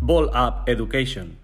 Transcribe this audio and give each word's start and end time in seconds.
Ball 0.00 0.26
Up 0.26 0.62
Education. 0.66 1.36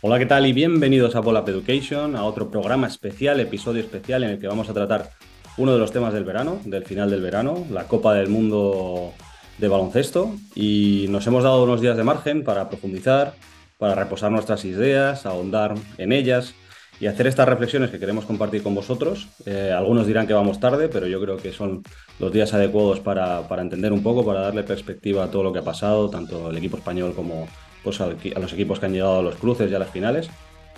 Hola, 0.00 0.18
¿qué 0.18 0.26
tal? 0.26 0.46
Y 0.46 0.52
bienvenidos 0.52 1.14
a 1.14 1.20
Ball 1.20 1.36
Up 1.36 1.48
Education, 1.48 2.16
a 2.16 2.24
otro 2.24 2.50
programa 2.50 2.88
especial, 2.88 3.38
episodio 3.38 3.80
especial 3.80 4.24
en 4.24 4.30
el 4.30 4.38
que 4.40 4.48
vamos 4.48 4.68
a 4.68 4.74
tratar 4.74 5.10
uno 5.56 5.72
de 5.72 5.78
los 5.78 5.92
temas 5.92 6.12
del 6.12 6.24
verano, 6.24 6.60
del 6.64 6.84
final 6.84 7.10
del 7.10 7.20
verano, 7.20 7.64
la 7.70 7.84
Copa 7.84 8.14
del 8.14 8.28
Mundo 8.28 9.12
de 9.58 9.68
baloncesto. 9.68 10.34
Y 10.54 11.06
nos 11.10 11.26
hemos 11.26 11.44
dado 11.44 11.62
unos 11.62 11.80
días 11.80 11.96
de 11.96 12.04
margen 12.04 12.42
para 12.42 12.68
profundizar, 12.68 13.34
para 13.76 13.94
reposar 13.94 14.32
nuestras 14.32 14.64
ideas, 14.64 15.26
ahondar 15.26 15.74
en 15.98 16.12
ellas 16.12 16.54
y 17.00 17.06
hacer 17.06 17.26
estas 17.26 17.48
reflexiones 17.48 17.90
que 17.90 17.98
queremos 17.98 18.24
compartir 18.24 18.62
con 18.62 18.74
vosotros. 18.74 19.28
Eh, 19.46 19.72
algunos 19.76 20.06
dirán 20.06 20.26
que 20.26 20.32
vamos 20.32 20.58
tarde, 20.58 20.88
pero 20.88 21.06
yo 21.06 21.20
creo 21.20 21.36
que 21.36 21.52
son 21.52 21.82
los 22.18 22.32
días 22.32 22.52
adecuados 22.54 23.00
para, 23.00 23.46
entender 23.60 23.92
un 23.92 24.02
poco, 24.02 24.24
para 24.24 24.40
darle 24.40 24.64
perspectiva 24.64 25.24
a 25.24 25.30
todo 25.30 25.44
lo 25.44 25.52
que 25.52 25.60
ha 25.60 25.64
pasado, 25.64 26.10
tanto 26.10 26.50
el 26.50 26.56
equipo 26.56 26.76
español 26.76 27.14
como 27.14 27.48
pues, 27.84 28.00
a, 28.00 28.06
los 28.06 28.52
equipos 28.52 28.80
que 28.80 28.86
han 28.86 28.92
llegado 28.92 29.20
a 29.20 29.22
los 29.22 29.36
cruces 29.36 29.70
y 29.70 29.74
a 29.74 29.78
las 29.78 29.90
finales. 29.90 30.28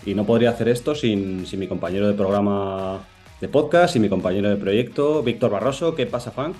Y 0.04 0.14
no 0.14 0.24
podría 0.24 0.50
hacer 0.50 0.68
esto 0.68 0.94
sin, 0.94 1.46
sin 1.46 1.60
mi 1.60 1.68
compañero 1.68 2.06
de 2.08 2.14
programa 2.14 3.00
de 3.40 3.48
podcast 3.48 3.96
y 3.96 4.00
mi 4.00 4.08
compañero 4.08 4.50
de 4.50 4.56
proyecto, 4.56 5.22
Víctor 5.22 5.50
Barroso. 5.50 5.94
¿Qué 5.94 6.06
pasa, 6.06 6.30
Funk? 6.30 6.56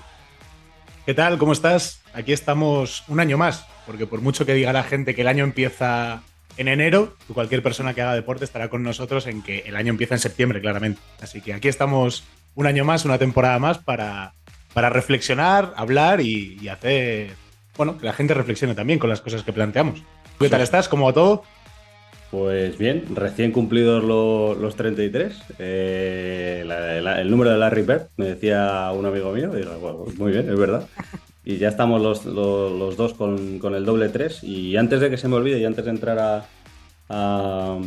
¿Qué 1.04 1.14
tal? 1.14 1.38
¿Cómo 1.38 1.52
estás? 1.52 2.02
Aquí 2.14 2.32
estamos 2.32 3.04
un 3.08 3.20
año 3.20 3.36
más, 3.36 3.66
porque 3.86 4.06
por 4.06 4.20
mucho 4.20 4.46
que 4.46 4.54
diga 4.54 4.72
la 4.72 4.82
gente 4.82 5.14
que 5.14 5.22
el 5.22 5.28
año 5.28 5.44
empieza 5.44 6.22
en 6.60 6.68
enero, 6.68 7.16
cualquier 7.32 7.62
persona 7.62 7.94
que 7.94 8.02
haga 8.02 8.14
deporte 8.14 8.44
estará 8.44 8.68
con 8.68 8.82
nosotros 8.82 9.26
en 9.26 9.42
que 9.42 9.60
el 9.60 9.76
año 9.76 9.88
empieza 9.88 10.14
en 10.14 10.20
septiembre, 10.20 10.60
claramente. 10.60 11.00
Así 11.22 11.40
que 11.40 11.54
aquí 11.54 11.68
estamos 11.68 12.24
un 12.54 12.66
año 12.66 12.84
más, 12.84 13.06
una 13.06 13.16
temporada 13.16 13.58
más 13.58 13.78
para, 13.78 14.34
para 14.74 14.90
reflexionar, 14.90 15.72
hablar 15.74 16.20
y, 16.20 16.68
hacer, 16.68 17.30
bueno, 17.78 17.96
que 17.96 18.04
la 18.04 18.12
gente 18.12 18.34
reflexione 18.34 18.74
también 18.74 18.98
con 18.98 19.08
las 19.08 19.22
cosas 19.22 19.42
que 19.42 19.54
planteamos. 19.54 20.02
¿Qué 20.38 20.50
tal 20.50 20.60
estás? 20.60 20.86
¿Cómo 20.86 21.06
va 21.06 21.14
todo? 21.14 21.44
Pues 22.30 22.76
bien, 22.76 23.04
recién 23.14 23.52
cumplidos 23.52 24.04
los 24.04 24.76
33, 24.76 25.42
eh, 25.58 26.62
el 26.62 27.30
número 27.30 27.52
de 27.52 27.56
Larry 27.56 27.82
Bird, 27.82 28.08
me 28.18 28.26
decía 28.26 28.92
un 28.92 29.06
amigo 29.06 29.32
mío, 29.32 29.50
y 29.54 29.60
digo, 29.60 30.06
muy 30.18 30.32
bien, 30.32 30.46
es 30.46 30.58
verdad. 30.58 30.86
Y 31.50 31.58
ya 31.58 31.68
estamos 31.68 32.00
los, 32.00 32.24
dos 32.96 33.14
con, 33.14 33.60
el 33.74 33.84
doble 33.84 34.08
3. 34.08 34.44
Y 34.44 34.76
antes 34.76 35.00
de 35.00 35.10
que 35.10 35.16
se 35.16 35.26
me 35.26 35.34
olvide 35.34 35.58
y 35.58 35.64
antes 35.64 35.84
de 35.84 35.90
entrar 35.90 36.46
a, 37.08 37.78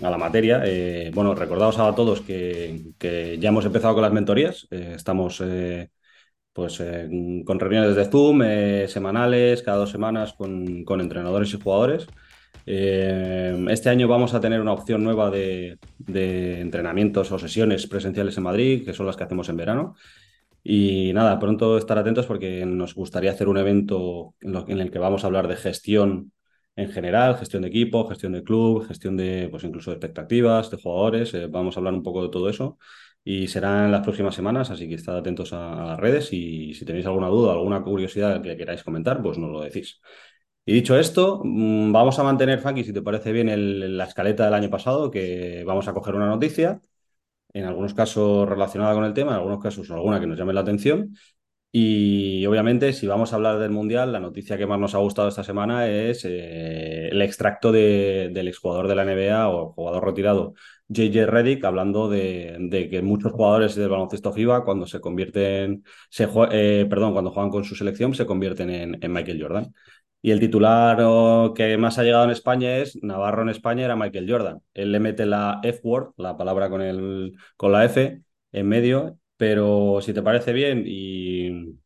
la 0.00 0.18
materia, 0.18 0.60
eh, 0.66 1.10
bueno, 1.14 1.34
recordaos 1.34 1.78
a 1.78 1.94
todos 1.94 2.20
que, 2.20 2.92
ya 3.40 3.48
hemos 3.48 3.64
empezado 3.64 3.94
con 3.94 4.02
las 4.02 4.12
mentorías. 4.12 4.68
Eh, 4.70 4.92
estamos 4.96 5.42
pues 6.52 6.82
con 7.46 7.60
reuniones 7.60 7.96
de 7.96 8.04
Zoom 8.06 8.42
semanales, 8.86 9.62
cada 9.62 9.78
dos 9.78 9.90
semanas 9.90 10.34
con, 10.34 10.84
entrenadores 11.00 11.54
y 11.54 11.60
jugadores. 11.60 12.06
Eh, 12.66 13.66
este 13.70 13.88
año 13.88 14.08
vamos 14.08 14.34
a 14.34 14.40
tener 14.40 14.60
una 14.60 14.72
opción 14.72 15.04
nueva 15.04 15.30
de, 15.30 15.78
entrenamientos 16.60 17.32
o 17.32 17.38
sesiones 17.38 17.86
presenciales 17.86 18.36
en 18.36 18.42
Madrid, 18.42 18.84
que 18.84 18.92
son 18.92 19.06
las 19.06 19.16
que 19.16 19.24
hacemos 19.24 19.48
en 19.48 19.56
verano. 19.56 19.94
Y 20.68 21.12
nada, 21.12 21.38
pronto 21.38 21.78
estar 21.78 21.96
atentos 21.96 22.26
porque 22.26 22.66
nos 22.66 22.96
gustaría 22.96 23.30
hacer 23.30 23.46
un 23.46 23.56
evento 23.56 24.34
en, 24.40 24.80
el 24.80 24.90
que 24.90 24.98
vamos 24.98 25.22
a 25.22 25.28
hablar 25.28 25.46
de 25.46 25.54
gestión 25.54 26.32
en 26.74 26.90
general, 26.90 27.36
gestión 27.38 27.62
de 27.62 27.68
equipo, 27.68 28.08
gestión 28.08 28.32
de 28.32 28.42
club, 28.42 28.84
gestión 28.84 29.16
de, 29.16 29.46
pues 29.48 29.62
incluso 29.62 29.90
de 29.92 29.96
expectativas, 29.96 30.68
de 30.72 30.78
jugadores. 30.78 31.32
Eh, 31.34 31.46
vamos 31.46 31.76
a 31.76 31.80
hablar 31.80 31.94
un 31.94 32.02
poco 32.02 32.24
de 32.24 32.30
todo 32.30 32.48
eso 32.48 32.78
y 33.22 33.46
será 33.46 33.84
en 33.84 33.92
las 33.92 34.02
próximas 34.02 34.34
semanas, 34.34 34.70
así 34.70 34.88
que 34.88 34.96
estad 34.96 35.16
atentos 35.16 35.52
a, 35.52 35.86
las 35.86 36.00
redes 36.00 36.32
y 36.32 36.74
si 36.74 36.84
tenéis 36.84 37.06
alguna 37.06 37.28
duda, 37.28 37.52
alguna 37.52 37.82
curiosidad 37.84 38.42
que 38.42 38.56
queráis 38.56 38.82
comentar, 38.82 39.22
pues 39.22 39.38
nos 39.38 39.52
lo 39.52 39.60
decís. 39.60 40.00
Y 40.64 40.72
dicho 40.74 40.98
esto, 40.98 41.42
mm, 41.44 41.92
vamos 41.92 42.18
a 42.18 42.24
mantener, 42.24 42.58
Funky, 42.58 42.82
si 42.82 42.92
te 42.92 43.02
parece 43.02 43.30
bien, 43.32 43.96
la 43.96 44.04
escaleta 44.04 44.46
del 44.46 44.54
año 44.54 44.70
pasado, 44.70 45.12
que 45.12 45.62
vamos 45.64 45.86
a 45.86 45.94
coger 45.94 46.16
una 46.16 46.26
noticia, 46.26 46.80
en 47.56 47.64
algunos 47.64 47.94
casos 47.94 48.48
relacionada 48.48 48.94
con 48.94 49.04
el 49.04 49.14
tema, 49.14 49.32
en 49.32 49.38
algunos 49.38 49.62
casos 49.62 49.90
alguna 49.90 50.20
que 50.20 50.26
nos 50.26 50.38
llame 50.38 50.52
la 50.52 50.60
atención. 50.60 51.16
Y 51.72 52.46
obviamente, 52.46 52.92
si 52.92 53.06
vamos 53.06 53.32
a 53.32 53.36
hablar 53.36 53.58
del 53.58 53.70
Mundial, 53.70 54.12
la 54.12 54.20
noticia 54.20 54.56
que 54.56 54.66
más 54.66 54.78
nos 54.78 54.94
ha 54.94 54.98
gustado 54.98 55.28
esta 55.28 55.44
semana 55.44 55.88
es 55.88 56.24
eh, 56.24 57.08
el 57.08 57.20
extracto 57.22 57.72
del 57.72 58.48
exjugador 58.48 58.88
de 58.88 58.94
la 58.94 59.04
NBA 59.04 59.48
o 59.50 59.72
jugador 59.72 60.04
retirado, 60.04 60.54
JJ 60.88 61.26
Reddick, 61.26 61.64
hablando 61.64 62.08
de, 62.08 62.88
que 62.90 63.02
muchos 63.02 63.32
jugadores 63.32 63.74
del 63.74 63.88
baloncesto 63.90 64.32
FIBA, 64.32 64.64
cuando 64.64 64.86
se 64.86 65.00
convierten, 65.00 65.84
se, 66.08 66.28
eh, 66.52 66.86
perdón, 66.88 67.12
cuando 67.12 67.30
juegan 67.30 67.50
con 67.50 67.64
su 67.64 67.74
selección, 67.74 68.14
se 68.14 68.26
convierten 68.26 68.70
en 68.70 69.12
Michael 69.12 69.42
Jordan. 69.42 69.74
Y 70.22 70.30
el 70.32 70.40
titular 70.40 70.98
que 71.54 71.76
más 71.78 71.98
ha 71.98 72.02
llegado 72.02 72.24
en 72.24 72.30
España 72.30 72.78
es 72.78 72.98
Navarro 73.02 73.42
en 73.42 73.48
España 73.50 73.84
era 73.84 73.96
Michael 73.96 74.30
Jordan. 74.30 74.60
Él 74.74 74.92
le 74.92 75.00
mete 75.00 75.24
la 75.26 75.60
F-word, 75.62 76.14
la 76.16 76.36
palabra 76.36 76.68
con, 76.68 76.82
el, 76.82 77.36
con 77.56 77.72
la 77.72 77.84
F 77.84 78.22
en 78.52 78.68
medio, 78.68 79.18
pero 79.36 80.00
si 80.02 80.12
te 80.12 80.22
parece 80.22 80.52
bien 80.52 80.84
y, 80.86 81.78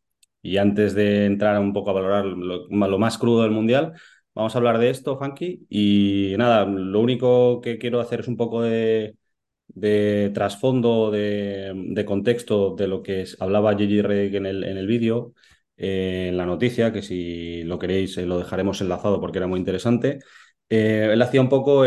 y 0.43 0.57
antes 0.57 0.95
de 0.95 1.27
entrar 1.27 1.59
un 1.61 1.73
poco 1.73 1.91
a 1.91 1.93
valorar 1.95 2.25
lo, 2.25 2.99
más 2.99 3.19
crudo 3.19 3.43
del 3.43 3.51
Mundial, 3.51 3.93
vamos 4.35 4.55
a 4.55 4.59
hablar 4.59 4.79
de 4.79 4.91
esto, 4.91 5.19
Funky. 5.19 5.67
Y 5.69 6.35
nada, 6.39 6.65
lo 6.65 7.01
único 7.01 7.61
que 7.61 7.79
quiero 7.79 8.01
hacer 8.01 8.21
es 8.21 8.29
un 8.29 8.37
poco 8.37 8.63
de, 8.63 9.17
trasfondo, 10.35 11.11
de, 11.11 11.73
de, 11.75 12.05
contexto 12.05 12.75
de 12.75 12.89
lo 12.89 13.03
que 13.03 13.25
hablaba 13.39 13.77
Gigi 13.77 14.03
Redick 14.03 14.35
en 14.35 14.47
el, 14.47 14.65
en 14.65 14.77
el 14.79 14.87
vídeo 14.87 15.35
en 15.83 16.37
la 16.37 16.45
noticia, 16.47 16.93
que 16.93 17.01
si 17.03 17.63
lo 17.65 17.79
queréis 17.79 18.17
eh, 18.19 18.27
lo 18.27 18.39
dejaremos 18.39 18.81
enlazado 18.83 19.21
porque 19.21 19.39
era 19.39 19.47
muy 19.47 19.59
interesante. 19.59 20.21
Eh, 20.69 21.09
él 21.13 21.23
hacía 21.23 21.41
un 21.41 21.49
poco 21.49 21.81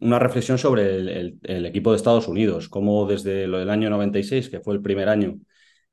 una 0.00 0.18
reflexión 0.18 0.58
sobre 0.58 0.96
el, 1.00 1.66
equipo 1.66 1.90
de 1.90 1.96
Estados 1.96 2.28
Unidos, 2.28 2.68
cómo 2.68 3.06
desde 3.06 3.46
lo 3.48 3.58
del 3.58 3.70
año 3.70 3.90
96, 3.90 4.48
que 4.48 4.60
fue 4.60 4.74
el 4.74 4.82
primer 4.82 5.08
año 5.08 5.38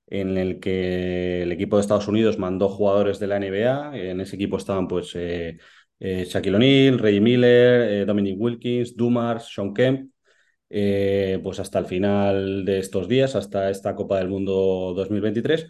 en 0.07 0.38
el 0.38 0.59
que 0.59 1.44
el 1.44 1.51
equipo 1.51 1.78
de 1.78 1.81
Estados 1.81 2.07
Unidos 2.07 2.38
mandó 2.38 2.69
jugadores 2.69 3.19
de 3.19 3.28
la 3.28 3.38
NBA, 3.38 3.97
en 3.97 4.22
ese 4.22 4.35
equipo 4.35 4.57
estaban 4.57 4.88
pues 4.88 5.11
eh, 5.16 5.57
Shaquille 6.00 6.56
O'Neal, 6.56 7.00
Reggie 7.00 7.22
Miller, 7.22 8.06
Dominic 8.06 8.40
Wilkins, 8.40 8.95
Dumars, 8.95 9.50
Sean 9.53 9.73
Kemp, 9.73 10.11
pues 10.69 11.59
hasta 11.59 11.79
el 11.79 11.85
final 11.85 12.66
de 12.66 12.79
estos 12.79 13.07
días, 13.07 13.35
hasta 13.35 13.69
esta 13.69 13.95
Copa 13.95 14.17
del 14.19 14.29
Mundo 14.29 14.94
2023. 14.95 15.67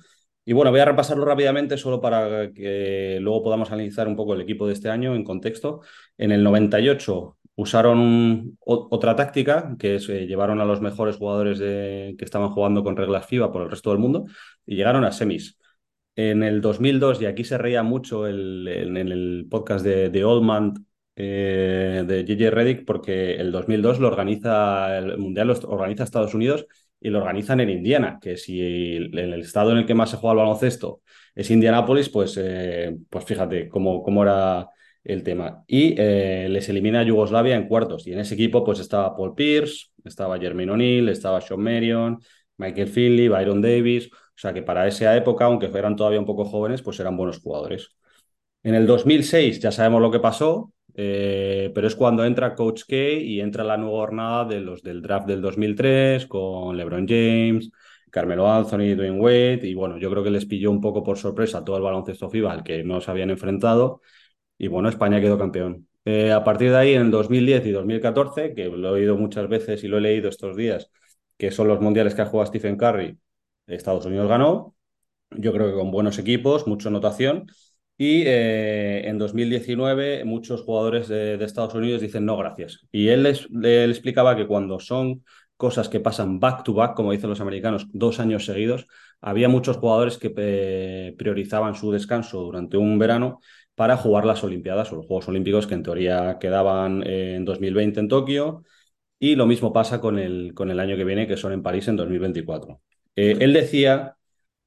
Y 0.51 0.53
bueno, 0.53 0.71
voy 0.71 0.81
a 0.81 0.85
repasarlo 0.85 1.23
rápidamente 1.23 1.77
solo 1.77 2.01
para 2.01 2.51
que 2.51 3.19
luego 3.21 3.41
podamos 3.41 3.71
analizar 3.71 4.05
un 4.09 4.17
poco 4.17 4.33
el 4.33 4.41
equipo 4.41 4.67
de 4.67 4.73
este 4.73 4.89
año 4.89 5.15
en 5.15 5.23
contexto. 5.23 5.79
En 6.17 6.33
el 6.33 6.43
98 6.43 7.37
usaron 7.55 8.57
otra 8.59 9.15
táctica, 9.15 9.77
que 9.79 9.95
es 9.95 10.09
eh, 10.09 10.27
llevaron 10.27 10.59
a 10.59 10.65
los 10.65 10.81
mejores 10.81 11.15
jugadores 11.15 11.57
de, 11.57 12.15
que 12.17 12.25
estaban 12.25 12.49
jugando 12.49 12.83
con 12.83 12.97
reglas 12.97 13.27
FIBA 13.27 13.49
por 13.49 13.61
el 13.61 13.69
resto 13.69 13.91
del 13.91 13.99
mundo 13.99 14.25
y 14.65 14.75
llegaron 14.75 15.05
a 15.05 15.13
semis. 15.13 15.57
En 16.17 16.43
el 16.43 16.59
2002, 16.59 17.21
y 17.21 17.27
aquí 17.27 17.45
se 17.45 17.57
reía 17.57 17.81
mucho 17.81 18.27
el, 18.27 18.67
en 18.67 18.97
el 18.97 19.47
podcast 19.49 19.85
de, 19.85 20.25
Oldman 20.25 20.85
eh, 21.15 22.03
de 22.05 22.25
JJ 22.25 22.49
Reddick, 22.51 22.85
porque 22.85 23.35
el 23.35 23.53
2002 23.53 24.01
lo 24.01 24.09
organiza, 24.09 24.97
el 24.97 25.17
Mundial 25.17 25.47
lo 25.47 25.53
organiza 25.69 26.03
Estados 26.03 26.33
Unidos 26.33 26.67
y 27.01 27.09
lo 27.09 27.19
organizan 27.19 27.59
en 27.59 27.69
Indiana, 27.71 28.19
que 28.21 28.37
si 28.37 28.61
el, 28.61 29.17
el 29.17 29.41
estado 29.41 29.71
en 29.71 29.79
el 29.79 29.85
que 29.85 29.95
más 29.95 30.11
se 30.11 30.17
juega 30.17 30.33
el 30.33 30.37
baloncesto 30.39 31.01
es 31.35 31.49
Indianápolis, 31.51 32.09
pues, 32.09 32.37
eh, 32.37 32.95
pues 33.09 33.25
fíjate 33.25 33.69
cómo, 33.69 34.03
cómo 34.03 34.23
era 34.23 34.67
el 35.03 35.23
tema. 35.23 35.63
Y 35.67 35.95
eh, 35.97 36.47
les 36.49 36.67
elimina 36.69 37.01
a 37.01 37.03
Yugoslavia 37.03 37.55
en 37.55 37.67
cuartos. 37.67 38.05
Y 38.07 38.13
en 38.13 38.19
ese 38.19 38.35
equipo 38.35 38.63
pues 38.63 38.79
estaba 38.79 39.15
Paul 39.15 39.35
Pierce, 39.35 39.87
estaba 40.03 40.39
Jermaine 40.39 40.71
O'Neal, 40.71 41.09
estaba 41.09 41.41
Sean 41.41 41.61
Marion, 41.61 42.19
Michael 42.57 42.87
Finley, 42.87 43.27
Byron 43.27 43.61
Davis. 43.61 44.09
O 44.13 44.41
sea 44.41 44.53
que 44.53 44.61
para 44.61 44.87
esa 44.87 45.15
época, 45.15 45.45
aunque 45.45 45.69
fueran 45.69 45.95
todavía 45.95 46.19
un 46.19 46.25
poco 46.25 46.45
jóvenes, 46.45 46.81
pues 46.81 46.99
eran 46.99 47.17
buenos 47.17 47.39
jugadores. 47.39 47.95
En 48.63 48.75
el 48.75 48.85
2006 48.85 49.59
ya 49.59 49.71
sabemos 49.71 50.01
lo 50.01 50.11
que 50.11 50.19
pasó, 50.19 50.73
eh, 51.03 51.71
pero 51.73 51.87
es 51.87 51.95
cuando 51.95 52.23
entra 52.23 52.53
Coach 52.53 52.83
K 52.87 52.95
y 52.95 53.41
entra 53.41 53.63
la 53.63 53.75
nueva 53.75 53.97
jornada 54.01 54.45
de 54.45 54.59
los 54.61 54.83
del 54.83 55.01
draft 55.01 55.25
del 55.27 55.41
2003 55.41 56.27
con 56.27 56.77
LeBron 56.77 57.07
James, 57.07 57.71
Carmelo 58.11 58.47
Anthony, 58.51 58.95
Dwayne 58.95 59.19
Wade. 59.19 59.67
Y 59.67 59.73
bueno, 59.73 59.97
yo 59.97 60.11
creo 60.11 60.23
que 60.23 60.29
les 60.29 60.45
pilló 60.45 60.69
un 60.69 60.79
poco 60.79 61.03
por 61.03 61.17
sorpresa 61.17 61.63
todo 61.63 61.77
el 61.77 61.83
baloncesto 61.83 62.29
FIBA 62.29 62.51
al 62.51 62.63
que 62.63 62.83
no 62.83 63.01
se 63.01 63.09
habían 63.09 63.31
enfrentado. 63.31 64.01
Y 64.59 64.67
bueno, 64.67 64.89
España 64.89 65.19
quedó 65.19 65.39
campeón. 65.39 65.87
Eh, 66.05 66.31
a 66.31 66.43
partir 66.43 66.69
de 66.71 66.77
ahí, 66.77 66.93
en 66.93 67.09
2010 67.09 67.65
y 67.65 67.71
2014, 67.71 68.53
que 68.53 68.65
lo 68.65 68.89
he 68.89 68.91
oído 68.91 69.17
muchas 69.17 69.47
veces 69.49 69.83
y 69.83 69.87
lo 69.87 69.97
he 69.97 70.01
leído 70.01 70.29
estos 70.29 70.55
días, 70.55 70.91
que 71.37 71.51
son 71.51 71.67
los 71.67 71.81
mundiales 71.81 72.13
que 72.15 72.21
ha 72.21 72.25
jugado 72.27 72.47
Stephen 72.47 72.77
Curry, 72.77 73.17
Estados 73.67 74.05
Unidos 74.05 74.27
ganó. 74.29 74.75
Yo 75.31 75.53
creo 75.53 75.71
que 75.71 75.77
con 75.77 75.91
buenos 75.91 76.19
equipos, 76.19 76.67
mucha 76.67 76.89
anotación. 76.89 77.47
Y 78.03 78.23
eh, 78.25 79.07
en 79.07 79.19
2019 79.19 80.25
muchos 80.25 80.63
jugadores 80.63 81.07
de, 81.07 81.35
Estados 81.35 81.75
Unidos 81.75 82.01
dicen 82.01 82.25
no, 82.25 82.35
gracias. 82.35 82.79
Y 82.91 83.09
él 83.09 83.21
les, 83.21 83.47
explicaba 83.91 84.35
que 84.35 84.47
cuando 84.47 84.79
son 84.79 85.23
cosas 85.55 85.87
que 85.87 85.99
pasan 85.99 86.39
back 86.39 86.63
to 86.63 86.73
back, 86.73 86.95
como 86.95 87.11
dicen 87.11 87.29
los 87.29 87.41
americanos, 87.41 87.85
dos 87.91 88.19
años 88.19 88.45
seguidos, 88.45 88.87
había 89.21 89.49
muchos 89.49 89.77
jugadores 89.77 90.17
que 90.17 90.33
eh, 90.35 91.13
priorizaban 91.15 91.75
su 91.75 91.91
descanso 91.91 92.41
durante 92.41 92.75
un 92.75 92.97
verano 92.97 93.39
para 93.75 93.97
jugar 93.97 94.25
las 94.25 94.43
Olimpiadas 94.43 94.91
o 94.91 94.95
los 94.95 95.05
Juegos 95.05 95.27
Olímpicos 95.27 95.67
que 95.67 95.75
en 95.75 95.83
teoría 95.83 96.39
quedaban 96.39 97.03
en 97.05 97.45
2020 97.45 97.99
en 97.99 98.07
Tokio. 98.07 98.63
Y 99.19 99.35
lo 99.35 99.45
mismo 99.45 99.71
pasa 99.73 100.01
con 100.01 100.17
el, 100.17 100.55
con 100.55 100.71
el 100.71 100.79
año 100.79 100.97
que 100.97 101.03
viene, 101.03 101.27
que 101.27 101.37
son 101.37 101.53
en 101.53 101.61
París 101.61 101.87
en 101.87 101.97
2024. 101.97 102.81
Eh, 103.15 103.37
él 103.39 103.53
decía, 103.53 104.15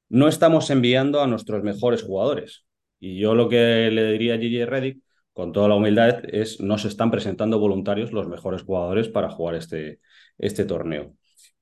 no 0.07 0.29
estamos 0.29 0.69
enviando 0.69 1.21
a 1.21 1.27
nuestros 1.27 1.63
mejores 1.63 2.01
jugadores. 2.01 2.65
Y 3.05 3.19
yo 3.19 3.35
lo 3.35 3.47
que 3.47 3.91
le 3.91 4.11
diría 4.13 4.33
a 4.33 4.37
Gigi 4.39 4.65
Reddick, 4.65 4.99
con 5.31 5.51
toda 5.51 5.67
la 5.67 5.75
humildad, 5.75 6.23
es 6.27 6.59
no 6.59 6.79
se 6.79 6.87
están 6.87 7.11
presentando 7.11 7.59
voluntarios 7.59 8.11
los 8.11 8.27
mejores 8.27 8.63
jugadores 8.63 9.09
para 9.09 9.29
jugar 9.29 9.53
este, 9.55 9.99
este 10.39 10.65
torneo. 10.65 11.13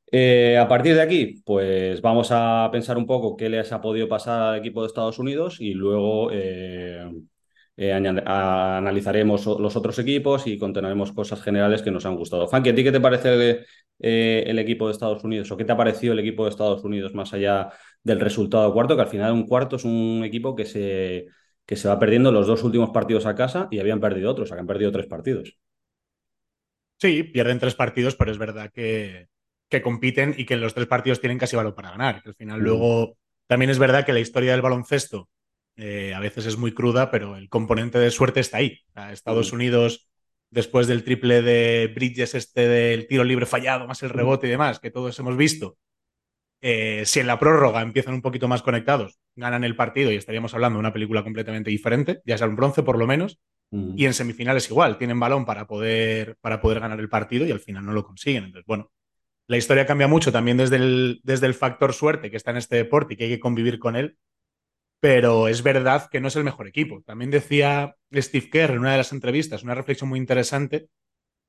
Eh, 0.10 0.58
a 0.58 0.70
partir 0.70 0.96
de 0.96 1.02
aquí, 1.02 1.42
pues 1.46 2.02
vamos 2.02 2.30
a 2.32 2.70
pensar 2.72 2.98
un 2.98 3.06
poco 3.06 3.36
qué 3.36 3.50
les 3.50 3.74
ha 3.74 3.82
podido 3.82 4.08
pasar 4.08 4.42
al 4.42 4.60
equipo 4.60 4.82
de 4.82 4.88
Estados 4.88 5.20
Unidos 5.20 5.58
y 5.60 5.74
luego 5.74 6.30
eh, 6.32 7.12
eh, 7.76 7.92
analizaremos 7.92 9.46
los 9.46 9.76
otros 9.76 10.00
equipos 10.00 10.48
y 10.48 10.58
contenemos 10.58 11.12
cosas 11.12 11.42
generales 11.42 11.82
que 11.82 11.92
nos 11.92 12.06
han 12.06 12.16
gustado. 12.16 12.48
Fanky, 12.48 12.70
¿a 12.70 12.76
ti 12.76 12.86
qué 12.86 12.92
te 12.94 13.02
parece 13.02 13.66
el 14.00 14.60
equipo 14.60 14.88
de 14.88 14.94
Estados 14.94 15.26
Unidos 15.26 15.52
o 15.52 15.58
qué 15.58 15.66
te 15.66 15.74
ha 15.74 15.78
parecido 15.78 16.14
el 16.14 16.20
equipo 16.20 16.46
de 16.46 16.52
Estados 16.52 16.86
Unidos 16.86 17.14
más 17.14 17.34
allá 17.34 17.70
del 18.04 18.20
resultado 18.20 18.74
cuarto? 18.74 18.96
Que 18.96 19.02
al 19.02 19.08
final 19.08 19.34
un 19.34 19.48
cuarto 19.48 19.78
es 19.78 19.86
un 19.86 20.22
equipo 20.24 20.56
que 20.56 20.66
se, 20.66 21.28
que 21.66 21.76
se 21.76 21.88
va 21.88 22.00
perdiendo 22.00 22.32
los 22.32 22.48
dos 22.48 22.64
últimos 22.64 22.90
partidos 22.92 23.26
a 23.26 23.36
casa 23.36 23.68
y 23.72 23.80
habían 23.80 24.00
perdido 24.00 24.32
otros, 24.32 24.52
habían 24.52 24.68
perdido 24.68 24.92
tres 24.92 25.08
partidos. 25.08 25.58
Sí, 27.00 27.24
pierden 27.24 27.60
tres 27.60 27.76
partidos, 27.76 28.16
pero 28.16 28.32
es 28.32 28.38
verdad 28.38 28.72
que, 28.74 29.28
que 29.70 29.82
compiten 29.82 30.36
y 30.38 30.46
que 30.46 30.54
en 30.54 30.62
los 30.62 30.74
tres 30.74 30.88
partidos 30.88 31.20
tienen 31.20 31.38
casi 31.38 31.56
valor 31.56 31.76
para 31.76 31.92
ganar. 31.92 32.22
al 32.26 32.36
final, 32.36 32.62
luego, 32.62 33.18
también 33.48 33.70
es 33.72 33.80
verdad 33.80 34.06
que 34.06 34.14
la 34.14 34.20
historia 34.20 34.52
del 34.52 34.62
baloncesto 34.62 35.30
eh, 35.76 36.14
a 36.14 36.20
veces 36.20 36.46
es 36.46 36.58
muy 36.58 36.74
cruda, 36.74 37.10
pero 37.10 37.36
el 37.36 37.50
componente 37.50 37.98
de 38.00 38.12
suerte 38.12 38.40
está 38.40 38.58
ahí. 38.58 38.80
Estados 39.12 39.52
Unidos, 39.52 40.08
después 40.50 40.88
del 40.88 41.04
triple 41.04 41.42
de 41.42 41.92
Bridges, 41.94 42.36
este 42.36 42.68
del 42.68 43.08
tiro 43.08 43.24
libre 43.24 43.46
fallado, 43.46 43.88
más 43.88 44.04
el 44.04 44.12
rebote 44.12 44.48
y 44.48 44.52
demás, 44.52 44.80
que 44.80 44.92
todos 44.92 45.18
hemos 45.20 45.36
visto, 45.36 45.78
eh, 46.66 47.04
si 47.06 47.20
en 47.20 47.28
la 47.28 47.38
prórroga 47.38 47.82
empiezan 47.82 48.14
un 48.14 48.22
poquito 48.22 48.48
más 48.48 48.62
conectados, 48.62 49.20
ganan 49.36 49.66
el 49.66 49.76
partido 49.76 50.14
y 50.14 50.16
estaríamos 50.16 50.54
hablando 50.54 50.78
de 50.78 50.80
una 50.80 50.94
película 50.94 51.22
completamente 51.22 51.70
diferente, 51.70 52.22
ya 52.26 52.38
sea 52.38 52.48
un 52.48 52.56
bronce 52.56 52.84
por 52.84 52.98
lo 52.98 53.06
menos, 53.06 53.42
y 53.70 54.06
en 54.06 54.14
semifinales 54.14 54.70
igual, 54.70 54.98
tienen 55.00 55.20
balón 55.20 55.46
para 55.46 55.66
poder, 55.66 56.38
para 56.40 56.62
poder 56.62 56.80
ganar 56.80 57.00
el 57.00 57.10
partido 57.10 57.46
y 57.46 57.52
al 57.52 57.60
final 57.60 57.84
no 57.84 57.92
lo 57.92 58.06
consiguen. 58.06 58.46
Entonces, 58.46 58.68
bueno, 58.68 58.92
la 59.48 59.58
historia 59.58 59.88
cambia 59.88 60.08
mucho 60.08 60.32
también 60.32 60.58
desde 60.58 60.76
el, 60.76 61.20
desde 61.24 61.48
el 61.48 61.56
factor 61.56 61.92
suerte 61.92 62.30
que 62.32 62.38
está 62.38 62.52
en 62.52 62.58
este 62.58 62.78
deporte 62.78 63.16
y 63.16 63.18
que 63.18 63.24
hay 63.26 63.30
que 63.32 63.40
convivir 63.40 63.80
con 63.80 63.96
él, 63.96 64.16
pero 65.02 65.50
es 65.50 65.64
verdad 65.64 66.08
que 66.10 66.22
no 66.22 66.30
es 66.30 66.36
el 66.38 66.46
mejor 66.46 66.68
equipo. 66.68 67.02
También 67.06 67.30
decía 67.30 67.96
Steve 68.14 68.50
Kerr 68.50 68.72
en 68.72 68.80
una 68.80 68.92
de 68.92 69.00
las 69.00 69.12
entrevistas, 69.12 69.64
una 69.64 69.76
reflexión 69.76 70.08
muy 70.08 70.20
interesante, 70.20 70.88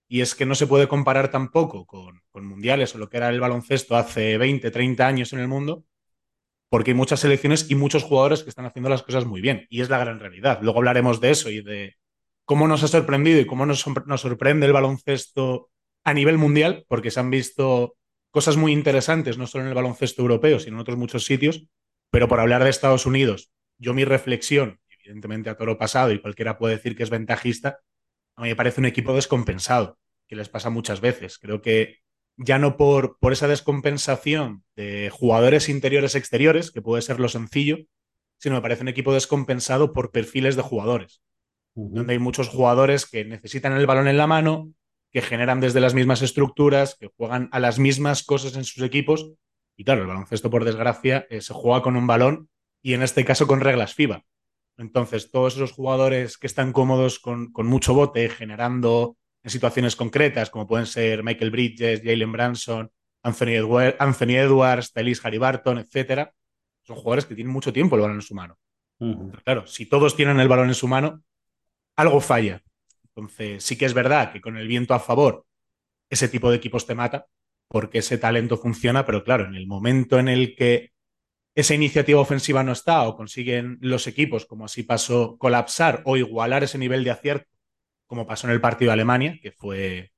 y 0.09 0.21
es 0.21 0.35
que 0.35 0.47
no 0.47 0.55
se 0.55 0.67
puede 0.67 0.89
comparar 0.89 1.31
tampoco 1.31 1.87
con, 1.87 2.23
mundiales 2.33 2.95
o 2.95 2.99
lo 2.99 3.09
que 3.09 3.17
era 3.17 3.29
el 3.29 3.41
baloncesto 3.41 3.97
hace 3.97 4.39
20, 4.39 4.71
30 4.71 5.07
años 5.07 5.33
en 5.33 5.41
el 5.41 5.49
mundo, 5.49 5.85
porque 6.69 6.91
hay 6.91 6.97
muchas 6.97 7.21
selecciones 7.21 7.71
y 7.71 7.75
muchos 7.75 8.03
jugadores 8.03 8.43
que 8.43 8.51
están 8.51 8.67
haciendo 8.67 8.91
las 8.91 9.03
cosas 9.03 9.25
muy 9.25 9.41
bien, 9.41 9.67
y 9.71 9.81
es 9.81 9.89
la 9.89 9.99
gran 9.99 10.19
realidad. 10.19 10.59
Luego 10.63 10.79
hablaremos 10.79 11.21
de 11.21 11.31
eso 11.31 11.51
y 11.51 11.63
de 11.63 11.97
cómo 12.45 12.69
nos 12.69 12.83
ha 12.83 12.89
sorprendido 12.89 13.41
y 13.41 13.47
cómo 13.47 13.67
nos, 13.67 13.85
nos 14.07 14.21
sorprende 14.21 14.67
el 14.67 14.73
baloncesto 14.73 15.71
a 16.05 16.13
nivel 16.13 16.39
mundial, 16.39 16.85
porque 16.89 17.11
se 17.11 17.21
han 17.21 17.31
visto 17.31 17.97
cosas 18.31 18.57
muy 18.57 18.73
interesantes, 18.73 19.39
no 19.39 19.47
solo 19.47 19.65
en 19.65 19.69
el 19.69 19.75
baloncesto 19.75 20.21
europeo, 20.21 20.59
sino 20.59 20.77
en 20.77 20.81
otros 20.81 20.99
muchos 20.99 21.25
sitios. 21.25 21.67
Pero 22.11 22.29
por 22.29 22.41
hablar 22.41 22.63
de 22.63 22.71
Estados 22.71 23.07
Unidos, 23.07 23.51
yo 23.79 23.95
mi 23.95 24.05
reflexión, 24.05 24.81
evidentemente 24.89 25.51
a 25.51 25.57
toro 25.57 25.79
pasado, 25.79 26.13
y 26.13 26.21
cualquiera 26.21 26.59
puede 26.59 26.77
decir 26.77 26.97
que 26.97 27.05
es 27.05 27.11
ventajista, 27.11 27.79
a 28.37 28.43
mí 28.43 28.49
me 28.49 28.57
parece 28.57 28.81
un 28.81 28.87
equipo 28.87 29.15
descompensado, 29.15 29.99
que 30.27 30.37
les 30.37 30.49
pasa 30.49 30.71
muchas 30.71 31.01
veces. 31.01 31.39
Creo 31.39 31.63
que 31.63 31.99
ya 32.37 32.59
no 32.59 32.77
por, 32.77 33.19
por 33.19 33.33
esa 33.33 33.49
descompensación 33.49 34.65
de 34.77 35.11
jugadores 35.13 35.69
interiores-exteriores, 35.69 36.71
que 36.71 36.83
puede 36.83 37.03
ser 37.03 37.21
lo 37.21 37.29
sencillo, 37.29 37.79
sino 38.39 38.57
me 38.57 38.63
parece 38.63 38.83
un 38.83 38.89
equipo 38.89 39.13
descompensado 39.15 39.93
por 39.93 40.11
perfiles 40.11 40.57
de 40.57 40.63
jugadores, 40.63 41.23
donde 41.75 42.13
hay 42.13 42.19
muchos 42.19 42.49
jugadores 42.49 43.07
que 43.07 43.25
necesitan 43.25 43.73
el 43.73 43.87
balón 43.87 44.09
en 44.09 44.17
la 44.17 44.27
mano, 44.27 44.73
que 45.13 45.23
generan 45.23 45.61
desde 45.61 45.81
las 45.81 45.95
mismas 45.95 46.23
estructuras, 46.23 46.97
que 46.99 47.09
juegan 47.17 47.49
a 47.53 47.61
las 47.61 47.79
mismas 47.79 48.25
cosas 48.25 48.57
en 48.57 48.65
sus 48.65 48.83
equipos. 48.83 49.33
Y 49.77 49.85
claro, 49.85 50.03
el 50.03 50.09
baloncesto, 50.09 50.51
por 50.51 50.65
desgracia, 50.65 51.27
eh, 51.31 51.41
se 51.41 51.55
juega 51.55 51.83
con 51.83 51.97
un 51.97 52.07
balón 52.07 52.49
y 52.83 52.95
en 52.95 53.03
este 53.03 53.25
caso 53.25 53.47
con 53.47 53.61
reglas 53.61 53.95
FIBA. 53.95 54.25
Entonces, 54.77 55.31
todos 55.31 55.55
esos 55.55 55.73
jugadores 55.73 56.37
que 56.37 56.47
están 56.47 56.73
cómodos 56.73 57.19
con, 57.19 57.51
mucho 57.57 57.95
bote, 57.95 58.29
generando 58.29 59.17
en 59.43 59.51
situaciones 59.51 59.95
concretas, 59.95 60.51
como 60.51 60.67
pueden 60.67 60.87
ser 60.87 61.23
Michael 61.23 61.51
Bridges, 61.51 62.03
Jalen 62.03 62.33
Branson, 62.33 62.91
Anthony, 63.23 63.51
Edward, 63.51 63.97
Anthony 63.99 64.37
Edwards, 64.37 64.93
Harry 65.23 65.39
Barton, 65.39 65.79
etc., 65.79 66.31
son 66.83 66.97
jugadores 66.97 67.25
que 67.25 67.35
tienen 67.35 67.53
mucho 67.53 67.73
tiempo 67.73 67.97
el 67.97 68.03
balón 68.03 68.17
en 68.17 68.23
su 68.23 68.35
mano. 68.35 68.59
Claro, 69.45 69.67
si 69.67 69.87
todos 69.87 70.17
tienen 70.17 70.41
el 70.41 70.49
balón 70.49 70.69
en 70.69 70.75
su 70.75 70.89
mano, 70.89 71.23
algo 71.97 72.21
falla. 72.21 72.63
Entonces, 73.05 73.63
sí 73.63 73.77
que 73.77 73.85
es 73.85 73.95
verdad 73.95 74.33
que 74.33 74.41
con 74.41 74.57
el 74.57 74.67
viento 74.67 74.95
a 74.95 75.01
favor, 75.01 75.47
ese 76.09 76.29
tipo 76.29 76.51
de 76.51 76.57
equipos 76.57 76.87
te 76.87 76.95
mata, 76.95 77.27
porque 77.69 77.99
ese 77.99 78.19
talento 78.19 78.57
funciona, 78.57 79.07
pero 79.07 79.25
claro, 79.25 79.47
en 79.47 79.55
el 79.55 79.67
momento 79.67 80.19
en 80.19 80.29
el 80.29 80.55
que 80.57 80.93
esa 81.55 81.75
iniciativa 81.75 82.21
ofensiva 82.21 82.63
no 82.63 82.73
está 82.73 83.03
o 83.03 83.17
consiguen 83.17 83.79
los 83.81 84.07
equipos, 84.07 84.47
como 84.47 84.65
así 84.65 84.83
pasó, 84.83 85.37
colapsar 85.39 86.03
o 86.05 86.17
igualar 86.17 86.65
ese 86.65 86.79
nivel 86.79 87.05
de 87.05 87.11
acierto, 87.11 87.49
como 88.07 88.27
pasó 88.27 88.47
en 88.47 88.53
el 88.53 88.61
partido 88.61 88.91
de 88.91 88.95
Alemania, 88.95 89.39
que 89.41 89.53
fue 89.53 90.13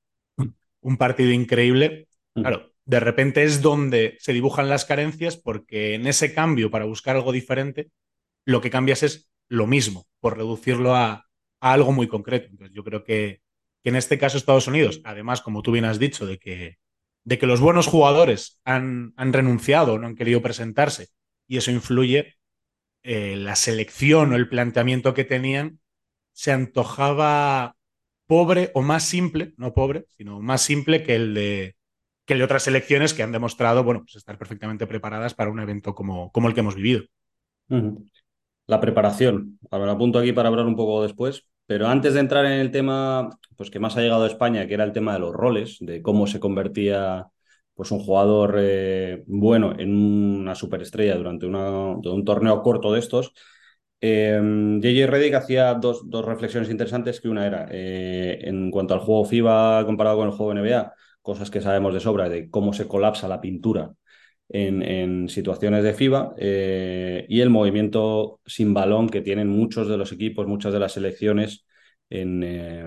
un 0.80 0.96
partido 0.96 1.30
increíble, 1.30 2.08
claro, 2.34 2.72
de 2.84 3.00
repente 3.00 3.42
es 3.42 3.60
donde 3.60 4.16
se 4.20 4.32
dibujan 4.32 4.68
las 4.68 4.84
carencias 4.84 5.36
porque 5.36 5.94
en 5.94 6.06
ese 6.06 6.32
cambio 6.32 6.70
para 6.70 6.84
buscar 6.84 7.16
algo 7.16 7.32
diferente, 7.32 7.90
lo 8.44 8.60
que 8.60 8.70
cambias 8.70 9.02
es 9.02 9.28
lo 9.48 9.66
mismo, 9.66 10.06
por 10.20 10.36
reducirlo 10.36 10.94
a, 10.94 11.26
algo 11.60 11.92
muy 11.92 12.06
concreto. 12.06 12.48
Entonces, 12.50 12.74
yo 12.74 12.84
creo 12.84 13.02
que, 13.04 13.40
en 13.84 13.96
este 13.96 14.18
caso 14.18 14.36
Estados 14.36 14.68
Unidos, 14.68 15.00
además, 15.04 15.40
como 15.40 15.62
tú 15.62 15.72
bien 15.72 15.84
has 15.84 15.98
dicho, 15.98 16.26
de 16.26 16.38
que, 16.38 16.78
de 17.24 17.38
que 17.38 17.46
los 17.46 17.60
buenos 17.60 17.86
jugadores 17.86 18.60
han, 18.64 19.12
han 19.16 19.32
renunciado, 19.32 19.98
no 19.98 20.06
han 20.06 20.16
querido 20.16 20.43
presentarse, 20.43 21.08
y 21.46 21.56
eso 21.58 21.70
influye, 21.70 22.34
eh, 23.03 23.36
la 23.36 23.56
selección 23.56 24.32
o 24.32 24.36
el 24.36 24.48
planteamiento 24.48 25.15
que 25.15 25.24
tenían 25.24 25.81
se 26.32 26.53
antojaba 26.53 27.76
pobre 28.26 28.70
o 28.74 28.82
más 28.82 29.05
simple, 29.05 29.55
no 29.56 29.72
pobre, 29.72 30.06
sino 30.17 30.41
más 30.41 30.62
simple 30.62 31.03
que 31.03 31.15
el 31.15 31.34
de, 31.34 31.76
que 32.24 32.34
de 32.34 32.43
otras 32.43 32.65
selecciones 32.65 33.15
que 33.15 33.22
han 33.22 33.32
demostrado 33.32 33.84
bueno, 33.84 34.00
pues 34.00 34.17
estar 34.17 34.36
perfectamente 34.36 34.86
preparadas 34.86 35.34
para 35.34 35.50
un 35.50 35.60
evento 35.60 35.94
como, 35.94 36.32
como 36.32 36.48
el 36.48 36.55
que 36.55 36.60
hemos 36.60 36.74
vivido. 36.74 37.05
La 38.67 38.81
preparación. 38.81 39.58
Ahora 39.70 39.93
apunto 39.93 40.19
aquí 40.19 40.32
para 40.32 40.48
hablar 40.48 40.67
un 40.67 40.76
poco 40.76 41.03
después, 41.03 41.48
pero 41.67 41.86
antes 41.86 42.15
de 42.15 42.20
entrar 42.20 42.44
en 42.44 42.53
el 42.53 42.72
tema 42.72 43.31
pues, 43.56 43.70
que 43.70 43.79
más 43.79 43.96
ha 43.96 44.00
llegado 44.00 44.24
a 44.24 44.29
España, 44.29 44.67
que 44.67 44.74
era 44.74 44.84
el 44.84 44.93
tema 44.93 45.12
de 45.12 45.20
los 45.20 45.32
roles, 45.32 45.79
de 45.81 46.03
cómo 46.03 46.26
se 46.26 46.41
convertía 46.41 47.29
pues, 47.76 47.90
un 47.92 48.00
jugador 48.00 48.56
eh, 48.58 49.22
bueno 49.28 49.74
en 49.78 49.94
una 49.94 50.54
superestrella 50.56 51.16
durante 51.16 51.46
un 51.46 52.24
torneo 52.24 52.62
corto 52.62 52.92
de 52.92 53.00
estos, 53.00 53.32
eh, 54.00 54.40
JJ 54.80 55.06
Redick 55.06 55.34
hacía 55.34 55.74
dos, 55.74 56.02
reflexiones 56.24 56.70
interesantes, 56.70 57.20
que 57.20 57.28
una 57.28 57.46
era 57.46 57.66
eh, 57.70 58.38
en 58.42 58.70
cuanto 58.70 58.94
al 58.94 59.00
juego 59.00 59.24
FIBA 59.24 59.84
comparado 59.86 60.18
con 60.18 60.28
el 60.28 60.34
juego 60.34 60.52
NBA, 60.52 60.94
cosas 61.22 61.50
que 61.50 61.60
sabemos 61.60 61.94
de 61.94 62.00
sobra, 62.00 62.28
de 62.28 62.50
cómo 62.50 62.72
se 62.72 62.86
colapsa 62.86 63.28
la 63.28 63.40
pintura 63.40 63.92
en, 64.48 65.28
situaciones 65.28 65.82
de 65.82 65.94
FIBA 65.94 66.34
eh, 66.38 67.26
y 67.28 67.40
el 67.40 67.50
movimiento 67.50 68.40
sin 68.46 68.74
balón 68.74 69.08
que 69.08 69.22
tienen 69.22 69.48
muchos 69.48 69.88
de 69.88 69.96
los 69.96 70.12
equipos, 70.12 70.46
muchas 70.46 70.72
de 70.72 70.78
las 70.80 70.92
selecciones 70.92 71.66
en, 72.10 72.42
eh, 72.44 72.84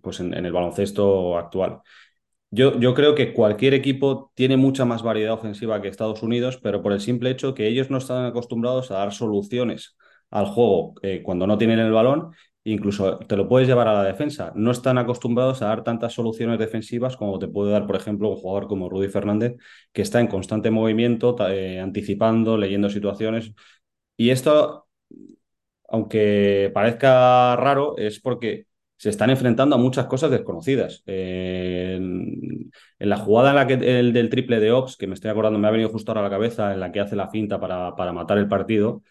pues 0.00 0.20
en, 0.20 0.34
el 0.34 0.52
baloncesto 0.52 1.36
actual. 1.36 1.80
Yo, 2.52 2.78
yo, 2.80 2.94
creo 2.94 3.14
que 3.14 3.32
cualquier 3.32 3.74
equipo 3.74 4.32
tiene 4.34 4.56
mucha 4.56 4.84
más 4.84 5.02
variedad 5.02 5.34
ofensiva 5.34 5.80
que 5.80 5.88
Estados 5.88 6.22
Unidos, 6.22 6.58
pero 6.60 6.82
por 6.82 6.92
el 6.92 7.00
simple 7.00 7.30
hecho 7.30 7.54
que 7.54 7.68
ellos 7.68 7.90
no 7.90 7.98
están 7.98 8.24
acostumbrados 8.26 8.90
a 8.90 8.94
dar 8.94 9.12
soluciones 9.12 9.96
al 10.30 10.46
juego 10.46 10.94
eh, 11.02 11.22
cuando 11.22 11.46
no 11.46 11.58
tienen 11.58 11.78
el 11.78 11.92
balón 11.92 12.32
incluso 12.64 13.18
te 13.18 13.36
lo 13.36 13.48
puedes 13.48 13.68
llevar 13.68 13.88
a 13.88 13.94
la 13.94 14.04
defensa. 14.04 14.52
No 14.54 14.70
están 14.70 14.98
acostumbrados 14.98 15.62
a 15.62 15.66
dar 15.66 15.84
tantas 15.84 16.12
soluciones 16.12 16.58
defensivas 16.58 17.16
como 17.16 17.38
te 17.38 17.48
puede 17.48 17.72
dar, 17.72 17.86
por 17.86 17.96
ejemplo, 17.96 18.28
un 18.28 18.36
jugador 18.36 18.68
como 18.68 18.88
Rudy 18.88 19.08
Fernández, 19.08 19.56
que 19.92 20.02
está 20.02 20.20
en 20.20 20.26
constante 20.28 20.70
movimiento, 20.70 21.36
eh, 21.48 21.80
anticipando, 21.80 22.56
leyendo 22.58 22.90
situaciones. 22.90 23.52
Y 24.16 24.30
esto, 24.30 24.88
aunque 25.88 26.70
parezca 26.74 27.56
raro, 27.56 27.96
es 27.98 28.20
porque 28.20 28.66
se 29.00 29.08
están 29.08 29.30
enfrentando 29.30 29.76
a 29.76 29.78
muchas 29.78 30.04
cosas 30.06 30.30
desconocidas. 30.30 31.02
en, 31.06 32.70
la 32.98 33.16
jugada 33.16 33.50
en 33.50 33.56
la 33.56 33.66
que 33.66 33.98
el 33.98 34.12
del 34.12 34.28
triple 34.28 34.60
de 34.60 34.72
Ops, 34.72 34.96
que 34.98 35.06
me 35.06 35.14
estoy 35.14 35.30
acordando, 35.30 35.58
me 35.58 35.68
ha 35.68 35.70
venido 35.70 35.88
justo 35.88 36.12
ahora 36.12 36.20
a 36.20 36.24
la 36.24 36.30
cabeza, 36.30 36.74
en 36.74 36.80
la 36.80 36.92
que 36.92 37.00
hace 37.00 37.16
la 37.16 37.30
finta 37.30 37.58
para, 37.58 37.96
para 37.96 38.12
matar 38.12 38.36
el 38.36 38.46
partido, 38.46 39.02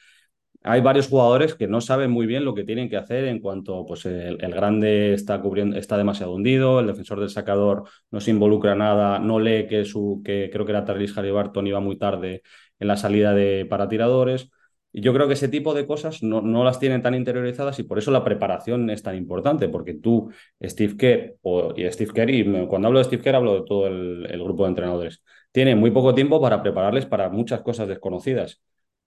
hay 0.62 0.82
varios 0.82 1.08
jugadores 1.08 1.56
que 1.56 1.68
no 1.68 1.82
saben 1.82 2.12
muy 2.12 2.28
bien 2.28 2.46
lo 2.46 2.54
que 2.54 2.64
tienen 2.66 2.88
que 2.88 2.98
hacer 2.98 3.24
en 3.26 3.40
cuanto 3.40 3.84
pues 3.88 4.06
el, 4.06 4.38
grande 4.38 5.14
está 5.14 5.42
cubriendo, 5.42 5.76
está 5.76 5.98
demasiado 5.98 6.34
hundido, 6.34 6.80
el 6.80 6.88
defensor 6.88 7.20
del 7.20 7.30
sacador 7.32 7.86
no 8.12 8.20
se 8.22 8.30
involucra 8.32 8.76
nada, 8.76 9.18
no 9.18 9.40
lee 9.40 9.66
que 9.68 9.86
su, 9.86 10.22
que 10.24 10.50
creo 10.54 10.66
que 10.66 10.72
era 10.74 10.86
Tarlis 10.86 11.16
Barton 11.16 11.66
iba 11.66 11.80
muy 11.80 11.98
tarde 11.98 12.44
en 12.80 12.88
la 12.88 12.98
salida 12.98 13.34
de 13.34 13.66
para 13.68 13.88
tiradores. 13.88 14.52
Y 14.92 15.02
yo 15.02 15.14
creo 15.14 15.28
que 15.28 15.34
ese 15.34 15.48
tipo 15.50 15.74
de 15.74 15.86
cosas 15.86 16.24
no, 16.24 16.42
no, 16.42 16.64
las 16.64 16.80
tienen 16.80 17.02
tan 17.04 17.14
interiorizadas 17.14 17.78
y 17.80 17.84
por 17.84 18.00
eso 18.00 18.10
la 18.12 18.24
preparación 18.24 18.90
es 18.90 19.04
tan 19.04 19.16
importante, 19.16 19.70
porque 19.70 19.94
tú, 19.94 20.32
Steve 20.64 20.98
Kerr, 20.98 21.36
o, 21.44 21.74
y 21.76 21.90
Steve 21.92 22.12
Kerr, 22.14 22.68
cuando 22.68 22.88
hablo 22.88 23.00
de 23.00 23.06
Steve 23.06 23.22
Kerr 23.22 23.36
hablo 23.36 23.54
de 23.56 23.66
todo 23.68 23.88
el, 23.88 24.26
el 24.30 24.44
grupo 24.44 24.64
de 24.64 24.70
entrenadores, 24.70 25.22
tienen 25.52 25.78
muy 25.78 25.92
poco 25.92 26.16
tiempo 26.16 26.42
para 26.42 26.62
prepararles 26.64 27.06
para 27.06 27.30
muchas 27.30 27.62
cosas 27.62 27.88
desconocidas. 27.88 28.62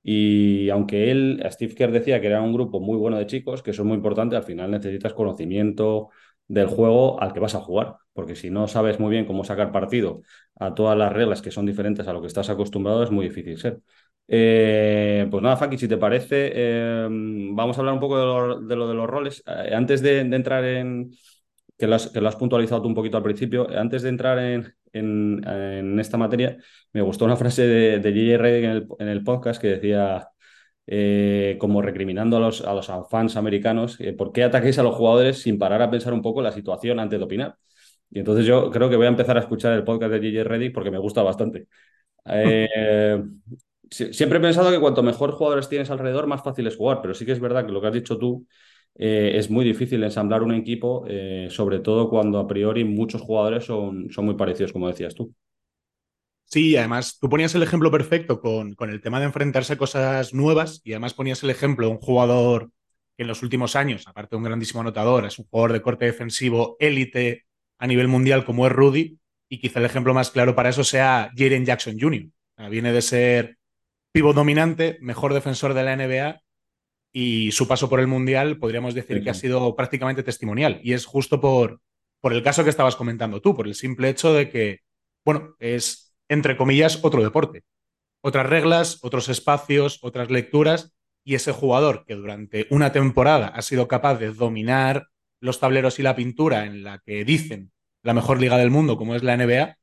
Y 0.04 0.68
aunque 0.70 1.10
él, 1.10 1.42
Steve 1.50 1.74
Kerr 1.74 1.92
decía 1.92 2.20
que 2.20 2.26
era 2.26 2.42
un 2.42 2.52
grupo 2.52 2.80
muy 2.80 2.96
bueno 2.96 3.18
de 3.18 3.26
chicos, 3.26 3.62
que 3.62 3.70
eso 3.70 3.82
es 3.82 3.86
muy 3.86 3.96
importante, 3.96 4.34
al 4.36 4.42
final 4.42 4.70
necesitas 4.70 5.14
conocimiento 5.14 6.10
del 6.48 6.66
juego 6.66 7.20
al 7.20 7.32
que 7.32 7.40
vas 7.40 7.54
a 7.54 7.60
jugar, 7.60 7.96
porque 8.12 8.34
si 8.34 8.50
no 8.50 8.66
sabes 8.68 8.98
muy 8.98 9.10
bien 9.10 9.24
cómo 9.26 9.44
sacar 9.44 9.70
partido 9.72 10.22
a 10.58 10.74
todas 10.74 10.98
las 10.98 11.12
reglas 11.12 11.40
que 11.40 11.50
son 11.52 11.66
diferentes 11.66 12.06
a 12.08 12.12
lo 12.12 12.20
que 12.20 12.26
estás 12.26 12.50
acostumbrado, 12.50 13.02
es 13.04 13.10
muy 13.10 13.28
difícil 13.28 13.58
ser. 13.58 13.80
Eh, 14.29 15.26
pues 15.31 15.43
nada, 15.43 15.57
Faki, 15.57 15.76
si 15.76 15.88
te 15.88 15.97
parece, 15.97 16.52
eh, 16.55 17.09
vamos 17.11 17.76
a 17.76 17.81
hablar 17.81 17.95
un 17.95 18.00
poco 18.00 18.19
de 18.19 18.76
lo 18.76 18.88
de, 18.88 18.95
los 18.95 19.07
roles. 19.07 19.43
Eh, 19.47 19.75
antes 19.75 20.00
de, 20.02 20.21
entrar 20.21 20.64
en, 20.64 21.11
que 21.79 21.87
lo, 21.87 21.97
has, 21.97 22.09
que 22.09 22.21
lo, 22.21 22.29
has, 22.29 22.37
puntualizado 22.37 22.83
tú 22.83 22.88
un 22.88 22.95
poquito 22.95 23.17
al 23.17 23.23
principio, 23.23 23.69
antes 23.76 24.02
de 24.02 24.09
entrar 24.09 24.38
en, 24.38 24.75
en, 24.93 25.99
esta 26.00 26.17
materia, 26.17 26.57
me 26.93 27.02
gustó 27.02 27.25
una 27.25 27.37
frase 27.37 27.67
de, 27.67 27.99
de 27.99 28.11
J.J. 28.38 28.99
en 29.02 29.09
el, 29.09 29.25
podcast 29.25 29.61
que 29.61 29.69
decía, 29.69 30.29
eh, 30.87 31.57
como 31.61 31.83
recriminando 31.83 32.37
a 32.37 32.41
los, 32.41 32.62
a 32.62 32.75
los 32.75 32.91
fans 33.11 33.37
americanos, 33.37 33.99
¿por 34.17 34.33
qué 34.33 34.45
ataquéis 34.45 34.79
a 34.79 34.83
los 34.83 34.95
jugadores 34.97 35.43
sin 35.43 35.59
parar 35.59 35.83
a 35.83 35.91
pensar 35.91 36.12
un 36.12 36.23
poco 36.23 36.43
la 36.43 36.52
situación 36.52 37.00
antes 37.00 37.19
de 37.19 37.25
opinar? 37.25 37.57
Y 38.11 38.19
entonces 38.19 38.47
yo 38.47 38.71
creo 38.71 38.91
que 38.91 38.97
voy 38.97 39.07
a 39.07 39.09
empezar 39.09 39.37
a 39.37 39.41
escuchar 39.41 39.73
el 39.73 39.85
podcast 39.85 40.12
de 40.12 40.19
J.J. 40.19 40.45
Reddick 40.49 40.75
porque 40.75 40.91
me 40.91 40.99
gusta 40.99 41.23
bastante. 41.23 41.69
Eh, 42.25 43.21
siempre 43.92 44.38
he 44.38 44.40
pensado 44.40 44.70
que 44.70 44.80
cuanto 44.80 45.02
mejor 45.02 45.32
jugadores 45.32 45.68
tienes 45.68 45.90
alrededor, 45.90 46.26
más 46.26 46.42
fácil 46.42 46.66
es 46.66 46.76
jugar, 46.76 47.00
pero 47.02 47.14
sí 47.14 47.26
que 47.26 47.32
es 47.32 47.40
verdad 47.40 47.66
que 47.66 47.72
lo 47.72 47.80
que 47.80 47.87
has 47.88 47.92
dicho 47.92 48.18
tú 48.18 48.46
eh, 48.94 49.32
es 49.34 49.50
muy 49.50 49.64
difícil 49.64 50.02
ensamblar 50.02 50.42
un 50.42 50.54
equipo, 50.54 51.04
eh, 51.08 51.49
sobre 51.50 51.80
todo 51.80 52.08
cuando 52.08 52.38
a 52.38 52.46
priori 52.46 52.84
muchos 52.84 53.22
jugadores 53.22 53.64
son, 53.64 54.11
son 54.11 54.25
muy 54.26 54.34
parecidos, 54.34 54.72
como 54.72 54.88
decías 54.88 55.14
tú. 55.14 55.34
Sí, 56.44 56.76
además 56.76 57.18
tú 57.18 57.30
ponías 57.30 57.54
el 57.54 57.62
ejemplo 57.62 57.90
perfecto 57.90 58.40
con, 58.40 58.75
con, 58.75 58.90
el 58.90 59.00
tema 59.00 59.18
de 59.18 59.26
enfrentarse 59.26 59.72
a 59.72 59.78
cosas 59.78 60.34
nuevas 60.34 60.82
y 60.84 60.92
además 60.92 61.14
ponías 61.14 61.42
el 61.42 61.50
ejemplo 61.50 61.87
de 61.87 61.92
un 61.92 61.99
jugador 61.99 62.70
que 63.16 63.22
en 63.22 63.28
los 63.28 63.42
últimos 63.42 63.75
años, 63.75 64.06
aparte 64.06 64.30
de 64.30 64.38
un 64.38 64.44
grandísimo 64.44 64.80
anotador, 64.80 65.25
es 65.25 65.38
un 65.38 65.46
jugador 65.46 65.72
de 65.72 65.80
corte 65.80 66.04
defensivo 66.04 66.76
élite 66.78 67.46
a 67.78 67.87
nivel 67.87 68.08
mundial 68.08 68.44
como 68.44 68.66
es 68.66 68.72
Rudy 68.72 69.18
y 69.49 69.58
quizá 69.58 69.78
el 69.78 69.87
ejemplo 69.87 70.12
más 70.12 70.30
claro 70.30 70.54
para 70.54 70.68
eso 70.68 70.84
sea 70.84 71.30
Jaren 71.34 71.64
Jackson 71.64 71.96
Jr. 71.99 72.28
viene 72.70 72.92
de 72.92 73.02
ser 73.02 73.58
pivot 74.12 74.37
dominante, 74.37 74.99
mejor 75.00 75.35
defensor 75.35 75.75
de 75.75 75.83
la 75.83 75.97
NBA 75.97 76.42
y 77.12 77.52
su 77.52 77.69
paso 77.69 77.88
por 77.88 78.00
el 78.00 78.07
Mundial 78.07 78.59
podríamos 78.59 78.95
decir 78.95 79.23
que 79.23 79.31
ha 79.31 79.35
sido 79.35 79.75
prácticamente 79.76 80.23
testimonial. 80.23 80.81
Y 80.83 80.92
es 80.92 81.04
justo 81.04 81.40
por, 81.40 81.81
por 82.21 82.33
el 82.33 82.42
caso 82.42 82.64
que 82.64 82.71
estabas 82.71 82.97
comentando 82.97 83.40
tú, 83.40 83.54
por 83.54 83.66
el 83.66 83.75
simple 83.75 84.09
hecho 84.09 84.33
de 84.33 84.49
que, 84.49 84.81
bueno, 85.25 85.54
es, 85.59 86.14
entre 86.28 86.57
comillas, 86.57 87.00
otro 87.02 87.23
deporte. 87.23 87.64
Otras 88.21 88.47
reglas, 88.47 88.99
otros 89.02 89.28
espacios, 89.28 89.99
otras 90.02 90.31
lecturas, 90.31 90.95
y 91.25 91.35
ese 91.35 91.52
jugador 91.52 92.04
que 92.07 92.14
durante 92.14 92.66
una 92.71 92.92
temporada 92.92 93.49
ha 93.49 93.62
sido 93.62 93.88
capaz 93.88 94.16
de 94.16 94.33
dominar 94.33 95.09
los 95.40 95.61
tableros 95.61 95.99
y 95.99 96.02
la 96.02 96.16
pintura 96.16 96.66
en 96.66 96.85
la 96.85 96.99
que 96.99 97.25
dicen 97.25 97.73
la 98.02 98.14
mejor 98.14 98.40
liga 98.40 98.59
del 98.59 98.71
mundo, 98.71 98.97
como 98.97 99.14
es 99.14 99.23
la 99.23 99.37
NBA, 99.37 99.76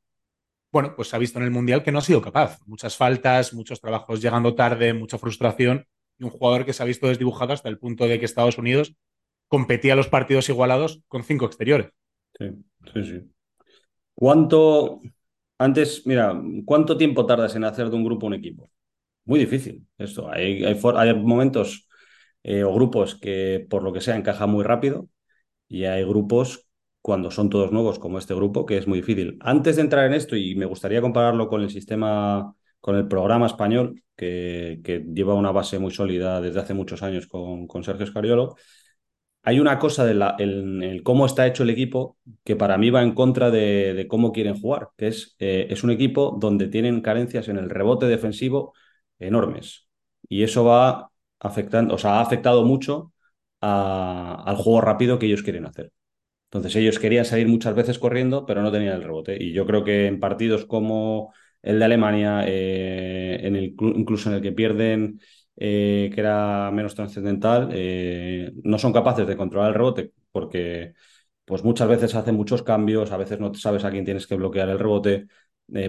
bueno, 0.71 0.93
pues 0.95 1.09
se 1.09 1.15
ha 1.15 1.19
visto 1.19 1.39
en 1.39 1.45
el 1.45 1.51
Mundial 1.51 1.83
que 1.83 1.91
no 1.91 1.99
ha 1.99 2.03
sido 2.03 2.21
capaz. 2.21 2.59
Muchas 2.65 2.95
faltas, 2.95 3.53
muchos 3.53 3.81
trabajos 3.81 4.21
llegando 4.21 4.55
tarde, 4.55 4.93
mucha 4.93 5.17
frustración 5.17 5.85
y 6.17 6.23
un 6.25 6.29
jugador 6.29 6.65
que 6.65 6.73
se 6.73 6.83
ha 6.83 6.85
visto 6.85 7.07
desdibujado 7.07 7.53
hasta 7.53 7.69
el 7.69 7.79
punto 7.79 8.07
de 8.07 8.19
que 8.19 8.25
Estados 8.25 8.57
Unidos 8.57 8.95
competía 9.47 9.95
los 9.95 10.07
partidos 10.07 10.47
igualados 10.49 11.01
con 11.07 11.23
cinco 11.23 11.45
exteriores. 11.45 11.89
Sí, 12.37 12.45
sí, 12.93 13.03
sí. 13.03 13.31
¿Cuánto, 14.13 15.01
antes, 15.57 16.05
mira, 16.05 16.39
cuánto 16.65 16.97
tiempo 16.97 17.25
tardas 17.25 17.55
en 17.55 17.63
hacer 17.63 17.89
de 17.89 17.95
un 17.95 18.03
grupo 18.03 18.27
un 18.27 18.35
equipo? 18.35 18.69
Muy 19.25 19.39
difícil. 19.39 19.87
Esto, 19.97 20.29
hay, 20.29 20.75
momentos 21.15 21.87
eh, 22.43 22.63
o 22.63 22.73
grupos 22.73 23.15
que 23.15 23.65
por 23.69 23.81
lo 23.81 23.91
que 23.91 24.01
sea 24.01 24.15
encajan 24.15 24.49
muy 24.49 24.63
rápido 24.63 25.09
y 25.67 25.85
hay 25.85 26.03
grupos 26.03 26.68
cuando 27.01 27.31
son 27.31 27.49
todos 27.49 27.71
nuevos 27.71 27.99
como 27.99 28.17
este 28.19 28.33
grupo 28.33 28.65
que 28.65 28.77
es 28.77 28.87
muy 28.87 28.99
difícil. 28.99 29.37
Antes 29.41 29.77
de 29.77 29.83
entrar 29.83 30.05
en 30.05 30.13
esto, 30.13 30.35
y 30.35 30.55
me 30.55 30.65
gustaría 30.65 31.01
compararlo 31.01 31.47
con 31.47 31.61
el 31.61 31.69
sistema 31.69 32.55
con 32.81 32.95
el 32.95 33.07
programa 33.07 33.45
español, 33.47 34.03
que, 34.15 34.81
lleva 35.13 35.33
una 35.33 35.51
base 35.51 35.79
muy 35.79 35.91
sólida 35.91 36.41
desde 36.41 36.59
hace 36.61 36.73
muchos 36.73 37.03
años 37.03 37.27
con, 37.27 37.67
con 37.67 37.83
Sergio 37.83 38.05
Scariolo. 38.05 38.55
Hay 39.43 39.59
una 39.59 39.79
cosa 39.79 40.05
de 40.05 40.13
la, 40.13 40.35
el, 40.37 41.01
cómo 41.03 41.25
está 41.25 41.47
hecho 41.47 41.63
el 41.63 41.69
equipo 41.69 42.17
que 42.43 42.55
para 42.55 42.77
mí 42.77 42.89
va 42.89 43.01
en 43.01 43.13
contra 43.13 43.49
de, 43.51 44.05
cómo 44.09 44.31
quieren 44.31 44.59
jugar, 44.59 44.89
que 44.97 45.07
es, 45.07 45.35
eh, 45.39 45.67
es 45.69 45.83
un 45.83 45.91
equipo 45.91 46.37
donde 46.39 46.67
tienen 46.67 47.01
carencias 47.01 47.47
en 47.47 47.57
el 47.57 47.69
rebote 47.69 48.05
defensivo 48.07 48.73
enormes. 49.17 49.87
Y 50.27 50.43
eso 50.43 50.65
va 50.65 51.11
afectando, 51.39 51.95
o 51.95 51.97
sea, 51.97 52.15
ha 52.19 52.21
afectado 52.21 52.65
mucho 52.65 53.13
al 53.61 54.55
juego 54.57 54.81
rápido 54.81 55.19
que 55.19 55.25
ellos 55.27 55.43
quieren 55.43 55.65
hacer. 55.65 55.91
Entonces 56.49 56.75
ellos 56.75 56.97
querían 56.99 57.25
salir 57.25 57.47
muchas 57.47 57.75
veces 57.75 57.99
corriendo, 57.99 58.45
pero 58.45 58.61
no 58.61 58.71
tenían 58.71 58.95
el 58.95 59.03
rebote. 59.03 59.37
Y 59.41 59.53
yo 59.53 59.65
creo 59.65 59.83
que 59.83 60.07
en 60.07 60.19
partidos 60.19 60.65
como 60.65 61.33
el 61.61 61.77
de 61.79 61.85
Alemania, 61.85 62.43
eh, 62.47 63.39
incluso 63.81 64.29
en 64.29 64.35
el 64.37 64.41
que 64.41 64.51
pierden, 64.51 65.19
eh, 65.57 66.09
que 66.13 66.19
era 66.21 66.71
menos 66.71 66.95
trascendental, 66.95 67.69
eh, 67.73 68.51
no 68.63 68.79
son 68.79 68.93
capaces 68.93 69.27
de 69.27 69.37
controlar 69.37 69.69
el 69.69 69.75
rebote 69.75 70.11
porque 70.31 70.93
pues 71.45 71.63
muchas 71.63 71.87
veces 71.89 72.13
hacen 72.15 72.35
muchos 72.35 72.61
cambios, 72.63 73.11
a 73.11 73.17
veces 73.17 73.39
no 73.39 73.53
sabes 73.55 73.83
a 73.83 73.91
quién 73.91 74.05
tienes 74.05 74.27
que 74.27 74.35
bloquear 74.35 74.69
el 74.69 74.79
rebote 74.79 75.27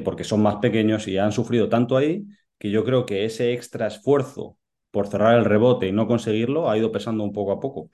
porque 0.05 0.25
son 0.25 0.43
más 0.43 0.57
pequeños 0.57 1.09
y 1.09 1.17
han 1.19 1.33
sufrido 1.33 1.69
tanto 1.69 1.97
ahí 1.97 2.27
que 2.59 2.71
yo 2.71 2.85
creo 2.85 3.07
que 3.07 3.25
ese 3.25 3.53
extra 3.55 3.87
esfuerzo 3.87 4.59
por 4.91 5.07
cerrar 5.09 5.39
el 5.39 5.45
rebote 5.45 5.89
y 5.89 5.93
no 5.93 6.07
conseguirlo 6.07 6.71
ha 6.71 6.77
ido 6.79 6.93
pesando 6.93 7.25
un 7.25 7.33
poco 7.33 7.53
a 7.53 7.61
poco. 7.61 7.91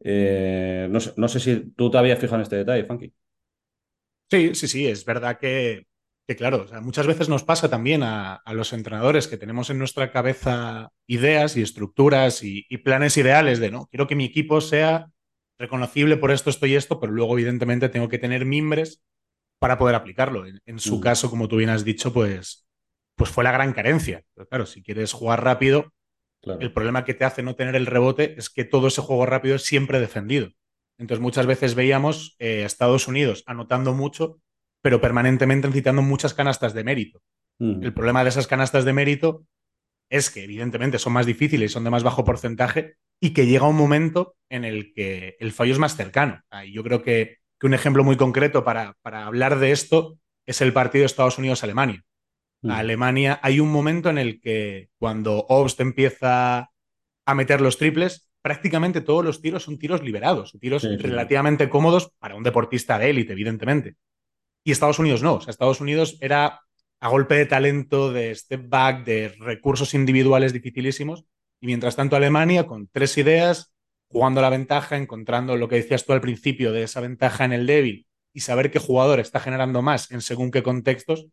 No, 0.00 1.00
sé, 1.00 1.12
no 1.16 1.28
sé 1.28 1.40
si 1.40 1.70
tú 1.76 1.90
te 1.90 1.98
habías 1.98 2.18
fijado 2.18 2.36
en 2.36 2.42
este 2.42 2.56
detalle, 2.56 2.84
Funky. 2.84 3.12
Sí, 4.30 4.54
sí, 4.54 4.68
sí, 4.68 4.86
es 4.86 5.04
verdad 5.04 5.38
que 5.38 5.88
que 6.28 6.36
claro, 6.36 6.66
muchas 6.82 7.06
veces 7.06 7.30
nos 7.30 7.42
pasa 7.42 7.70
también 7.70 8.02
a, 8.02 8.42
los 8.52 8.74
entrenadores 8.74 9.28
que 9.28 9.38
tenemos 9.38 9.70
en 9.70 9.78
nuestra 9.78 10.12
cabeza 10.12 10.92
ideas 11.06 11.56
y 11.56 11.62
estructuras 11.62 12.44
y, 12.44 12.64
planes 12.84 13.16
ideales 13.16 13.60
de, 13.60 13.70
no, 13.70 13.86
quiero 13.86 14.06
que 14.06 14.14
mi 14.14 14.26
equipo 14.26 14.60
sea 14.60 15.10
reconocible 15.58 16.18
por 16.18 16.30
esto, 16.30 16.50
esto 16.50 16.66
y 16.66 16.74
esto, 16.74 17.00
pero 17.00 17.14
luego 17.14 17.32
evidentemente 17.32 17.88
tengo 17.88 18.10
que 18.10 18.18
tener 18.18 18.44
mimbres 18.44 19.02
para 19.58 19.78
poder 19.78 19.94
aplicarlo. 19.94 20.44
En, 20.46 20.78
su 20.78 20.98
mm. 20.98 21.00
caso, 21.00 21.30
como 21.30 21.48
tú 21.48 21.56
bien 21.56 21.70
has 21.70 21.82
dicho, 21.82 22.12
pues, 22.12 22.68
pues 23.16 23.30
fue 23.30 23.42
la 23.42 23.52
gran 23.52 23.72
carencia. 23.72 24.22
Pero 24.34 24.46
claro, 24.48 24.66
si 24.66 24.82
quieres 24.82 25.14
jugar 25.14 25.42
rápido, 25.42 25.94
el 26.42 26.72
problema 26.72 27.04
que 27.04 27.14
te 27.14 27.24
hace 27.24 27.42
no 27.42 27.56
tener 27.56 27.76
el 27.76 27.86
rebote 27.86 28.34
es 28.38 28.48
que 28.50 28.64
todo 28.64 28.88
ese 28.88 29.02
juego 29.02 29.26
rápido 29.26 29.56
es 29.56 29.64
siempre 29.64 30.00
defendido. 30.00 30.50
Entonces 30.98 31.22
muchas 31.22 31.46
veces 31.46 31.74
veíamos 31.74 32.36
eh, 32.38 32.64
Estados 32.64 33.08
Unidos 33.08 33.44
anotando 33.46 33.94
mucho 33.94 34.40
pero 34.82 35.00
permanentemente 35.00 35.68
necesitando 35.68 36.02
muchas 36.02 36.34
canastas 36.34 36.74
de 36.74 36.84
mérito. 36.84 37.22
Mm. 37.58 37.82
El 37.82 37.92
problema 37.92 38.22
de 38.22 38.30
esas 38.30 38.46
canastas 38.46 38.84
de 38.84 38.92
mérito 38.92 39.44
es 40.10 40.30
que 40.30 40.44
evidentemente 40.44 40.98
son 40.98 41.12
más 41.12 41.26
difíciles 41.26 41.70
y 41.70 41.74
son 41.74 41.84
de 41.84 41.90
más 41.90 42.02
bajo 42.02 42.24
porcentaje 42.24 42.94
y 43.20 43.30
que 43.30 43.46
llega 43.46 43.68
un 43.68 43.76
momento 43.76 44.36
en 44.48 44.64
el 44.64 44.92
que 44.94 45.36
el 45.40 45.52
fallo 45.52 45.72
es 45.72 45.78
más 45.78 45.96
cercano. 45.96 46.40
Y 46.64 46.72
yo 46.72 46.82
creo 46.82 47.02
que, 47.02 47.38
un 47.60 47.74
ejemplo 47.74 48.04
muy 48.04 48.16
concreto 48.16 48.62
para, 48.62 48.94
para, 49.02 49.26
hablar 49.26 49.58
de 49.58 49.72
esto 49.72 50.16
es 50.46 50.60
el 50.60 50.72
partido 50.72 51.04
Estados 51.04 51.38
Unidos-Alemania. 51.38 52.04
Mm. 52.62 52.70
Alemania 52.70 53.40
hay 53.42 53.60
un 53.60 53.70
momento 53.70 54.10
en 54.10 54.18
el 54.18 54.40
que 54.40 54.90
cuando 54.98 55.46
Obst 55.48 55.80
empieza 55.80 56.70
a 57.24 57.34
meter 57.34 57.60
los 57.60 57.78
triples, 57.78 58.30
prácticamente 58.42 59.00
todos 59.00 59.24
los 59.24 59.40
tiros 59.40 59.64
son 59.64 59.78
tiros 59.78 60.02
liberados, 60.02 60.56
tiros 60.60 60.82
relativamente 60.82 61.68
cómodos 61.68 62.12
para 62.18 62.34
un 62.34 62.42
deportista 62.42 62.98
de 62.98 63.10
élite, 63.10 63.32
evidentemente. 63.32 63.96
Y 64.64 64.72
Estados 64.72 64.98
Unidos 64.98 65.22
no. 65.22 65.34
O 65.34 65.40
sea, 65.40 65.50
Estados 65.50 65.80
Unidos 65.80 66.18
era 66.20 66.60
a 67.00 67.08
golpe 67.08 67.34
de 67.34 67.46
talento, 67.46 68.12
de 68.12 68.34
step 68.34 68.68
back, 68.68 69.04
de 69.04 69.28
recursos 69.38 69.94
individuales 69.94 70.52
dificilísimos. 70.52 71.24
Y 71.60 71.66
mientras 71.66 71.96
tanto, 71.96 72.16
Alemania, 72.16 72.66
con 72.66 72.88
tres 72.88 73.18
ideas, 73.18 73.72
jugando 74.08 74.40
la 74.40 74.50
ventaja, 74.50 74.96
encontrando 74.96 75.56
lo 75.56 75.68
que 75.68 75.76
decías 75.76 76.04
tú 76.04 76.12
al 76.12 76.20
principio 76.20 76.72
de 76.72 76.82
esa 76.82 77.00
ventaja 77.00 77.44
en 77.44 77.52
el 77.52 77.66
débil 77.66 78.06
y 78.32 78.40
saber 78.40 78.70
qué 78.70 78.78
jugador 78.78 79.20
está 79.20 79.40
generando 79.40 79.82
más 79.82 80.10
en 80.10 80.20
según 80.20 80.50
qué 80.50 80.62
contextos, 80.62 81.26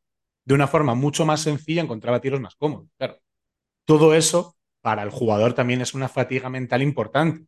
de 0.46 0.54
una 0.54 0.68
forma 0.68 0.96
mucho 0.96 1.26
más 1.26 1.42
sencilla 1.42 1.82
encontraba 1.82 2.22
tiros 2.22 2.40
más 2.40 2.56
cómodos. 2.56 2.90
Claro. 2.98 3.20
Todo 3.86 4.14
eso 4.14 4.56
para 4.82 5.04
el 5.04 5.10
jugador 5.10 5.54
también 5.54 5.82
es 5.82 5.94
una 5.94 6.08
fatiga 6.08 6.50
mental 6.50 6.82
importante. 6.82 7.48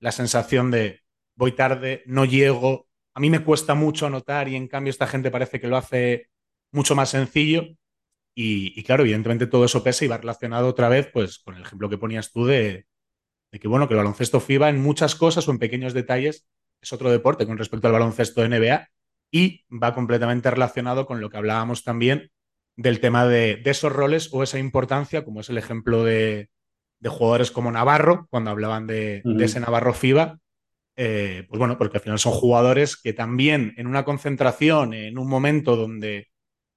La 0.00 0.12
sensación 0.12 0.70
de 0.70 1.00
voy 1.34 1.52
tarde, 1.52 2.02
no 2.06 2.24
llego, 2.24 2.86
a 3.14 3.20
mí 3.20 3.30
me 3.30 3.42
cuesta 3.42 3.74
mucho 3.74 4.06
anotar 4.06 4.48
y 4.48 4.56
en 4.56 4.68
cambio 4.68 4.90
esta 4.90 5.06
gente 5.06 5.30
parece 5.30 5.60
que 5.60 5.68
lo 5.68 5.76
hace 5.76 6.30
mucho 6.72 6.94
más 6.94 7.10
sencillo. 7.10 7.66
Y, 8.38 8.82
claro, 8.82 9.02
evidentemente 9.02 9.46
todo 9.46 9.64
eso 9.64 9.82
pesa 9.82 10.04
y 10.04 10.08
va 10.08 10.18
relacionado 10.18 10.68
otra 10.68 10.90
vez 10.90 11.08
pues, 11.10 11.38
con 11.38 11.54
el 11.54 11.62
ejemplo 11.62 11.88
que 11.88 11.96
ponías 11.96 12.30
tú 12.30 12.44
de, 12.44 12.86
de 13.50 13.58
que, 13.58 13.66
bueno, 13.66 13.88
que 13.88 13.94
el 13.94 13.98
baloncesto 13.98 14.40
FIBA 14.40 14.68
en 14.68 14.82
muchas 14.82 15.14
cosas 15.14 15.48
o 15.48 15.50
en 15.52 15.58
pequeños 15.58 15.94
detalles 15.94 16.46
es 16.82 16.92
otro 16.92 17.10
deporte 17.10 17.46
con 17.46 17.56
respecto 17.56 17.86
al 17.86 17.94
baloncesto 17.94 18.46
NBA 18.46 18.90
y 19.32 19.64
va 19.70 19.94
completamente 19.94 20.50
relacionado 20.50 21.06
con 21.06 21.20
lo 21.22 21.30
que 21.30 21.38
hablábamos 21.38 21.82
también 21.82 22.30
del 22.76 23.00
tema 23.00 23.26
de, 23.26 23.62
esos 23.64 23.92
roles 23.92 24.28
o 24.32 24.42
esa 24.42 24.58
importancia, 24.58 25.24
como 25.24 25.40
es 25.40 25.48
el 25.48 25.58
ejemplo 25.58 26.04
de, 26.04 26.48
jugadores 27.04 27.50
como 27.50 27.70
Navarro, 27.70 28.26
cuando 28.30 28.50
hablaban 28.50 28.86
de, 28.86 29.22
ese 29.40 29.60
Navarro 29.60 29.94
FIBA, 29.94 30.38
eh, 30.96 31.44
pues 31.48 31.58
bueno, 31.58 31.76
porque 31.78 31.98
al 31.98 32.02
final 32.02 32.18
son 32.18 32.32
jugadores 32.32 32.96
que 32.96 33.12
también 33.12 33.74
en 33.76 33.86
una 33.86 34.04
concentración, 34.04 34.94
en 34.94 35.18
un 35.18 35.28
momento 35.28 35.76
donde 35.76 36.28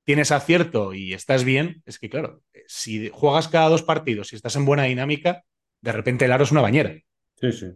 tienes 0.04 0.32
acierto 0.32 0.94
y 0.94 1.14
estás 1.14 1.44
bien, 1.44 1.82
es 1.86 2.00
que 2.00 2.10
claro, 2.10 2.42
si 2.68 3.10
juegas 3.10 3.48
cada 3.48 3.70
dos 3.70 3.84
partidos 3.84 4.32
y 4.32 4.36
estás 4.36 4.56
en 4.56 4.66
buena 4.66 4.84
dinámica, 4.84 5.44
de 5.82 5.92
repente 5.92 6.26
el 6.26 6.32
aro 6.32 6.44
es 6.44 6.52
una 6.52 6.62
bañera. 6.62 6.94
Sí, 7.36 7.52
sí. 7.52 7.68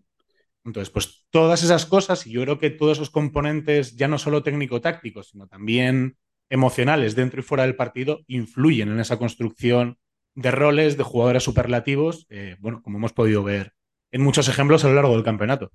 Entonces, 0.65 0.89
pues 0.89 1.25
todas 1.29 1.63
esas 1.63 1.85
cosas, 1.85 2.25
y 2.25 2.31
yo 2.31 2.41
creo 2.41 2.59
que 2.59 2.69
todos 2.69 2.97
esos 2.97 3.09
componentes, 3.09 3.95
ya 3.95 4.07
no 4.07 4.17
solo 4.17 4.43
técnico-tácticos, 4.43 5.29
sino 5.29 5.47
también 5.47 6.17
emocionales 6.53 7.15
dentro 7.15 7.39
y 7.39 7.43
fuera 7.43 7.63
del 7.63 7.75
partido, 7.75 8.21
influyen 8.27 8.89
en 8.89 8.99
esa 8.99 9.17
construcción 9.17 9.97
de 10.35 10.51
roles, 10.51 10.97
de 10.97 11.03
jugadores 11.03 11.41
superlativos, 11.41 12.27
eh, 12.29 12.57
bueno, 12.59 12.83
como 12.83 12.99
hemos 12.99 13.11
podido 13.11 13.43
ver 13.43 13.73
en 14.11 14.21
muchos 14.21 14.47
ejemplos 14.47 14.85
a 14.85 14.89
lo 14.89 14.93
largo 14.93 15.15
del 15.15 15.23
campeonato. 15.23 15.71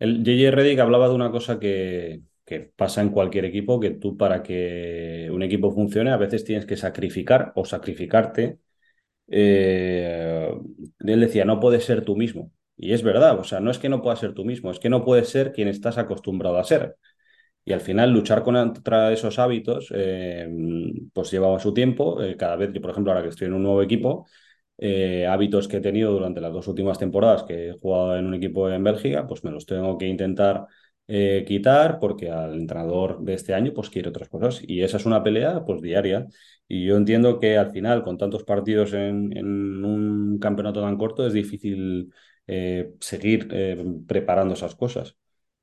El 0.00 0.24
JJ 0.24 0.50
Reddick 0.50 0.80
hablaba 0.80 1.08
de 1.08 1.14
una 1.14 1.30
cosa 1.30 1.60
que, 1.60 2.22
pasa 2.74 3.00
en 3.00 3.10
cualquier 3.10 3.44
equipo, 3.44 3.78
que 3.78 3.90
tú 3.90 4.16
para 4.16 4.42
que 4.42 5.28
un 5.30 5.44
equipo 5.44 5.70
funcione 5.70 6.10
a 6.10 6.16
veces 6.16 6.44
tienes 6.44 6.66
que 6.66 6.76
sacrificar 6.76 7.52
o 7.54 7.64
sacrificarte. 7.64 8.58
Eh, 9.28 10.50
él 10.98 11.20
decía, 11.20 11.44
no 11.44 11.60
puedes 11.60 11.84
ser 11.84 12.04
tú 12.04 12.16
mismo. 12.16 12.50
Y 12.76 12.92
es 12.92 13.04
verdad, 13.04 13.38
o 13.38 13.44
sea, 13.44 13.60
no 13.60 13.70
es 13.70 13.78
que 13.78 13.88
no 13.88 14.02
puedas 14.02 14.18
ser 14.18 14.34
tú 14.34 14.44
mismo, 14.44 14.72
es 14.72 14.80
que 14.80 14.88
no 14.88 15.04
puedes 15.04 15.28
ser 15.28 15.52
quien 15.52 15.68
estás 15.68 15.96
acostumbrado 15.96 16.58
a 16.58 16.64
ser. 16.64 16.96
Y 17.68 17.72
al 17.74 17.80
final 17.82 18.10
luchar 18.12 18.42
contra 18.42 19.12
esos 19.12 19.38
hábitos, 19.38 19.88
eh, 19.94 20.48
pues 21.12 21.30
llevaba 21.30 21.58
su 21.60 21.74
tiempo. 21.74 22.22
Eh, 22.22 22.34
cada 22.36 22.56
vez, 22.56 22.72
yo 22.72 22.80
por 22.80 22.90
ejemplo, 22.90 23.12
ahora 23.12 23.22
que 23.22 23.28
estoy 23.28 23.48
en 23.48 23.52
un 23.54 23.62
nuevo 23.62 23.82
equipo, 23.82 24.26
eh, 24.78 25.26
hábitos 25.26 25.68
que 25.68 25.76
he 25.78 25.80
tenido 25.80 26.10
durante 26.12 26.40
las 26.40 26.50
dos 26.52 26.66
últimas 26.68 26.98
temporadas 26.98 27.42
que 27.44 27.68
he 27.70 27.72
jugado 27.78 28.16
en 28.16 28.24
un 28.26 28.34
equipo 28.34 28.70
en 28.70 28.82
Bélgica, 28.84 29.26
pues 29.26 29.44
me 29.44 29.50
los 29.50 29.66
tengo 29.66 29.98
que 29.98 30.06
intentar 30.06 30.66
quitar 31.46 31.98
porque 32.00 32.30
al 32.30 32.54
entrenador 32.60 33.22
de 33.22 33.32
este 33.34 33.54
año 33.54 33.72
pues 33.74 33.88
quiere 33.90 34.10
otras 34.10 34.28
cosas. 34.28 34.60
Y 34.66 34.82
esa 34.82 34.98
es 34.98 35.06
una 35.06 35.22
pelea 35.22 35.64
pues 35.64 35.80
diaria. 35.82 36.26
Y 36.68 36.84
yo 36.86 36.96
entiendo 36.96 37.38
que 37.38 37.56
al 37.58 37.70
final, 37.70 38.02
con 38.02 38.18
tantos 38.18 38.44
partidos 38.44 38.92
en 38.94 39.84
un 39.84 40.38
campeonato 40.38 40.82
tan 40.82 40.96
corto, 40.98 41.26
es 41.26 41.32
difícil 41.32 42.12
seguir 43.00 43.48
preparando 44.06 44.54
esas 44.54 44.74
cosas. 44.74 45.16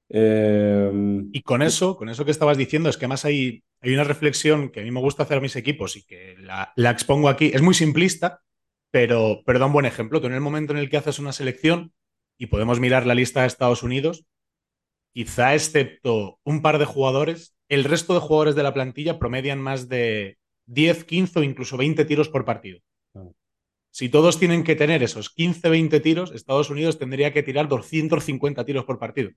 Em, 0.09 1.29
y 1.33 1.41
con 1.41 1.61
eso, 1.61 1.97
con 1.97 2.09
eso 2.09 2.25
que 2.25 2.31
estabas 2.31 2.57
diciendo, 2.57 2.89
es 2.89 2.97
que 2.97 3.05
además 3.05 3.25
hay, 3.25 3.63
hay 3.81 3.93
una 3.93 4.03
reflexión 4.03 4.69
que 4.69 4.81
a 4.81 4.83
mí 4.83 4.91
me 4.91 4.99
gusta 4.99 5.23
hacer 5.23 5.37
a 5.37 5.41
mis 5.41 5.55
equipos 5.55 5.95
y 5.95 6.03
que 6.03 6.35
la, 6.39 6.73
expongo 6.91 7.29
aquí. 7.29 7.51
Es 7.53 7.61
muy 7.61 7.73
simplista, 7.73 8.41
pero, 8.91 9.41
pero 9.45 9.59
da 9.59 9.65
un 9.65 9.73
buen 9.73 9.85
ejemplo. 9.85 10.21
Tú 10.21 10.27
en 10.27 10.33
el 10.33 10.41
momento 10.41 10.73
en 10.73 10.79
el 10.79 10.89
que 10.89 10.97
haces 10.97 11.19
una 11.19 11.31
selección, 11.33 11.93
y 12.37 12.47
podemos 12.47 12.79
mirar 12.79 13.05
la 13.05 13.15
lista 13.15 13.41
de 13.41 13.47
Estados 13.47 13.83
Unidos, 13.83 14.25
quizá 15.13 15.53
excepto 15.53 16.39
un 16.43 16.61
par 16.61 16.77
de 16.77 16.85
jugadores, 16.85 17.55
el 17.69 17.83
resto 17.83 18.13
de 18.13 18.19
jugadores 18.19 18.55
de 18.55 18.63
la 18.63 18.73
plantilla 18.73 19.17
promedian 19.17 19.59
más 19.61 19.87
de 19.87 20.37
10, 20.67 21.05
15 21.05 21.39
o 21.39 21.43
incluso 21.43 21.77
20 21.77 22.05
tiros 22.05 22.29
por 22.29 22.45
partido. 22.45 22.79
Si 23.91 24.09
todos 24.09 24.37
tienen 24.37 24.65
que 24.65 24.75
tener 24.75 25.03
esos 25.03 25.29
15, 25.29 25.69
20 25.69 25.99
tiros, 26.01 26.33
Estados 26.33 26.69
Unidos 26.69 26.99
tendría 26.99 27.31
que 27.31 27.43
tirar 27.43 27.69
250 27.69 28.65
tiros 28.65 28.83
por 28.83 28.99
partido. 28.99 29.31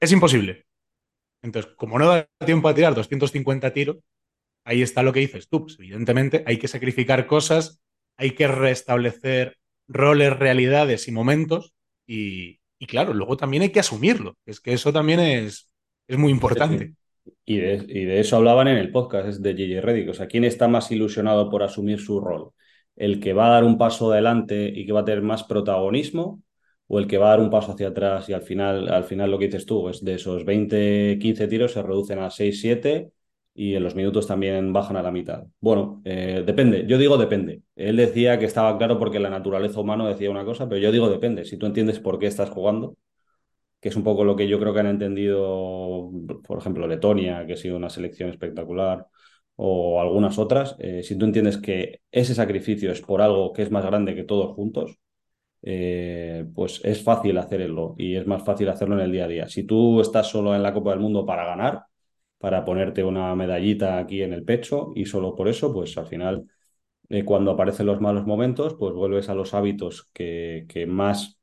Es 0.00 0.12
imposible. 0.12 0.66
Entonces, 1.42 1.72
como 1.76 1.98
no 1.98 2.08
da 2.08 2.28
tiempo 2.44 2.68
a 2.68 2.74
tirar 2.74 2.94
250 2.94 3.72
tiros, 3.72 3.96
ahí 4.64 4.82
está 4.82 5.02
lo 5.02 5.12
que 5.12 5.20
dices 5.20 5.48
tú. 5.48 5.62
Pues, 5.62 5.78
evidentemente 5.78 6.44
hay 6.46 6.58
que 6.58 6.68
sacrificar 6.68 7.26
cosas, 7.26 7.80
hay 8.16 8.32
que 8.32 8.48
restablecer 8.48 9.56
roles, 9.88 10.36
realidades 10.36 11.08
y 11.08 11.12
momentos. 11.12 11.74
Y, 12.06 12.58
claro, 12.86 13.14
luego 13.14 13.36
también 13.36 13.62
hay 13.62 13.70
que 13.70 13.80
asumirlo. 13.80 14.36
Es 14.44 14.60
que 14.60 14.72
eso 14.72 14.92
también 14.92 15.20
es, 15.20 15.72
es 16.08 16.18
muy 16.18 16.32
importante. 16.32 16.94
Y 17.44 17.58
de, 17.58 18.20
eso 18.20 18.36
hablaban 18.36 18.68
en 18.68 18.76
el 18.76 18.90
podcast 18.90 19.40
de 19.40 19.52
J.J. 19.52 19.80
Reddick. 19.80 20.10
O 20.10 20.14
sea, 20.14 20.26
¿quién 20.26 20.44
está 20.44 20.68
más 20.68 20.90
ilusionado 20.90 21.50
por 21.50 21.62
asumir 21.62 22.00
su 22.00 22.20
rol? 22.20 22.50
¿El 22.94 23.20
que 23.20 23.32
va 23.32 23.48
a 23.48 23.50
dar 23.50 23.64
un 23.64 23.78
paso 23.78 24.12
adelante 24.12 24.72
y 24.74 24.86
que 24.86 24.92
va 24.92 25.00
a 25.00 25.04
tener 25.04 25.22
más 25.22 25.44
protagonismo? 25.44 26.42
O 26.88 26.98
el 26.98 27.06
que 27.06 27.18
va 27.18 27.26
a 27.28 27.30
dar 27.30 27.40
un 27.40 27.50
paso 27.50 27.72
hacia 27.72 27.88
atrás 27.88 28.28
y 28.28 28.32
al 28.32 28.42
final, 28.42 28.88
al 28.88 29.04
final 29.04 29.30
lo 29.30 29.38
que 29.38 29.46
dices 29.46 29.66
tú, 29.66 29.88
es 29.88 30.04
de 30.04 30.14
esos 30.14 30.44
20, 30.44 31.18
15 31.20 31.48
tiros 31.48 31.72
se 31.72 31.82
reducen 31.82 32.18
a 32.20 32.30
6, 32.30 32.60
7 32.60 33.10
y 33.54 33.74
en 33.74 33.82
los 33.82 33.94
minutos 33.94 34.26
también 34.26 34.72
bajan 34.72 34.96
a 34.96 35.02
la 35.02 35.10
mitad. 35.10 35.44
Bueno, 35.60 36.02
eh, 36.04 36.42
depende, 36.46 36.86
yo 36.86 36.98
digo 36.98 37.16
depende. 37.18 37.62
Él 37.74 37.96
decía 37.96 38.38
que 38.38 38.44
estaba 38.44 38.76
claro 38.78 38.98
porque 38.98 39.18
la 39.18 39.30
naturaleza 39.30 39.80
humana 39.80 40.06
decía 40.08 40.30
una 40.30 40.44
cosa, 40.44 40.68
pero 40.68 40.80
yo 40.80 40.92
digo 40.92 41.08
depende. 41.08 41.44
Si 41.44 41.56
tú 41.56 41.66
entiendes 41.66 41.98
por 41.98 42.18
qué 42.18 42.26
estás 42.26 42.50
jugando, 42.50 42.96
que 43.80 43.88
es 43.90 43.96
un 43.96 44.04
poco 44.04 44.24
lo 44.24 44.36
que 44.36 44.48
yo 44.48 44.58
creo 44.58 44.74
que 44.74 44.80
han 44.80 44.86
entendido, 44.86 46.10
por 46.46 46.58
ejemplo, 46.58 46.86
Letonia, 46.86 47.46
que 47.46 47.54
ha 47.54 47.56
sido 47.56 47.76
una 47.76 47.90
selección 47.90 48.30
espectacular, 48.30 49.06
o 49.56 50.00
algunas 50.00 50.38
otras, 50.38 50.76
eh, 50.78 51.02
si 51.02 51.16
tú 51.16 51.24
entiendes 51.24 51.58
que 51.58 52.00
ese 52.10 52.34
sacrificio 52.34 52.92
es 52.92 53.00
por 53.00 53.22
algo 53.22 53.52
que 53.52 53.62
es 53.62 53.70
más 53.70 53.84
grande 53.84 54.14
que 54.14 54.24
todos 54.24 54.54
juntos, 54.54 54.98
eh, 55.68 56.46
pues 56.54 56.80
es 56.84 57.02
fácil 57.02 57.36
hacerlo 57.38 57.96
y 57.98 58.14
es 58.14 58.24
más 58.24 58.44
fácil 58.44 58.68
hacerlo 58.68 58.94
en 58.94 59.00
el 59.00 59.10
día 59.12 59.24
a 59.24 59.28
día. 59.28 59.48
Si 59.48 59.64
tú 59.64 60.00
estás 60.00 60.28
solo 60.28 60.54
en 60.54 60.62
la 60.62 60.72
Copa 60.72 60.90
del 60.90 61.00
Mundo 61.00 61.26
para 61.26 61.44
ganar, 61.44 61.86
para 62.38 62.64
ponerte 62.64 63.02
una 63.02 63.34
medallita 63.34 63.98
aquí 63.98 64.22
en 64.22 64.32
el 64.32 64.44
pecho 64.44 64.92
y 64.94 65.06
solo 65.06 65.34
por 65.34 65.48
eso, 65.48 65.72
pues 65.72 65.98
al 65.98 66.06
final, 66.06 66.46
eh, 67.08 67.24
cuando 67.24 67.50
aparecen 67.52 67.86
los 67.86 68.00
malos 68.00 68.26
momentos, 68.26 68.74
pues 68.78 68.94
vuelves 68.94 69.28
a 69.28 69.34
los 69.34 69.54
hábitos 69.54 70.08
que, 70.12 70.66
más 70.88 71.38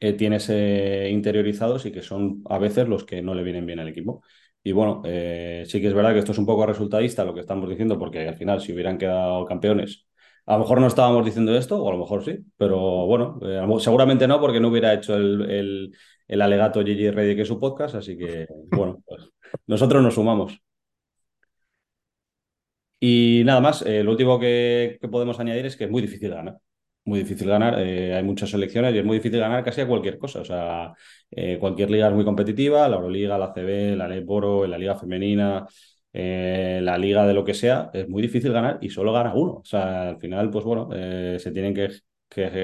eh, 0.00 0.14
tienes 0.14 0.48
interiorizados 0.48 1.86
y 1.86 1.92
que 1.92 2.02
son 2.02 2.42
a 2.48 2.58
veces 2.58 2.88
los 2.88 3.04
que 3.04 3.22
no 3.22 3.34
le 3.34 3.42
vienen 3.42 3.66
bien 3.66 3.80
al 3.80 3.88
equipo. 3.88 4.22
Y 4.62 4.72
bueno, 4.72 5.02
sí 5.04 5.80
que 5.80 5.88
es 5.88 5.94
verdad 5.94 6.12
que 6.14 6.20
esto 6.20 6.32
es 6.32 6.38
un 6.38 6.46
poco 6.46 6.66
resultadista 6.66 7.24
lo 7.24 7.34
que 7.34 7.40
estamos 7.40 7.68
diciendo, 7.68 7.98
porque 7.98 8.28
al 8.28 8.36
final, 8.36 8.60
si 8.60 8.72
hubieran 8.72 8.98
quedado 8.98 9.44
campeones 9.44 10.06
a 10.46 10.54
lo 10.54 10.60
mejor 10.60 10.80
no 10.80 10.86
estábamos 10.86 11.24
diciendo 11.24 11.56
esto, 11.56 11.82
o 11.82 11.88
a 11.88 11.92
lo 11.92 11.98
mejor 11.98 12.24
sí, 12.24 12.38
pero 12.56 13.06
bueno, 13.06 13.38
eh, 13.42 13.62
seguramente 13.80 14.26
no, 14.26 14.40
porque 14.40 14.60
no 14.60 14.68
hubiera 14.68 14.92
hecho 14.94 15.14
el, 15.16 15.92
alegato 16.28 16.84
Gigi 16.84 17.10
Reddy 17.10 17.36
que 17.36 17.42
es 17.42 17.48
su 17.48 17.60
podcast, 17.60 17.94
así 17.96 18.16
que 18.16 18.46
bueno, 18.70 19.02
pues 19.06 19.30
nosotros 19.66 20.02
nos 20.02 20.14
sumamos. 20.14 20.60
Y 23.02 23.42
nada 23.44 23.60
más, 23.60 23.82
eh, 23.82 24.02
lo 24.04 24.10
último 24.10 24.38
que, 24.38 24.98
podemos 25.10 25.40
añadir 25.40 25.66
es 25.66 25.76
que 25.76 25.84
es 25.84 25.90
muy 25.90 26.02
difícil 26.02 26.30
ganar. 26.30 26.58
Muy 27.04 27.20
difícil 27.20 27.48
ganar, 27.48 27.78
eh, 27.78 28.14
hay 28.14 28.22
muchas 28.22 28.50
selecciones 28.50 28.94
y 28.94 28.98
es 28.98 29.04
muy 29.04 29.16
difícil 29.16 29.40
ganar 29.40 29.64
casi 29.64 29.80
a 29.80 29.88
cualquier 29.88 30.18
cosa. 30.18 30.40
O 30.40 30.44
sea, 30.44 30.92
cualquier 31.58 31.90
liga 31.90 32.08
es 32.08 32.14
muy 32.14 32.24
competitiva, 32.24 32.88
la 32.88 32.96
Euroliga, 32.96 33.38
la 33.38 33.52
CB, 33.54 33.96
la 33.96 34.06
Ley 34.08 34.20
Boro, 34.20 34.66
la 34.66 34.76
Liga 34.78 34.96
Femenina, 34.96 35.66
eh, 36.12 36.80
la 36.82 36.98
liga 36.98 37.26
de 37.26 37.34
lo 37.34 37.44
que 37.44 37.54
sea, 37.54 37.90
es 37.92 38.08
muy 38.08 38.22
difícil 38.22 38.52
ganar 38.52 38.78
y 38.80 38.90
solo 38.90 39.12
gana 39.12 39.34
uno. 39.34 39.52
O 39.54 39.64
sea, 39.64 40.10
al 40.10 40.18
final, 40.18 40.50
pues 40.50 40.64
bueno, 40.64 40.88
eh, 40.92 41.38
se 41.38 41.52
tienen 41.52 41.74
que, 41.74 41.90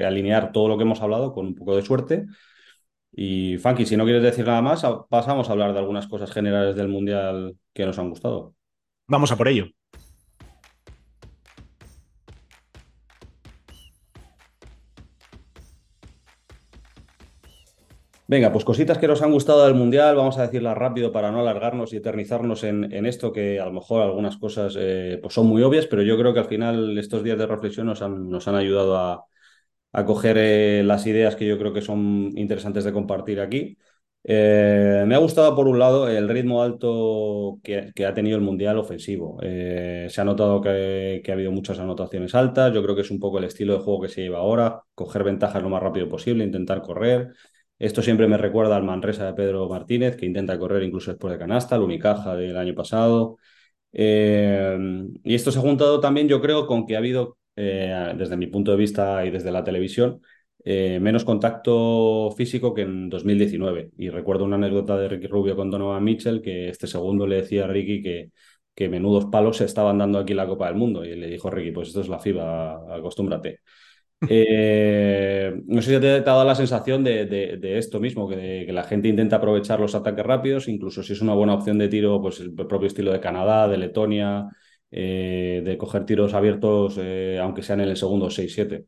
alinear 0.05 0.51
todo 0.51 0.69
lo 0.69 0.77
que 0.77 0.83
hemos 0.83 1.01
hablado 1.01 1.33
con 1.33 1.47
un 1.47 1.55
poco 1.55 1.75
de 1.75 1.81
suerte. 1.81 2.25
Y 3.11 3.57
Funky, 3.57 3.85
si 3.85 3.97
no 3.97 4.03
quieres 4.05 4.23
decir 4.23 4.45
nada 4.45 4.61
más, 4.61 4.85
pasamos 5.09 5.49
a 5.49 5.51
hablar 5.51 5.73
de 5.73 5.79
algunas 5.79 6.07
cosas 6.07 6.31
generales 6.31 6.75
del 6.75 6.87
Mundial 6.87 7.55
que 7.73 7.85
nos 7.85 7.97
han 7.99 8.09
gustado. 8.09 8.53
Vamos 9.07 9.31
a 9.31 9.37
por 9.37 9.47
ello. 9.47 9.67
Venga, 18.29 18.51
pues 18.51 18.65
cositas 18.65 18.97
que 18.97 19.07
nos 19.07 19.21
han 19.21 19.31
gustado 19.31 19.65
del 19.65 19.73
Mundial, 19.73 20.17
vamos 20.17 20.37
a 20.37 20.41
decirlas 20.41 20.77
rápido 20.77 21.13
para 21.13 21.31
no 21.31 21.39
alargarnos 21.39 21.93
y 21.93 21.97
eternizarnos 21.97 22.63
en, 22.65 23.05
esto, 23.05 23.31
que 23.31 23.57
a 23.57 23.65
lo 23.65 23.71
mejor 23.71 24.01
algunas 24.01 24.35
cosas 24.35 24.75
eh, 24.77 25.17
pues 25.21 25.33
son 25.33 25.47
muy 25.47 25.63
obvias, 25.63 25.85
pero 25.87 26.01
yo 26.01 26.17
creo 26.17 26.33
que 26.33 26.41
al 26.41 26.45
final 26.47 26.97
estos 26.97 27.23
días 27.23 27.37
de 27.37 27.47
reflexión 27.47 27.87
nos 27.87 28.01
han, 28.01 28.29
nos 28.29 28.45
han 28.49 28.55
ayudado 28.55 28.97
a, 28.97 29.25
coger 30.05 30.37
eh, 30.37 30.83
las 30.83 31.07
ideas 31.07 31.35
que 31.35 31.47
yo 31.47 31.57
creo 31.57 31.73
que 31.73 31.81
son 31.81 32.31
interesantes 32.37 32.83
de 32.83 32.93
compartir 32.93 33.39
aquí. 33.39 33.77
Eh, 34.23 35.05
me 35.07 35.15
ha 35.15 35.19
gustado, 35.19 35.55
por 35.55 35.67
un 35.67 35.79
lado, 35.79 36.09
el 36.09 36.27
ritmo 36.29 36.61
alto 36.61 37.59
que, 37.63 37.93
ha 38.05 38.13
tenido 38.13 38.37
el 38.37 38.43
Mundial 38.43 38.77
ofensivo. 38.77 39.39
Se 39.41 40.13
ha 40.17 40.23
notado 40.25 40.61
que, 40.61 41.23
ha 41.27 41.31
habido 41.31 41.51
muchas 41.51 41.79
anotaciones 41.79 42.35
altas. 42.35 42.73
Yo 42.73 42.83
creo 42.83 42.95
que 42.95 43.01
es 43.01 43.11
un 43.11 43.19
poco 43.19 43.37
el 43.39 43.45
estilo 43.45 43.73
de 43.73 43.79
juego 43.79 44.01
que 44.01 44.09
se 44.09 44.21
lleva 44.21 44.39
ahora, 44.39 44.83
coger 44.95 45.23
ventajas 45.23 45.63
lo 45.63 45.69
más 45.69 45.81
rápido 45.81 46.09
posible, 46.09 46.43
intentar 46.43 46.81
correr. 46.81 47.33
Esto 47.79 48.01
siempre 48.01 48.27
me 48.27 48.37
recuerda 48.37 48.75
al 48.75 48.83
Manresa 48.83 49.25
de 49.25 49.33
Pedro 49.33 49.69
Martínez, 49.69 50.15
que 50.17 50.25
intenta 50.25 50.57
correr 50.57 50.83
incluso 50.83 51.11
después 51.11 51.31
de 51.33 51.39
canasta, 51.39 51.75
el 51.75 51.83
Unicaja 51.83 52.35
del 52.35 52.57
año 52.57 52.73
pasado. 52.73 53.37
Eh, 53.93 54.77
y 55.23 55.35
esto 55.35 55.51
se 55.51 55.59
ha 55.59 55.61
juntado 55.61 55.99
también, 55.99 56.27
yo 56.27 56.41
creo, 56.41 56.67
con 56.67 56.85
que 56.85 56.95
ha 56.95 56.99
habido, 56.99 57.37
desde 57.55 58.37
mi 58.37 58.47
punto 58.47 58.71
de 58.71 58.77
vista 58.77 59.25
y 59.25 59.31
desde 59.31 59.51
la 59.51 59.63
televisión, 59.63 60.21
eh, 60.63 60.99
menos 60.99 61.23
contacto 61.23 62.31
físico 62.35 62.73
que 62.73 62.81
en 62.81 63.09
2019. 63.09 63.91
Y 63.97 64.09
recuerdo 64.09 64.43
una 64.45 64.57
anécdota 64.57 64.97
de 64.97 65.07
Ricky 65.07 65.27
Rubio 65.27 65.55
con 65.55 65.71
Donovan 65.71 66.03
Mitchell, 66.03 66.41
que 66.41 66.69
este 66.69 66.87
segundo 66.87 67.25
le 67.25 67.37
decía 67.37 67.65
a 67.65 67.67
Ricky 67.67 68.01
que, 68.01 68.31
que 68.75 68.89
menudos 68.89 69.25
palos 69.25 69.57
se 69.57 69.65
estaban 69.65 69.97
dando 69.97 70.19
aquí 70.19 70.33
la 70.33 70.47
Copa 70.47 70.67
del 70.67 70.75
Mundo. 70.75 71.05
Y 71.05 71.15
le 71.15 71.27
dijo 71.27 71.49
Ricky, 71.49 71.71
pues 71.71 71.89
esto 71.89 72.01
es 72.01 72.09
la 72.09 72.19
FIBA, 72.19 72.95
acostúmbrate. 72.97 73.61
Eh, 74.27 75.61
no 75.67 75.81
sé 75.81 75.93
si 75.93 76.01
te 76.01 76.07
ha 76.07 76.21
dado 76.21 76.43
la 76.43 76.55
sensación 76.55 77.03
de, 77.03 77.59
esto 77.77 77.99
mismo, 77.99 78.27
que, 78.27 78.65
la 78.71 78.83
gente 78.83 79.07
intenta 79.07 79.35
aprovechar 79.35 79.79
los 79.79 79.93
ataques 79.93 80.25
rápidos, 80.25 80.67
incluso 80.67 81.03
si 81.03 81.13
es 81.13 81.21
una 81.21 81.33
buena 81.33 81.53
opción 81.53 81.77
de 81.77 81.87
tiro, 81.87 82.21
pues 82.21 82.39
el 82.39 82.53
propio 82.53 82.87
estilo 82.87 83.11
de 83.11 83.19
Canadá, 83.19 83.67
de 83.67 83.77
Letonia, 83.77 84.47
eh, 84.89 85.61
de 85.63 85.77
coger 85.77 86.05
tiros 86.05 86.33
abiertos, 86.33 86.99
aunque 87.39 87.61
sean 87.61 87.81
en 87.81 87.89
el 87.89 87.97
segundo 87.97 88.29
6-7. 88.29 88.85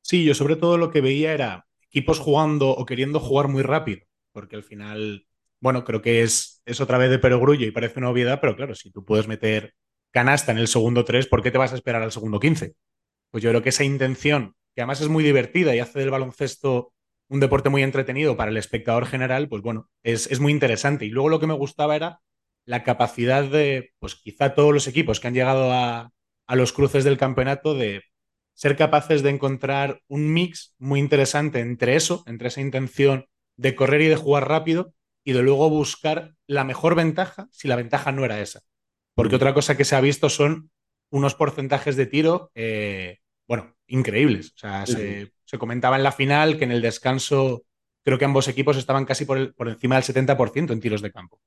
Sí, 0.00 0.24
yo 0.24 0.34
sobre 0.34 0.56
todo 0.56 0.76
lo 0.76 0.90
que 0.90 1.00
veía 1.00 1.32
era 1.32 1.66
equipos 1.88 2.18
jugando 2.18 2.70
o 2.70 2.84
queriendo 2.84 3.20
jugar 3.20 3.48
muy 3.48 3.62
rápido, 3.62 4.02
porque 4.32 4.56
al 4.56 4.62
final, 4.62 5.26
bueno, 5.60 5.84
creo 5.84 6.02
que 6.02 6.22
es, 6.22 6.62
es 6.66 6.80
otra 6.80 6.98
vez 6.98 7.10
de 7.10 7.18
perogrullo 7.18 7.66
y 7.66 7.70
parece 7.70 7.98
una 7.98 8.10
obviedad, 8.10 8.38
pero 8.40 8.54
claro, 8.54 8.74
si 8.74 8.90
tú 8.90 9.04
puedes 9.04 9.28
meter 9.28 9.74
canasta 10.10 10.52
en 10.52 10.58
el 10.58 10.68
segundo 10.68 11.04
3, 11.04 11.26
¿por 11.26 11.42
qué 11.42 11.50
te 11.50 11.58
vas 11.58 11.72
a 11.72 11.76
esperar 11.76 12.02
al 12.02 12.12
segundo 12.12 12.38
15? 12.38 12.74
Pues 13.34 13.42
yo 13.42 13.50
creo 13.50 13.62
que 13.62 13.70
esa 13.70 13.82
intención, 13.82 14.54
que 14.76 14.82
además 14.82 15.00
es 15.00 15.08
muy 15.08 15.24
divertida 15.24 15.74
y 15.74 15.80
hace 15.80 15.98
del 15.98 16.12
baloncesto 16.12 16.92
un 17.28 17.40
deporte 17.40 17.68
muy 17.68 17.82
entretenido 17.82 18.36
para 18.36 18.52
el 18.52 18.56
espectador 18.56 19.06
general, 19.06 19.48
pues 19.48 19.60
bueno, 19.60 19.90
es, 20.04 20.30
es 20.30 20.38
muy 20.38 20.52
interesante. 20.52 21.04
Y 21.04 21.08
luego 21.08 21.30
lo 21.30 21.40
que 21.40 21.48
me 21.48 21.54
gustaba 21.54 21.96
era 21.96 22.20
la 22.64 22.84
capacidad 22.84 23.42
de, 23.42 23.90
pues 23.98 24.14
quizá 24.14 24.54
todos 24.54 24.72
los 24.72 24.86
equipos 24.86 25.18
que 25.18 25.26
han 25.26 25.34
llegado 25.34 25.72
a, 25.72 26.12
a 26.46 26.54
los 26.54 26.72
cruces 26.72 27.02
del 27.02 27.18
campeonato 27.18 27.74
de 27.74 28.04
ser 28.52 28.76
capaces 28.76 29.24
de 29.24 29.30
encontrar 29.30 30.00
un 30.06 30.32
mix 30.32 30.76
muy 30.78 31.00
interesante 31.00 31.58
entre 31.58 31.96
eso, 31.96 32.22
entre 32.28 32.46
esa 32.46 32.60
intención 32.60 33.26
de 33.56 33.74
correr 33.74 34.02
y 34.02 34.06
de 34.06 34.14
jugar 34.14 34.48
rápido, 34.48 34.94
y 35.24 35.32
de 35.32 35.42
luego 35.42 35.68
buscar 35.70 36.36
la 36.46 36.62
mejor 36.62 36.94
ventaja 36.94 37.48
si 37.50 37.66
la 37.66 37.74
ventaja 37.74 38.12
no 38.12 38.24
era 38.24 38.40
esa. 38.40 38.60
Porque 39.16 39.34
otra 39.34 39.54
cosa 39.54 39.76
que 39.76 39.84
se 39.84 39.96
ha 39.96 40.00
visto 40.00 40.28
son 40.28 40.70
unos 41.10 41.34
porcentajes 41.34 41.96
de 41.96 42.06
tiro, 42.06 42.52
eh, 42.54 43.18
bueno, 43.46 43.74
increíbles. 43.86 44.52
O 44.54 44.58
sea, 44.58 44.86
se, 44.86 45.30
comentaba 45.58 45.96
en 45.96 46.02
la 46.02 46.10
final 46.10 46.58
que 46.58 46.64
en 46.64 46.72
el 46.72 46.82
descanso 46.82 47.64
creo 48.02 48.18
que 48.18 48.24
ambos 48.24 48.48
equipos 48.48 48.76
estaban 48.76 49.04
casi 49.04 49.24
por, 49.24 49.54
por 49.54 49.68
encima 49.68 49.94
del 49.94 50.02
70% 50.02 50.72
en 50.72 50.80
tiros 50.80 51.00
de 51.00 51.12
campo. 51.12 51.40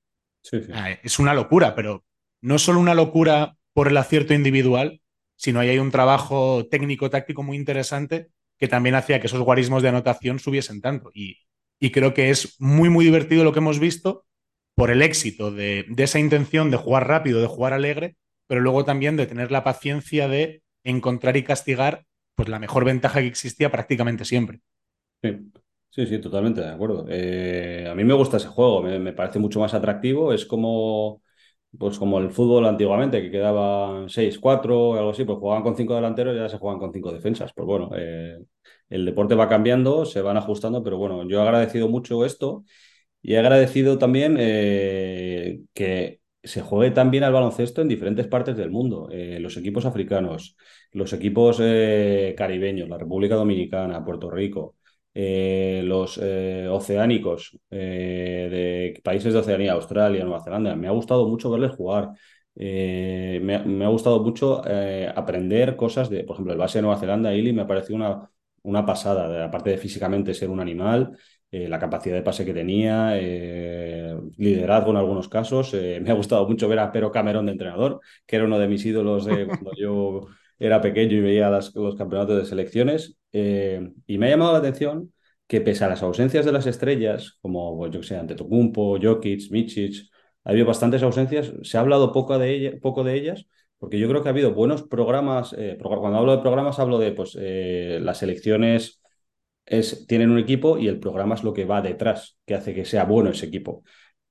es 1.04 1.20
una 1.20 1.34
locura, 1.34 1.76
pero 1.76 2.06
no 2.42 2.58
solo 2.58 2.80
una 2.80 2.94
locura 2.94 3.58
por 3.74 3.90
el 3.90 3.98
acierto 3.98 4.34
individual, 4.34 5.02
sino 5.36 5.60
ahí 5.60 5.70
hay 5.70 5.80
un 5.80 5.92
trabajo 5.92 6.68
técnico-táctico 6.70 7.44
muy 7.44 7.58
interesante 7.58 8.30
que 8.58 8.68
también 8.68 8.96
hacía 8.96 9.20
que 9.20 9.28
esos 9.28 9.42
guarismos 9.42 9.84
de 9.84 9.90
anotación 9.90 10.40
subiesen 10.40 10.82
tanto. 10.82 11.12
Y, 11.14 11.38
creo 11.92 12.14
que 12.14 12.32
es 12.32 12.60
muy, 12.60 12.90
muy 12.90 13.06
divertido 13.06 13.44
lo 13.44 13.54
que 13.54 13.60
hemos 13.60 13.80
visto 13.80 14.26
por 14.76 14.90
el 14.90 15.02
éxito 15.02 15.52
de, 15.52 15.86
esa 15.98 16.20
intención 16.20 16.72
de 16.72 16.78
jugar 16.78 17.08
rápido, 17.08 17.40
de 17.40 17.48
jugar 17.48 17.74
alegre, 17.74 18.16
pero 18.48 18.62
luego 18.62 18.84
también 18.84 19.16
de 19.16 19.28
tener 19.28 19.52
la 19.52 19.64
paciencia 19.64 20.28
de 20.28 20.64
encontrar 20.90 21.38
y 21.38 21.44
castigar 21.44 22.06
pues, 22.36 22.50
la 22.50 22.60
mejor 22.60 22.86
ventaja 22.86 23.20
que 23.20 23.28
existía 23.28 23.72
prácticamente 23.72 24.26
siempre. 24.26 24.62
Sí, 25.90 26.06
sí, 26.06 26.20
totalmente 26.20 26.62
de 26.62 26.70
acuerdo. 26.70 27.06
Eh, 27.10 27.88
a 27.90 27.96
mí 27.96 28.04
me 28.04 28.14
gusta 28.14 28.38
ese 28.38 28.48
juego, 28.48 28.84
me, 28.84 29.14
parece 29.14 29.40
mucho 29.40 29.60
más 29.60 29.74
atractivo. 29.74 30.32
Es 30.32 30.46
como 30.46 31.22
pues 31.78 32.00
como 32.00 32.20
el 32.20 32.32
fútbol 32.32 32.66
antiguamente, 32.66 33.22
que 33.22 33.32
quedaban 33.32 34.10
6-4 34.10 34.96
algo 34.96 35.12
así, 35.12 35.26
pues 35.26 35.38
jugaban 35.38 35.64
con 35.64 35.76
cinco 35.76 35.96
delanteros 35.96 36.36
y 36.36 36.40
ya 36.40 36.50
se 36.50 36.58
juegan 36.58 36.80
con 36.80 36.94
cinco 36.94 37.12
defensas. 37.12 37.52
Pues 37.54 37.66
bueno, 37.66 37.92
eh, 37.96 38.40
el 38.90 39.06
deporte 39.06 39.36
va 39.36 39.50
cambiando, 39.50 40.06
se 40.06 40.22
van 40.22 40.38
ajustando, 40.38 40.84
pero 40.84 40.98
bueno, 40.98 41.28
yo 41.28 41.40
he 41.40 41.42
agradecido 41.42 41.90
mucho 41.90 42.26
esto 42.26 42.64
y 43.22 43.34
he 43.34 43.40
agradecido 43.40 43.98
también 43.98 44.38
eh, 44.40 45.62
que 45.74 46.22
se 46.48 46.62
juegue 46.62 46.92
también 46.92 47.24
al 47.24 47.34
baloncesto 47.34 47.82
en 47.82 47.88
diferentes 47.88 48.28
partes 48.28 48.58
del 48.58 48.72
mundo. 48.72 49.10
Eh, 49.12 49.40
los 49.40 49.58
equipos 49.58 49.86
africanos, 49.86 50.58
los 50.92 51.14
equipos 51.14 51.58
caribeños, 52.38 52.90
la 52.90 52.98
República 52.98 53.36
Dominicana, 53.36 54.04
Puerto 54.04 54.30
Rico, 54.32 54.76
eh, 55.20 55.82
los 55.84 56.20
eh, 56.22 56.68
oceánicos 56.70 57.58
eh, 57.72 58.94
de 58.94 59.02
países 59.02 59.34
de 59.34 59.40
Oceanía, 59.40 59.74
Australia, 59.74 60.24
Nueva 60.24 60.44
Zelanda. 60.44 60.76
Me 60.76 60.88
ha 60.88 60.92
gustado 60.92 61.28
mucho 61.28 61.50
verles 61.50 61.72
jugar. 61.72 62.12
Me, 62.54 63.84
ha 63.84 63.88
gustado 63.88 64.24
mucho 64.24 64.62
aprender 65.16 65.76
cosas 65.76 66.10
de, 66.12 66.24
por 66.24 66.36
ejemplo, 66.36 66.54
el 66.54 66.60
base 66.60 66.78
de 66.78 66.84
Nueva 66.84 67.00
Zelanda, 67.00 67.34
Ili, 67.34 67.52
me 67.52 67.64
ha 67.64 67.68
parecido 67.68 67.96
una, 67.96 68.30
una 68.62 68.86
pasada, 68.86 69.46
aparte 69.46 69.72
de 69.72 69.78
físicamente 69.80 70.36
ser 70.36 70.50
un 70.52 70.60
animal. 70.60 71.18
La 71.52 71.80
capacidad 71.80 72.16
de 72.16 72.24
pase 72.24 72.46
que 72.46 72.54
tenía, 72.54 73.16
liderazgo 74.38 74.92
en 74.92 74.98
algunos 74.98 75.30
casos. 75.30 75.74
me 75.74 76.10
ha 76.10 76.14
gustado 76.14 76.48
mucho 76.48 76.68
ver 76.68 76.80
a 76.80 76.92
Pero 76.92 77.12
Cameron 77.12 77.46
de 77.46 77.54
entrenador, 77.54 78.02
que 78.26 78.36
era 78.36 78.46
uno 78.46 78.60
de 78.60 78.68
mis 78.68 78.86
ídolos 78.86 79.26
cuando 79.26 79.74
yo 79.78 80.28
era 80.60 80.82
pequeño 80.82 81.18
y 81.18 81.22
veía 81.22 81.50
los 81.50 81.96
campeonatos 81.96 82.38
de 82.38 82.46
selecciones. 82.46 83.18
Eh, 83.32 83.92
y 84.08 84.18
me 84.18 84.28
ha 84.28 84.30
llamado 84.30 84.54
la 84.54 84.60
atención 84.60 85.14
que 85.48 85.62
pese 85.62 85.86
a 85.86 85.90
las 85.90 86.04
ausencias 86.04 86.46
de 86.46 86.52
las 86.52 86.66
estrellas, 86.68 87.38
como 87.42 87.78
pues, 87.78 87.92
yo 87.92 88.02
que 88.02 88.08
sé, 88.08 88.18
Antetokounmpo, 88.18 88.98
Jokic, 89.02 89.52
Michic, 89.52 90.10
ha 90.44 90.52
habido 90.52 90.66
bastantes 90.66 91.04
ausencias, 91.04 91.54
se 91.62 91.78
ha 91.78 91.82
hablado 91.82 92.12
poco 92.12 92.38
de, 92.38 92.80
poco 92.82 93.04
de 93.04 93.16
ellas, 93.16 93.46
porque 93.78 94.00
yo 94.00 94.10
creo 94.10 94.24
que 94.24 94.30
ha 94.30 94.32
habido 94.32 94.54
buenos 94.54 94.84
programas, 94.84 95.54
eh, 95.58 95.78
cuando 95.80 96.18
hablo 96.18 96.36
de 96.36 96.42
programas 96.42 96.80
hablo 96.80 97.00
de 97.00 97.12
pues 97.12 97.38
eh, 97.40 98.00
las 98.02 98.18
selecciones 98.20 99.02
es, 99.68 100.08
tienen 100.08 100.32
un 100.32 100.40
equipo 100.40 100.78
y 100.78 100.88
el 100.88 101.00
programa 101.00 101.36
es 101.36 101.44
lo 101.44 101.54
que 101.54 101.66
va 101.66 101.82
detrás, 101.82 102.38
que 102.46 102.56
hace 102.56 102.74
que 102.74 102.86
sea 102.86 103.04
bueno 103.04 103.30
ese 103.30 103.46
equipo. 103.46 103.84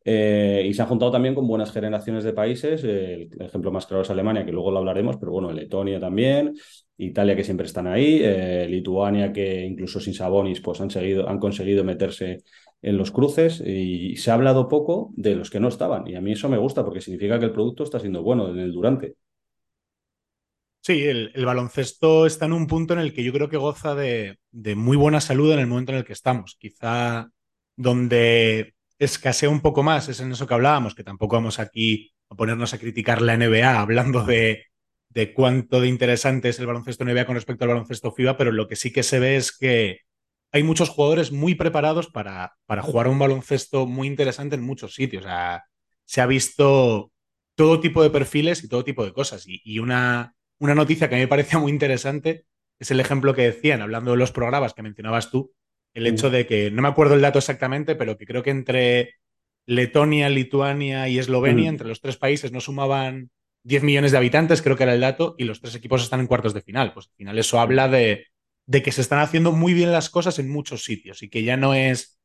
Eh, 0.09 0.64
y 0.68 0.72
se 0.72 0.83
han 0.83 0.88
juntado 0.88 1.11
también 1.11 1.35
con 1.35 1.49
buenas 1.49 1.72
generaciones 1.72 2.25
de 2.25 2.33
países. 2.33 2.85
el 2.85 3.29
ejemplo 3.40 3.72
más 3.72 3.87
claro 3.87 4.03
es 4.03 4.11
Alemania, 4.11 4.44
que 4.46 4.53
luego 4.53 4.70
lo 4.70 4.79
hablaremos, 4.79 5.16
pero 5.16 5.33
bueno, 5.33 5.53
Letonia 5.53 5.99
también, 5.99 6.55
Italia 6.96 7.35
que 7.35 7.44
siempre 7.44 7.66
están 7.66 7.88
ahí, 7.88 8.20
eh, 8.22 8.66
Lituania 8.68 9.33
que 9.33 9.64
incluso 9.64 10.01
sin 10.01 10.14
Sabonis 10.14 10.61
pues 10.61 10.81
han, 10.81 10.90
seguido, 10.90 11.29
han 11.29 11.38
conseguido 11.38 11.85
meterse 11.85 12.38
en 12.83 12.96
los 12.96 13.11
cruces 13.11 13.61
y 13.61 14.16
se 14.16 14.31
ha 14.31 14.35
hablado 14.35 14.68
poco 14.68 15.12
de 15.16 15.35
los 15.35 15.51
que 15.51 15.59
no 15.61 15.68
estaban. 15.68 16.07
Y 16.07 16.14
a 16.14 16.20
mí 16.20 16.33
eso 16.33 16.49
me 16.49 16.59
gusta 16.59 16.85
porque 16.85 17.01
significa 17.01 17.38
que 17.40 17.46
el 17.46 17.53
producto 17.53 17.83
está 17.83 17.99
siendo 17.99 18.22
bueno 18.22 18.49
en 18.49 18.59
el 18.61 18.72
durante. 18.72 19.16
Sí, 20.87 21.03
el, 21.03 21.44
baloncesto 21.44 22.27
está 22.27 22.44
en 22.44 22.53
un 22.53 22.68
punto 22.68 22.94
en 22.94 23.01
el 23.01 23.12
que 23.12 23.25
yo 23.25 23.33
creo 23.33 23.49
que 23.49 23.57
goza 23.57 23.96
de, 23.96 24.38
muy 24.53 24.96
buena 24.96 25.20
salud 25.20 25.53
en 25.53 25.59
el 25.59 25.66
momento 25.66 25.90
en 25.90 25.99
el 25.99 26.05
que 26.05 26.12
estamos. 26.12 26.55
Quizá 26.61 27.29
donde 27.75 28.77
escasea 28.96 29.49
un 29.49 29.62
poco 29.62 29.83
más, 29.83 30.09
es 30.09 30.20
en 30.20 30.31
eso 30.31 30.46
que 30.46 30.55
hablábamos, 30.55 30.94
que 30.94 31.03
tampoco 31.03 31.35
vamos 31.35 31.59
aquí 31.59 32.12
a 32.31 32.37
ponernos 32.37 32.72
a 32.72 32.79
criticar 32.79 33.20
la 33.20 33.37
NBA 33.37 33.81
hablando 33.81 34.22
de, 34.22 34.66
cuánto 35.35 35.81
de 35.81 35.88
interesante 35.88 36.51
es 36.51 36.61
el 36.61 36.66
baloncesto 36.66 37.05
NBA 37.05 37.27
con 37.27 37.35
respecto 37.35 37.64
al 37.64 37.70
baloncesto 37.70 38.12
FIBA, 38.12 38.37
pero 38.37 38.53
lo 38.53 38.68
que 38.68 38.77
sí 38.77 38.92
que 38.92 39.03
se 39.03 39.18
ve 39.18 39.35
es 39.35 39.51
que 39.51 40.03
hay 40.53 40.62
muchos 40.62 40.88
jugadores 40.88 41.33
muy 41.33 41.57
preparados 41.57 42.07
para, 42.12 42.55
para 42.64 42.83
jugar 42.83 43.09
un 43.09 43.18
baloncesto 43.18 43.87
muy 43.87 44.07
interesante 44.07 44.55
en 44.55 44.62
muchos 44.62 44.94
sitios. 44.94 45.25
se 46.05 46.20
ha 46.20 46.27
visto 46.27 47.11
todo 47.57 47.81
tipo 47.81 48.05
de 48.05 48.11
perfiles 48.11 48.62
y 48.62 48.68
todo 48.68 48.85
tipo 48.85 49.05
de 49.05 49.12
cosas. 49.12 49.42
Y, 49.49 49.81
una, 49.81 50.36
una 50.59 50.75
noticia 50.75 51.09
que 51.09 51.14
a 51.14 51.19
mí 51.19 51.25
me 51.25 51.29
parecía 51.29 51.59
muy 51.59 51.73
interesante 51.73 52.47
es 52.79 52.90
el 52.90 53.01
ejemplo 53.01 53.35
que 53.35 53.42
decían, 53.42 53.83
hablando 53.83 54.11
de 54.12 54.16
los 54.19 54.33
programas 54.33 54.75
que 54.75 54.83
mencionabas 54.83 55.31
tú, 55.31 55.55
el 55.95 56.07
hecho 56.07 56.29
de 56.29 56.47
que, 56.47 56.71
no 56.71 56.83
me 56.83 56.88
acuerdo 56.88 57.14
el 57.14 57.23
dato 57.23 57.38
exactamente, 57.38 57.95
pero 57.95 58.19
que 58.19 58.27
creo 58.27 58.42
que 58.42 58.51
entre 58.51 59.14
Letonia, 59.64 60.29
Lituania 60.29 61.09
y 61.09 61.19
Eslovenia, 61.19 61.71
entre 61.71 61.88
los 61.88 62.03
tres 62.03 62.19
países, 62.19 62.53
no 62.53 62.61
sumaban 62.61 63.31
10 63.62 63.83
millones 63.83 64.12
de 64.12 64.19
habitantes, 64.19 64.61
creo 64.61 64.77
que 64.77 64.83
era 64.83 64.92
el 64.92 65.01
dato, 65.01 65.35
y 65.38 65.45
los 65.45 65.62
tres 65.62 65.75
equipos 65.75 66.03
están 66.03 66.21
en 66.21 66.27
cuartos 66.27 66.53
de 66.53 66.61
final. 66.61 66.92
Pues 66.92 67.07
al 67.07 67.14
final 67.16 67.38
eso 67.38 67.59
habla 67.59 67.88
de, 67.88 68.27
de 68.66 68.83
que 68.83 68.92
se 68.92 69.01
están 69.01 69.21
haciendo 69.21 69.53
muy 69.53 69.73
bien 69.73 69.90
las 69.90 70.11
cosas 70.11 70.38
en 70.38 70.51
muchos 70.51 70.85
sitios 70.85 71.23
y 71.23 71.31
que 71.31 71.42
ya 71.42 71.57
no 71.57 71.73
es 71.73 72.21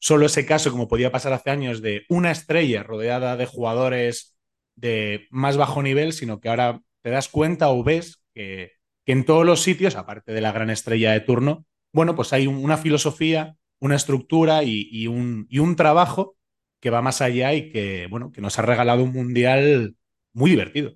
solo 0.00 0.26
ese 0.26 0.44
caso, 0.44 0.72
como 0.72 0.88
podía 0.88 1.12
pasar 1.12 1.32
hace 1.32 1.50
años, 1.50 1.80
de 1.80 2.04
una 2.08 2.32
estrella 2.32 2.82
rodeada 2.82 3.36
de 3.36 3.46
jugadores 3.46 4.36
de 4.74 5.28
más 5.30 5.56
bajo 5.56 5.80
nivel, 5.80 6.12
sino 6.12 6.40
que 6.40 6.48
ahora 6.48 6.80
te 7.02 7.10
das 7.10 7.28
cuenta 7.28 7.68
o 7.70 7.82
ves 7.84 8.22
que, 8.34 8.72
en 9.06 9.24
todos 9.24 9.44
los 9.44 9.62
sitios, 9.62 9.96
aparte 9.96 10.32
de 10.32 10.40
la 10.40 10.52
gran 10.52 10.70
estrella 10.70 11.12
de 11.12 11.20
turno, 11.20 11.66
bueno, 11.92 12.14
pues 12.14 12.32
hay 12.32 12.46
una 12.46 12.76
filosofía, 12.76 13.56
una 13.80 13.96
estructura 13.96 14.62
y, 14.62 15.06
un, 15.06 15.76
trabajo 15.76 16.36
que 16.80 16.90
va 16.90 17.02
más 17.02 17.20
allá 17.20 17.52
y 17.54 17.70
que, 17.70 18.06
bueno, 18.08 18.32
que 18.32 18.40
nos 18.40 18.58
ha 18.58 18.62
regalado 18.62 19.04
un 19.04 19.12
mundial 19.12 19.94
muy 20.32 20.50
divertido. 20.50 20.94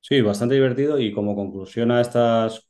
Sí, 0.00 0.20
bastante 0.20 0.54
divertido 0.54 0.98
y 0.98 1.12
como 1.12 1.34
conclusión 1.34 1.90
a 1.90 2.00
estas 2.00 2.68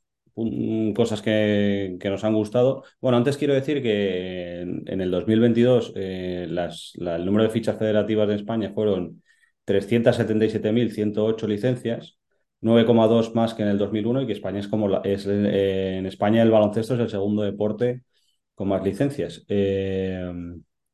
cosas 0.95 1.21
que, 1.21 1.99
nos 2.05 2.25
han 2.25 2.35
gustado. 2.35 2.85
Bueno, 3.01 3.17
antes 3.17 3.37
quiero 3.37 3.55
decir 3.55 3.83
que 3.83 4.61
en, 4.61 5.01
el 5.01 5.11
2022 5.11 5.93
eh, 5.97 6.47
el 6.49 7.25
número 7.25 7.45
de 7.45 7.51
fichas 7.51 7.77
federativas 7.77 8.29
de 8.29 8.37
España 8.37 8.71
fueron 8.73 9.23
377.108 9.67 11.47
licencias, 11.49 12.19
9,2 12.61 13.35
más 13.35 13.55
que 13.55 13.63
en 13.63 13.69
el 13.69 13.79
2001 13.79 14.23
y 14.23 14.27
que 14.27 14.33
España 14.33 14.59
es 14.61 14.69
como 14.69 15.03
es 15.05 15.27
en 15.27 16.07
España 16.07 16.43
el 16.43 16.51
baloncesto 16.51 16.95
es 16.95 17.01
el 17.01 17.11
segundo 17.11 17.43
deporte 17.43 18.03
con 18.55 18.69
más 18.69 18.83
licencias. 18.85 19.45
Eh, 19.49 20.33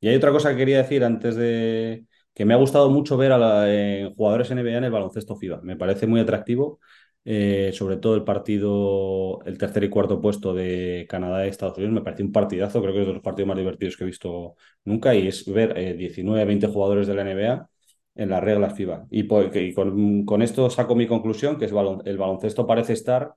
y 0.00 0.08
hay 0.08 0.16
otra 0.16 0.32
cosa 0.32 0.50
que 0.50 0.56
quería 0.58 0.78
decir 0.78 1.04
antes 1.04 1.36
de 1.36 2.04
que 2.34 2.44
me 2.44 2.54
ha 2.54 2.56
gustado 2.56 2.90
mucho 2.90 3.16
ver 3.16 3.32
a 3.32 3.38
la, 3.38 3.64
eh, 3.72 4.12
jugadores 4.16 4.50
NBA 4.50 4.78
en 4.78 4.84
el 4.84 4.90
baloncesto 4.90 5.36
FIBA. 5.36 5.60
Me 5.62 5.76
parece 5.76 6.06
muy 6.06 6.20
atractivo 6.20 6.80
eh, 7.26 7.72
sobre 7.72 7.96
todo 7.96 8.16
el 8.16 8.24
partido, 8.24 9.42
el 9.46 9.56
tercer 9.56 9.84
y 9.84 9.88
cuarto 9.88 10.20
puesto 10.20 10.52
de 10.52 11.06
Canadá 11.08 11.46
y 11.46 11.48
Estados 11.48 11.78
Unidos, 11.78 11.94
me 11.94 12.02
parece 12.02 12.22
un 12.22 12.32
partidazo, 12.32 12.82
creo 12.82 12.92
que 12.92 13.00
es 13.00 13.06
de 13.06 13.14
los 13.14 13.22
partidos 13.22 13.48
más 13.48 13.56
divertidos 13.56 13.96
que 13.96 14.04
he 14.04 14.06
visto 14.06 14.56
nunca, 14.84 15.14
y 15.14 15.28
es 15.28 15.50
ver 15.50 15.96
19, 15.96 16.42
eh, 16.42 16.44
20 16.44 16.66
jugadores 16.66 17.06
de 17.06 17.14
la 17.14 17.22
NBA 17.22 17.70
en 18.14 18.30
las 18.30 18.42
reglas 18.42 18.74
FIBA. 18.74 19.06
Y, 19.10 19.26
con, 19.26 20.42
esto 20.42 20.70
saco 20.70 20.94
mi 20.94 21.06
conclusión, 21.06 21.58
que 21.58 21.66
es 21.66 21.72
el 22.04 22.18
baloncesto 22.18 22.66
parece 22.66 22.92
estar 22.92 23.34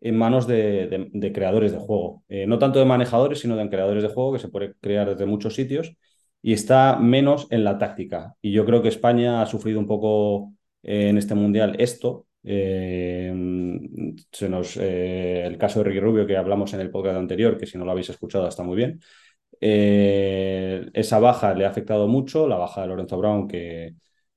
en 0.00 0.16
manos 0.16 0.46
de, 0.46 1.32
creadores 1.34 1.72
de 1.72 1.78
juego. 1.78 2.24
Eh, 2.28 2.46
no 2.46 2.58
tanto 2.58 2.78
de 2.78 2.84
manejadores, 2.84 3.40
sino 3.40 3.56
de 3.56 3.68
creadores 3.68 4.02
de 4.02 4.08
juego, 4.08 4.32
que 4.32 4.38
se 4.38 4.48
puede 4.48 4.74
crear 4.80 5.08
desde 5.08 5.26
muchos 5.26 5.54
sitios, 5.54 5.94
y 6.42 6.52
está 6.52 6.96
menos 6.96 7.46
en 7.50 7.64
la 7.64 7.78
táctica. 7.78 8.34
Y 8.42 8.52
yo 8.52 8.64
creo 8.64 8.82
que 8.82 8.88
España 8.88 9.42
ha 9.42 9.46
sufrido 9.46 9.78
un 9.78 9.86
poco 9.86 10.52
en 10.82 11.18
este 11.18 11.34
mundial 11.34 11.76
esto, 11.78 12.26
eh, 12.44 13.32
se 14.32 14.48
nos, 14.48 14.76
eh, 14.76 15.44
el 15.46 15.58
caso 15.58 15.80
de 15.80 15.84
Ricky 15.84 16.00
Rubio 16.00 16.26
que 16.26 16.36
hablamos 16.36 16.72
en 16.74 16.80
el 16.80 16.90
podcast 16.90 17.16
anterior, 17.18 17.56
que 17.56 17.66
si 17.66 17.78
no 17.78 17.84
lo 17.84 17.92
habéis 17.92 18.10
escuchado 18.10 18.48
está 18.48 18.62
muy 18.62 18.76
bien. 18.76 19.00
Eh, 19.60 20.90
esa 20.94 21.18
baja 21.20 21.54
le 21.54 21.64
ha 21.64 21.68
afectado 21.68 22.08
mucho, 22.08 22.48
la 22.48 22.56
baja 22.56 22.82
de 22.82 22.88
Lorenzo 22.88 23.18
Brown, 23.18 23.46
que 23.46 23.94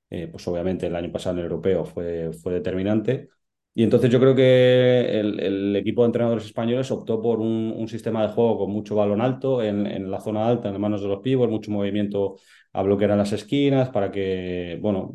pues 0.08 0.46
obviamente 0.48 0.86
el 0.86 0.96
año 0.96 1.10
pasado 1.12 1.34
en 1.34 1.38
el 1.40 1.50
europeo 1.50 1.84
fue, 1.84 2.32
fue 2.32 2.54
determinante. 2.54 3.28
Y 3.74 3.82
entonces 3.82 4.10
yo 4.10 4.18
creo 4.18 4.34
que 4.34 5.20
el, 5.20 5.76
equipo 5.76 6.02
de 6.02 6.06
entrenadores 6.06 6.46
españoles 6.46 6.90
optó 6.90 7.20
por 7.20 7.40
un, 7.40 7.86
sistema 7.88 8.22
de 8.22 8.32
juego 8.32 8.58
con 8.58 8.70
mucho 8.70 8.96
balón 8.96 9.20
alto 9.20 9.62
en, 9.62 10.10
la 10.10 10.20
zona 10.20 10.48
alta, 10.48 10.68
en 10.68 10.74
las 10.74 10.80
manos 10.80 11.02
de 11.02 11.08
los 11.08 11.20
pibos, 11.20 11.50
mucho 11.50 11.70
movimiento 11.70 12.36
a 12.72 12.82
bloquear 12.82 13.10
las 13.16 13.32
esquinas 13.32 13.90
para 13.90 14.10
que, 14.10 14.78
bueno, 14.80 15.12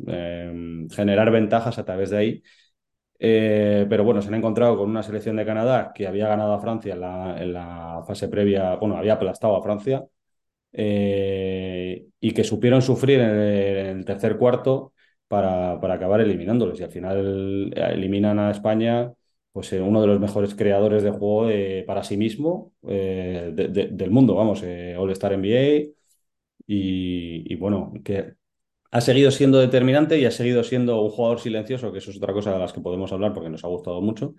generar 0.90 1.30
ventajas 1.32 1.78
a 1.78 1.84
través 1.84 2.10
de 2.10 2.16
ahí 2.18 2.42
eh, 3.24 3.86
pero 3.88 4.02
bueno, 4.02 4.20
se 4.20 4.28
han 4.28 4.34
encontrado 4.34 4.76
con 4.76 4.90
una 4.90 5.04
selección 5.04 5.36
de 5.36 5.46
Canadá 5.46 5.92
que 5.94 6.08
había 6.08 6.26
ganado 6.26 6.54
a 6.54 6.60
Francia 6.60 6.94
en 6.94 7.52
la, 7.52 8.02
fase 8.04 8.26
previa, 8.28 8.74
bueno, 8.74 8.96
había 8.96 9.12
aplastado 9.12 9.54
a 9.56 9.62
Francia 9.62 10.04
eh, 10.72 12.06
y 12.20 12.32
que 12.32 12.44
supieron 12.44 12.82
sufrir 12.82 13.20
en 13.20 13.30
el, 13.98 14.04
tercer 14.04 14.38
cuarto 14.38 14.92
para, 15.28 15.80
para, 15.80 15.94
acabar 15.94 16.20
eliminándoles. 16.20 16.80
Y 16.80 16.82
al 16.84 16.90
final 16.90 17.72
eliminan 17.76 18.38
a 18.38 18.50
España, 18.50 19.12
pues 19.52 19.72
eh, 19.72 19.80
uno 19.80 20.00
de 20.00 20.06
los 20.06 20.20
mejores 20.20 20.54
creadores 20.54 21.02
de 21.02 21.10
juego 21.10 21.48
para 21.86 22.02
sí 22.04 22.16
mismo 22.16 22.72
del 22.82 24.10
mundo, 24.10 24.34
vamos, 24.34 24.62
All-Star 24.62 25.32
NBA. 25.34 25.92
Y, 26.66 27.54
bueno, 27.56 27.92
que 28.04 28.34
ha 28.90 29.00
seguido 29.00 29.30
siendo 29.30 29.58
determinante 29.60 30.18
y 30.18 30.24
ha 30.26 30.30
seguido 30.30 30.64
siendo 30.64 31.02
un 31.02 31.10
jugador 31.10 31.40
silencioso, 31.40 31.92
que 31.92 31.98
eso 31.98 32.10
es 32.10 32.16
otra 32.18 32.32
cosa 32.32 32.52
de 32.52 32.58
las 32.58 32.72
que 32.72 32.80
podemos 32.80 33.12
hablar 33.12 33.32
porque 33.34 33.50
nos 33.50 33.64
ha 33.64 33.68
gustado 33.68 34.00
mucho, 34.00 34.34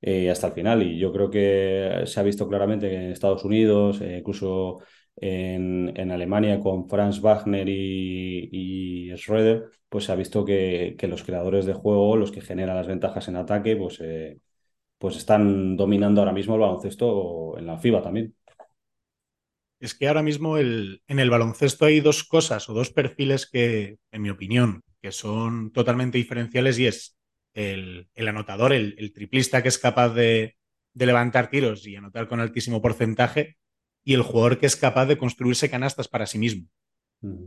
eh, 0.00 0.30
hasta 0.30 0.48
el 0.48 0.52
final. 0.54 0.82
Y 0.82 0.98
yo 0.98 1.12
creo 1.12 1.30
que 1.30 2.02
se 2.06 2.20
ha 2.20 2.22
visto 2.22 2.48
claramente 2.48 2.88
que 2.88 2.96
en 2.96 3.12
Estados 3.12 3.44
Unidos, 3.44 4.00
eh, 4.00 4.18
incluso 4.18 4.80
en, 5.16 6.10
Alemania 6.10 6.60
con 6.60 6.88
Franz 6.88 7.20
Wagner 7.20 7.68
y, 7.68 8.48
y 8.52 9.16
Schroeder, 9.16 9.70
pues 9.88 10.04
se 10.04 10.12
ha 10.12 10.16
visto 10.16 10.44
que, 10.44 10.96
los 11.02 11.22
creadores 11.22 11.66
de 11.66 11.74
juego, 11.74 12.16
los 12.16 12.32
que 12.32 12.40
generan 12.40 12.76
las 12.76 12.86
ventajas 12.86 13.28
en 13.28 13.36
ataque, 13.36 13.76
pues, 13.76 14.00
eh, 14.00 14.38
pues 14.98 15.16
están 15.16 15.76
dominando 15.76 16.20
ahora 16.20 16.32
mismo 16.32 16.54
el 16.54 16.60
baloncesto 16.60 17.58
en 17.58 17.66
la 17.66 17.78
FIBA 17.78 18.02
también. 18.02 18.34
Es 19.80 19.94
que 19.94 20.06
ahora 20.06 20.22
mismo 20.22 20.58
en 20.58 21.00
el 21.06 21.30
baloncesto 21.30 21.86
hay 21.86 22.00
dos 22.00 22.22
cosas 22.24 22.68
o 22.68 22.72
dos 22.72 22.90
perfiles 22.90 23.50
que, 23.50 23.98
en 24.12 24.22
mi 24.22 24.30
opinión, 24.30 24.82
que 25.02 25.10
son 25.10 25.72
totalmente 25.72 26.18
diferenciales 26.18 26.78
y 26.78 26.86
es 26.86 27.18
el, 27.52 28.08
anotador, 28.16 28.72
el, 28.72 29.12
triplista 29.12 29.62
que 29.62 29.68
es 29.68 29.78
capaz 29.78 30.10
de, 30.10 30.56
levantar 30.94 31.50
tiros 31.50 31.86
y 31.86 31.96
anotar 31.96 32.28
con 32.28 32.40
altísimo 32.40 32.80
porcentaje 32.80 33.56
y 34.04 34.14
el 34.14 34.22
jugador 34.22 34.58
que 34.58 34.66
es 34.66 34.76
capaz 34.76 35.06
de 35.06 35.18
construirse 35.18 35.70
canastas 35.70 36.08
para 36.08 36.26
sí 36.26 36.38
mismo. 36.38 36.66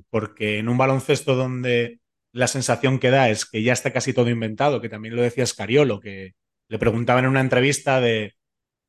Porque 0.09 0.59
en 0.59 0.69
un 0.69 0.77
baloncesto 0.77 1.35
donde 1.35 1.99
la 2.31 2.47
sensación 2.47 2.99
que 2.99 3.09
da 3.09 3.29
es 3.29 3.45
que 3.45 3.61
ya 3.61 3.73
está 3.73 3.91
casi 3.91 4.13
todo 4.13 4.29
inventado, 4.29 4.81
que 4.81 4.89
también 4.89 5.15
lo 5.15 5.21
decía 5.21 5.45
Scariolo, 5.45 5.99
que 5.99 6.33
le 6.69 6.79
preguntaban 6.79 7.25
en 7.25 7.31
una 7.31 7.41
entrevista 7.41 7.99
de 7.99 8.35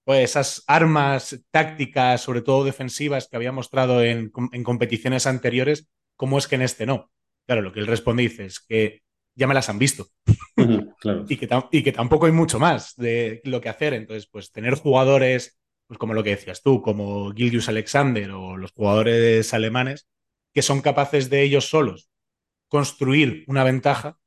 pues 0.05 0.31
esas 0.31 0.62
armas 0.68 1.44
tácticas, 1.50 2.20
sobre 2.20 2.40
todo 2.40 2.64
defensivas, 2.64 3.26
que 3.29 3.35
había 3.35 3.50
mostrado 3.50 4.05
en, 4.05 4.31
competiciones 4.31 5.26
anteriores, 5.26 5.88
¿cómo 6.14 6.38
es 6.38 6.46
que 6.46 6.55
en 6.55 6.62
este 6.62 6.87
no? 6.87 7.11
Claro, 7.44 7.62
lo 7.62 7.72
que 7.72 7.81
él 7.81 7.88
responde 7.88 8.22
dice 8.22 8.44
es 8.44 8.61
que 8.61 9.02
ya 9.35 9.48
me 9.48 9.55
las 9.55 9.68
han 9.68 9.81
visto. 9.81 10.07
y, 11.29 11.37
que 11.37 11.48
y, 11.72 11.83
que 11.83 11.92
tampoco 11.92 12.26
hay 12.26 12.33
mucho 12.33 12.61
más 12.61 12.94
de 12.96 13.40
lo 13.44 13.61
que 13.61 13.68
hacer. 13.68 13.94
Entonces, 13.94 14.29
pues 14.31 14.52
tener 14.52 14.74
jugadores, 14.74 15.59
pues 15.87 15.99
como 15.99 16.14
lo 16.14 16.25
que 16.25 16.31
decías 16.31 16.62
tú, 16.62 16.83
como 16.83 17.33
Gildius 17.33 17.68
Alexander 17.68 18.31
o 18.33 18.57
los 18.57 18.72
jugadores 18.72 19.55
alemanes, 19.55 20.09
que 20.53 20.62
son 20.62 20.81
capaces 20.83 21.31
de 21.31 21.42
ellos 21.42 21.68
solos 21.68 22.11
construir 22.68 23.44
una 23.46 23.62
ventaja, 23.64 24.18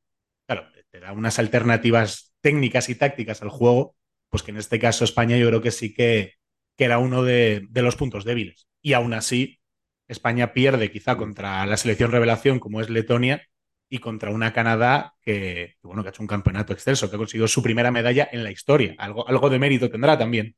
claro, 0.46 0.68
te 0.90 1.00
da 1.00 1.12
unas 1.12 1.38
alternativas 1.38 2.34
técnicas 2.40 2.88
y 2.88 2.94
tácticas 2.94 3.42
al 3.42 3.50
juego 3.50 3.96
pues 4.30 4.42
que 4.42 4.52
en 4.52 4.56
este 4.56 4.78
caso 4.78 5.04
España 5.04 5.36
yo 5.36 5.48
creo 5.48 5.60
que 5.60 5.72
sí 5.72 5.92
que, 5.92 6.38
era 6.78 6.98
uno 6.98 7.22
de, 7.22 7.68
los 7.74 7.96
puntos 7.96 8.24
débiles. 8.24 8.66
Y 8.80 8.94
aún 8.94 9.12
así, 9.12 9.60
España 10.08 10.54
pierde 10.54 10.90
quizá 10.90 11.18
contra 11.18 11.66
la 11.66 11.76
selección 11.76 12.10
revelación 12.10 12.58
como 12.58 12.80
es 12.80 12.88
Letonia 12.88 13.46
y 13.90 13.98
contra 13.98 14.30
una 14.30 14.54
Canadá 14.54 15.14
que, 15.20 15.76
bueno, 15.82 16.02
que 16.02 16.08
ha 16.08 16.12
hecho 16.12 16.22
un 16.22 16.26
campeonato 16.26 16.72
excelso, 16.72 17.10
que 17.10 17.16
ha 17.16 17.18
conseguido 17.18 17.48
su 17.48 17.62
primera 17.62 17.90
medalla 17.90 18.26
en 18.32 18.44
la 18.44 18.50
historia. 18.50 18.94
Algo, 18.96 19.28
algo 19.28 19.50
de 19.50 19.58
mérito 19.58 19.90
tendrá 19.90 20.16
también. 20.16 20.56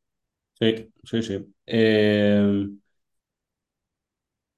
Sí, 1.04 1.22
sí. 1.22 1.54
Eh, 1.66 2.68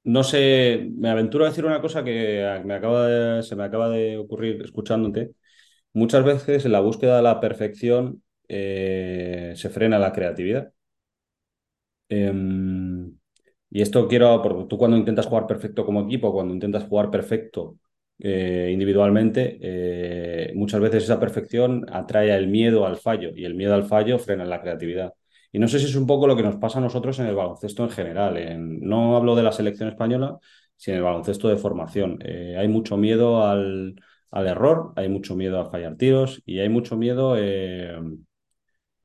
no 0.05 0.23
sé, 0.25 0.89
me 0.97 1.09
aventuro 1.11 1.45
a 1.45 1.49
decir 1.49 1.65
una 1.65 1.81
cosa 1.81 2.05
que 2.05 2.61
me 2.65 2.75
acaba 2.75 3.43
se 3.43 3.57
me 3.57 3.65
acaba 3.65 3.89
de 3.89 4.19
ocurrir 4.19 4.63
escuchándote. 4.63 5.33
Muchas 5.95 6.25
veces 6.25 6.65
en 6.67 6.73
la 6.73 6.81
búsqueda 6.81 7.17
de 7.19 7.23
la 7.23 7.41
perfección 7.41 8.23
eh, 8.49 9.55
se 9.57 9.71
frena 9.71 9.99
la 9.99 10.13
creatividad. 10.13 10.73
Em, 12.09 13.17
y 13.71 13.83
esto 13.83 14.07
quiero, 14.09 14.41
porque 14.43 14.67
tú 14.69 14.79
cuando 14.79 14.97
intentas 14.97 15.27
jugar 15.27 15.47
perfecto 15.47 15.85
como 15.85 16.03
equipo, 16.03 16.33
cuando 16.33 16.55
intentas 16.55 16.85
jugar 16.89 17.11
perfecto 17.11 17.79
eh, 18.19 18.71
individualmente, 18.73 19.59
muchas 20.55 20.81
veces 20.81 21.05
esa 21.05 21.19
perfección 21.21 21.87
atrae 21.93 22.35
el 22.37 22.47
miedo 22.49 22.87
al 22.87 22.97
fallo 22.99 23.31
y 23.35 23.45
el 23.45 23.55
miedo 23.55 23.75
al 23.75 23.85
fallo 23.85 24.19
frena 24.19 24.45
la 24.45 24.61
creatividad. 24.63 25.15
Y 25.55 25.59
no 25.61 25.69
sé 25.69 25.79
si 25.79 25.87
es 25.87 25.95
un 25.97 26.07
poco 26.07 26.27
lo 26.27 26.37
que 26.37 26.43
nos 26.43 26.57
pasa 26.57 26.79
a 26.79 26.83
nosotros 26.83 27.19
en 27.21 27.27
el 27.27 27.35
baloncesto 27.37 27.85
en 27.85 27.91
general. 27.91 28.37
no 28.81 29.17
hablo 29.17 29.37
de 29.37 29.43
la 29.45 29.53
selección 29.53 29.89
española, 29.89 30.39
sino 30.77 30.97
en 30.97 30.99
el 30.99 31.05
baloncesto 31.05 31.49
de 31.49 31.57
formación. 31.57 32.19
hay 32.59 32.69
mucho 32.69 32.97
miedo 32.97 33.45
al, 33.47 33.95
al, 34.31 34.47
error, 34.49 34.93
hay 34.97 35.09
mucho 35.09 35.37
miedo 35.37 35.61
a 35.61 35.71
fallar 35.71 35.97
tiros 35.97 36.43
y 36.45 36.59
hay 36.61 36.69
mucho 36.69 36.97
miedo 36.97 37.37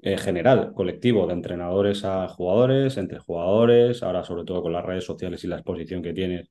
en 0.02 0.18
general, 0.18 0.74
colectivo, 0.74 1.28
de 1.28 1.34
entrenadores 1.34 2.06
a 2.06 2.28
jugadores, 2.30 2.98
entre 2.98 3.20
jugadores, 3.20 4.02
ahora 4.04 4.24
sobre 4.24 4.46
todo 4.46 4.62
con 4.62 4.74
las 4.74 4.86
redes 4.86 5.04
sociales 5.06 5.44
y 5.44 5.48
la 5.48 5.58
exposición 5.58 6.02
que 6.02 6.14
tienes, 6.14 6.50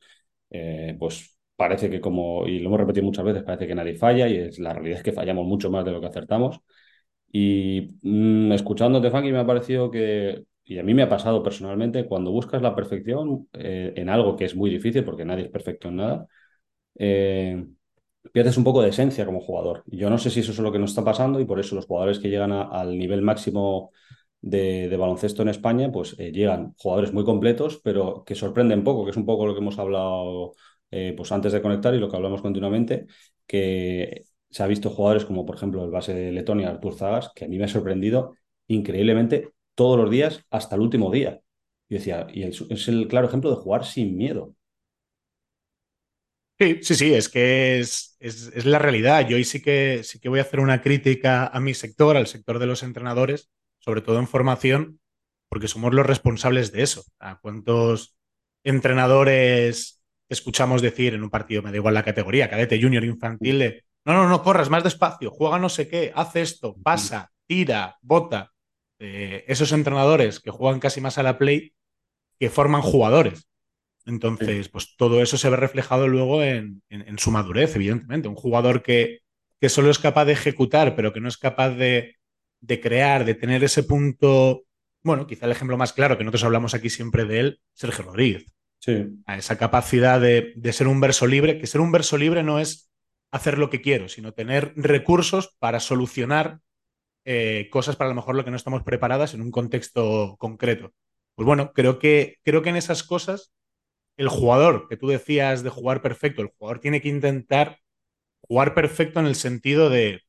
eh, 0.51 0.97
pues 0.99 1.39
parece 1.57 1.91
que 1.91 2.01
como, 2.01 2.47
y 2.47 2.61
lo 2.61 2.69
hemos 2.69 2.81
repetido 2.81 3.07
muchas 3.07 3.25
veces, 3.25 3.43
parece 3.43 3.67
que 3.67 3.75
nadie 3.75 3.97
falla 3.97 4.29
y 4.29 4.37
es, 4.37 4.59
la 4.59 4.75
realidad 4.75 4.99
es 4.99 5.05
que 5.05 5.13
fallamos 5.13 5.47
mucho 5.47 5.71
más 5.71 5.85
de 5.85 5.93
lo 5.93 6.01
que 6.01 6.07
acertamos. 6.09 6.61
Y 7.31 7.99
mmm, 8.03 8.53
escuchándote, 8.53 9.11
Funky, 9.11 9.33
me 9.33 9.39
ha 9.39 9.47
parecido 9.47 9.91
que, 9.91 10.45
y 10.65 10.79
a 10.79 10.83
mí 10.83 10.95
me 10.95 11.03
ha 11.03 11.09
pasado 11.09 11.43
personalmente, 11.43 12.07
cuando 12.07 12.31
buscas 12.31 12.63
la 12.63 12.75
perfección 12.75 13.49
eh, 13.53 13.93
en 13.97 14.09
algo 14.09 14.37
que 14.37 14.45
es 14.47 14.57
muy 14.57 14.71
difícil, 14.71 15.05
porque 15.05 15.25
nadie 15.25 15.45
es 15.45 15.51
perfecto 15.51 15.89
en 15.89 15.97
nada, 15.97 16.27
eh, 16.97 17.67
pierdes 18.33 18.57
un 18.59 18.65
poco 18.65 18.83
de 18.83 18.91
esencia 18.91 19.27
como 19.27 19.41
jugador. 19.41 19.85
Yo 19.87 20.11
no 20.11 20.19
sé 20.19 20.31
si 20.31 20.41
eso 20.41 20.53
es 20.53 20.59
lo 20.59 20.73
que 20.73 20.79
nos 20.79 20.91
está 20.91 21.05
pasando 21.05 21.41
y 21.41 21.47
por 21.47 21.61
eso 21.61 21.75
los 21.75 21.87
jugadores 21.87 22.19
que 22.19 22.29
llegan 22.31 22.53
al 22.53 22.99
nivel 22.99 23.23
máximo 23.23 23.93
de, 24.41 24.95
baloncesto 24.97 25.43
en 25.43 25.49
España, 25.49 25.91
pues 25.93 26.17
eh, 26.19 26.33
llegan 26.33 26.75
jugadores 26.79 27.13
muy 27.13 27.25
completos, 27.25 27.81
pero 27.83 28.25
que 28.25 28.35
sorprenden 28.35 28.85
poco, 28.85 29.05
que 29.05 29.11
es 29.11 29.17
un 29.17 29.27
poco 29.27 29.47
lo 29.47 29.55
que 29.55 29.61
hemos 29.61 29.79
hablado 29.79 30.55
pues 30.91 31.31
antes 31.33 31.53
de 31.53 31.61
conectar 31.61 31.95
y 31.95 31.99
lo 31.99 32.09
que 32.09 32.17
hablamos 32.17 32.41
continuamente, 32.41 33.07
que 33.47 34.25
se 34.51 34.63
ha 34.63 34.67
visto 34.67 34.91
jugadores 34.91 35.25
como 35.25 35.45
por 35.45 35.57
ejemplo 35.57 35.85
el 35.85 35.91
base 35.91 36.15
de 36.15 36.33
Letonia, 36.33 36.71
Artur 36.71 36.95
Zagas, 36.95 37.31
que 37.35 37.45
a 37.45 37.49
mí 37.49 37.59
me 37.59 37.65
ha 37.65 37.69
sorprendido 37.69 38.35
increíblemente 38.67 39.53
todos 39.75 39.99
los 39.99 40.11
días 40.11 40.45
hasta 40.51 40.77
el 40.77 40.83
último 40.83 41.11
día. 41.11 41.41
Y 41.89 41.95
decía, 41.95 42.27
y 42.33 42.43
es 42.43 42.89
el 42.89 43.09
claro 43.09 43.29
ejemplo 43.29 43.51
de 43.51 43.57
jugar 43.57 43.85
sin 43.85 44.17
miedo. 44.17 44.55
Sí, 46.59 46.81
sí, 46.83 46.95
sí, 46.97 47.15
es 47.15 47.29
que 47.29 47.79
es, 47.79 48.17
es, 48.19 48.67
la 48.67 48.81
realidad. 48.81 49.27
Yo 49.29 49.37
hoy 49.37 49.45
sí 49.45 49.63
que, 49.63 50.03
sí 50.03 50.19
que 50.19 50.29
voy 50.29 50.41
a 50.41 50.43
hacer 50.43 50.59
una 50.59 50.83
crítica 50.83 51.47
a 51.47 51.61
mi 51.61 51.73
sector, 51.73 52.17
al 52.17 52.27
sector 52.27 52.59
de 52.59 52.67
los 52.67 52.83
entrenadores, 52.83 53.49
sobre 53.79 54.01
todo 54.01 54.19
en 54.19 54.27
formación, 54.27 55.01
porque 55.49 55.69
somos 55.69 55.95
los 55.95 56.05
responsables 56.05 56.73
de 56.73 56.83
eso. 56.83 57.05
¿A 57.21 57.39
cuántos 57.39 58.17
entrenadores 58.65 60.03
escuchamos 60.29 60.83
decir 60.83 61.15
en 61.15 61.23
un 61.23 61.31
partido, 61.31 61.63
me 61.63 61.71
da 61.71 61.77
igual 61.77 61.95
la 61.95 62.03
categoría, 62.03 62.51
cadete, 62.51 62.81
junior, 62.81 63.05
infantil, 63.05 63.83
no, 64.13 64.23
no, 64.23 64.29
no 64.29 64.43
corras 64.43 64.71
más 64.71 64.85
despacio, 64.85 65.31
juega 65.31 65.59
no 65.59 65.69
sé 65.69 65.89
qué, 65.89 66.13
haz 66.15 66.37
esto, 66.37 66.77
pasa, 66.83 67.31
tira, 67.47 67.99
bota. 68.03 68.53
Eh, 69.01 69.45
esos 69.47 69.71
entrenadores 69.73 70.41
que 70.41 70.51
juegan 70.51 70.81
casi 70.81 71.01
más 71.01 71.19
a 71.19 71.23
la 71.23 71.39
play 71.39 71.73
que 72.39 72.51
forman 72.51 72.83
jugadores. 72.83 73.49
Entonces, 74.07 74.69
pues 74.69 74.97
todo 74.97 75.23
eso 75.23 75.37
se 75.37 75.51
ve 75.51 75.57
reflejado 75.57 76.09
luego 76.09 76.43
en, 76.43 76.83
su 77.19 77.31
madurez, 77.31 77.77
evidentemente. 77.77 78.29
Un 78.29 78.35
jugador 78.35 78.83
que, 78.83 79.21
que, 79.61 79.69
solo 79.69 79.91
es 79.91 79.99
capaz 79.99 80.25
de 80.25 80.33
ejecutar, 80.33 80.97
pero 80.97 81.13
que 81.13 81.21
no 81.21 81.29
es 81.29 81.37
capaz 81.37 81.71
de, 81.71 82.17
crear, 82.83 83.25
de 83.25 83.35
tener 83.35 83.63
ese 83.63 83.83
punto. 83.83 84.65
Bueno, 85.03 85.27
quizá 85.27 85.45
el 85.47 85.53
ejemplo 85.53 85.77
más 85.77 85.93
claro, 85.93 86.17
que 86.17 86.25
nosotros 86.25 86.45
hablamos 86.45 86.75
aquí 86.75 86.89
siempre 86.89 87.27
de 87.27 87.41
él, 87.41 87.61
Sergio 87.75 88.07
Rodríguez. 88.07 88.47
Sí. 88.81 89.05
A 89.27 89.37
esa 89.37 89.59
capacidad 89.59 90.21
de, 90.21 90.55
ser 90.73 90.89
un 90.89 91.01
verso 91.01 91.27
libre, 91.27 91.59
que 91.59 91.67
ser 91.67 91.83
un 91.83 91.93
verso 91.93 92.17
libre 92.17 92.43
no 92.43 92.59
es 92.59 92.88
hacer 93.31 93.59
lo 93.59 93.71
que 93.71 93.81
quiero, 93.81 94.09
sino 94.09 94.33
tener 94.33 94.73
recursos 94.77 95.55
para 95.59 95.81
solucionar 95.81 96.61
eh, 97.25 97.69
cosas 97.71 97.97
para 97.97 98.09
a 98.09 98.13
lo 98.13 98.17
mejor 98.17 98.35
lo 98.35 98.45
que 98.45 98.51
no 98.51 98.57
estamos 98.57 98.83
preparadas 98.83 99.35
en 99.35 99.43
un 99.43 99.51
contexto 99.51 100.37
concreto. 100.39 100.95
Pues 101.35 101.47
bueno, 101.47 101.73
creo 101.73 101.99
que, 101.99 102.39
creo 102.43 102.63
que 102.63 102.71
en 102.71 102.77
esas 102.77 103.03
cosas 103.03 103.53
el 104.17 104.29
jugador 104.29 104.89
que 104.89 104.97
tú 104.97 105.09
decías 105.09 105.63
de 105.63 105.71
jugar 105.71 106.03
perfecto, 106.03 106.43
el 106.43 106.49
jugador 106.59 106.81
tiene 106.81 107.01
que 107.01 107.09
intentar 107.09 107.79
jugar 108.41 108.75
perfecto 108.75 109.21
en 109.21 109.27
el 109.27 109.35
sentido 109.35 109.91
de 109.91 110.23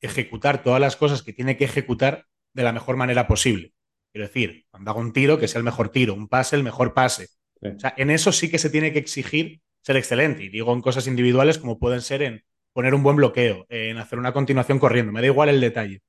ejecutar 0.00 0.62
todas 0.62 0.80
las 0.80 0.96
cosas 0.96 1.22
que 1.22 1.32
tiene 1.32 1.56
que 1.56 1.64
ejecutar 1.64 2.26
de 2.52 2.62
la 2.62 2.72
mejor 2.72 2.96
manera 2.96 3.26
posible. 3.26 3.72
Quiero 4.12 4.26
decir, 4.26 4.66
cuando 4.70 4.90
hago 4.90 5.00
un 5.00 5.12
tiro, 5.12 5.38
que 5.38 5.48
sea 5.48 5.58
el 5.58 5.64
mejor 5.64 5.90
tiro, 5.90 6.14
un 6.14 6.28
pase, 6.28 6.56
el 6.56 6.62
mejor 6.62 6.94
pase. 6.94 7.28
O 7.62 7.78
sea, 7.78 7.94
en 7.96 8.10
eso 8.10 8.32
sí 8.32 8.50
que 8.50 8.58
se 8.58 8.70
tiene 8.70 8.92
que 8.92 8.98
exigir 8.98 9.60
ser 9.82 9.96
excelente. 9.96 10.44
Y 10.44 10.48
digo 10.48 10.72
en 10.72 10.80
cosas 10.80 11.06
individuales 11.06 11.58
como 11.58 11.78
pueden 11.78 12.02
ser 12.02 12.22
en 12.22 12.44
poner 12.72 12.94
un 12.94 13.02
buen 13.02 13.16
bloqueo, 13.16 13.66
en 13.68 13.98
hacer 13.98 14.18
una 14.18 14.32
continuación 14.32 14.78
corriendo. 14.78 15.12
Me 15.12 15.20
da 15.20 15.26
igual 15.26 15.48
el 15.48 15.60
detalle. 15.60 16.02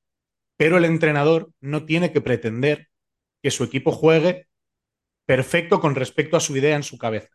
Pero 0.58 0.78
el 0.78 0.86
entrenador 0.86 1.52
no 1.60 1.86
tiene 1.86 2.12
que 2.12 2.22
pretender 2.22 2.90
que 3.42 3.52
su 3.52 3.64
equipo 3.64 3.92
juegue 3.92 4.48
perfecto 5.26 5.80
con 5.80 5.96
respecto 5.96 6.38
a 6.38 6.40
su 6.40 6.56
idea 6.56 6.76
en 6.76 6.84
su 6.84 6.98
cabeza. 6.98 7.30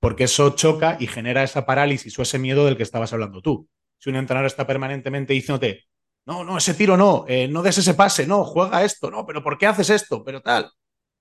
Porque 0.00 0.24
eso 0.24 0.50
choca 0.50 0.96
y 1.00 1.06
genera 1.06 1.42
esa 1.42 1.66
parálisis 1.66 2.18
o 2.18 2.22
ese 2.22 2.38
miedo 2.38 2.66
del 2.66 2.76
que 2.76 2.82
estabas 2.82 3.12
hablando 3.12 3.40
tú. 3.40 3.68
Si 3.98 4.10
un 4.10 4.16
entrenador 4.16 4.46
está 4.46 4.66
permanentemente 4.66 5.32
diciéndote, 5.32 5.86
no, 6.26 6.44
no, 6.44 6.58
ese 6.58 6.74
tiro 6.74 6.96
no, 6.96 7.24
eh, 7.28 7.48
no 7.48 7.62
des 7.62 7.78
ese 7.78 7.94
pase, 7.94 8.26
no, 8.26 8.44
juega 8.44 8.84
esto, 8.84 9.10
no, 9.10 9.26
pero 9.26 9.42
¿por 9.42 9.58
qué 9.58 9.66
haces 9.66 9.90
esto? 9.90 10.22
Pero 10.24 10.40
tal. 10.40 10.70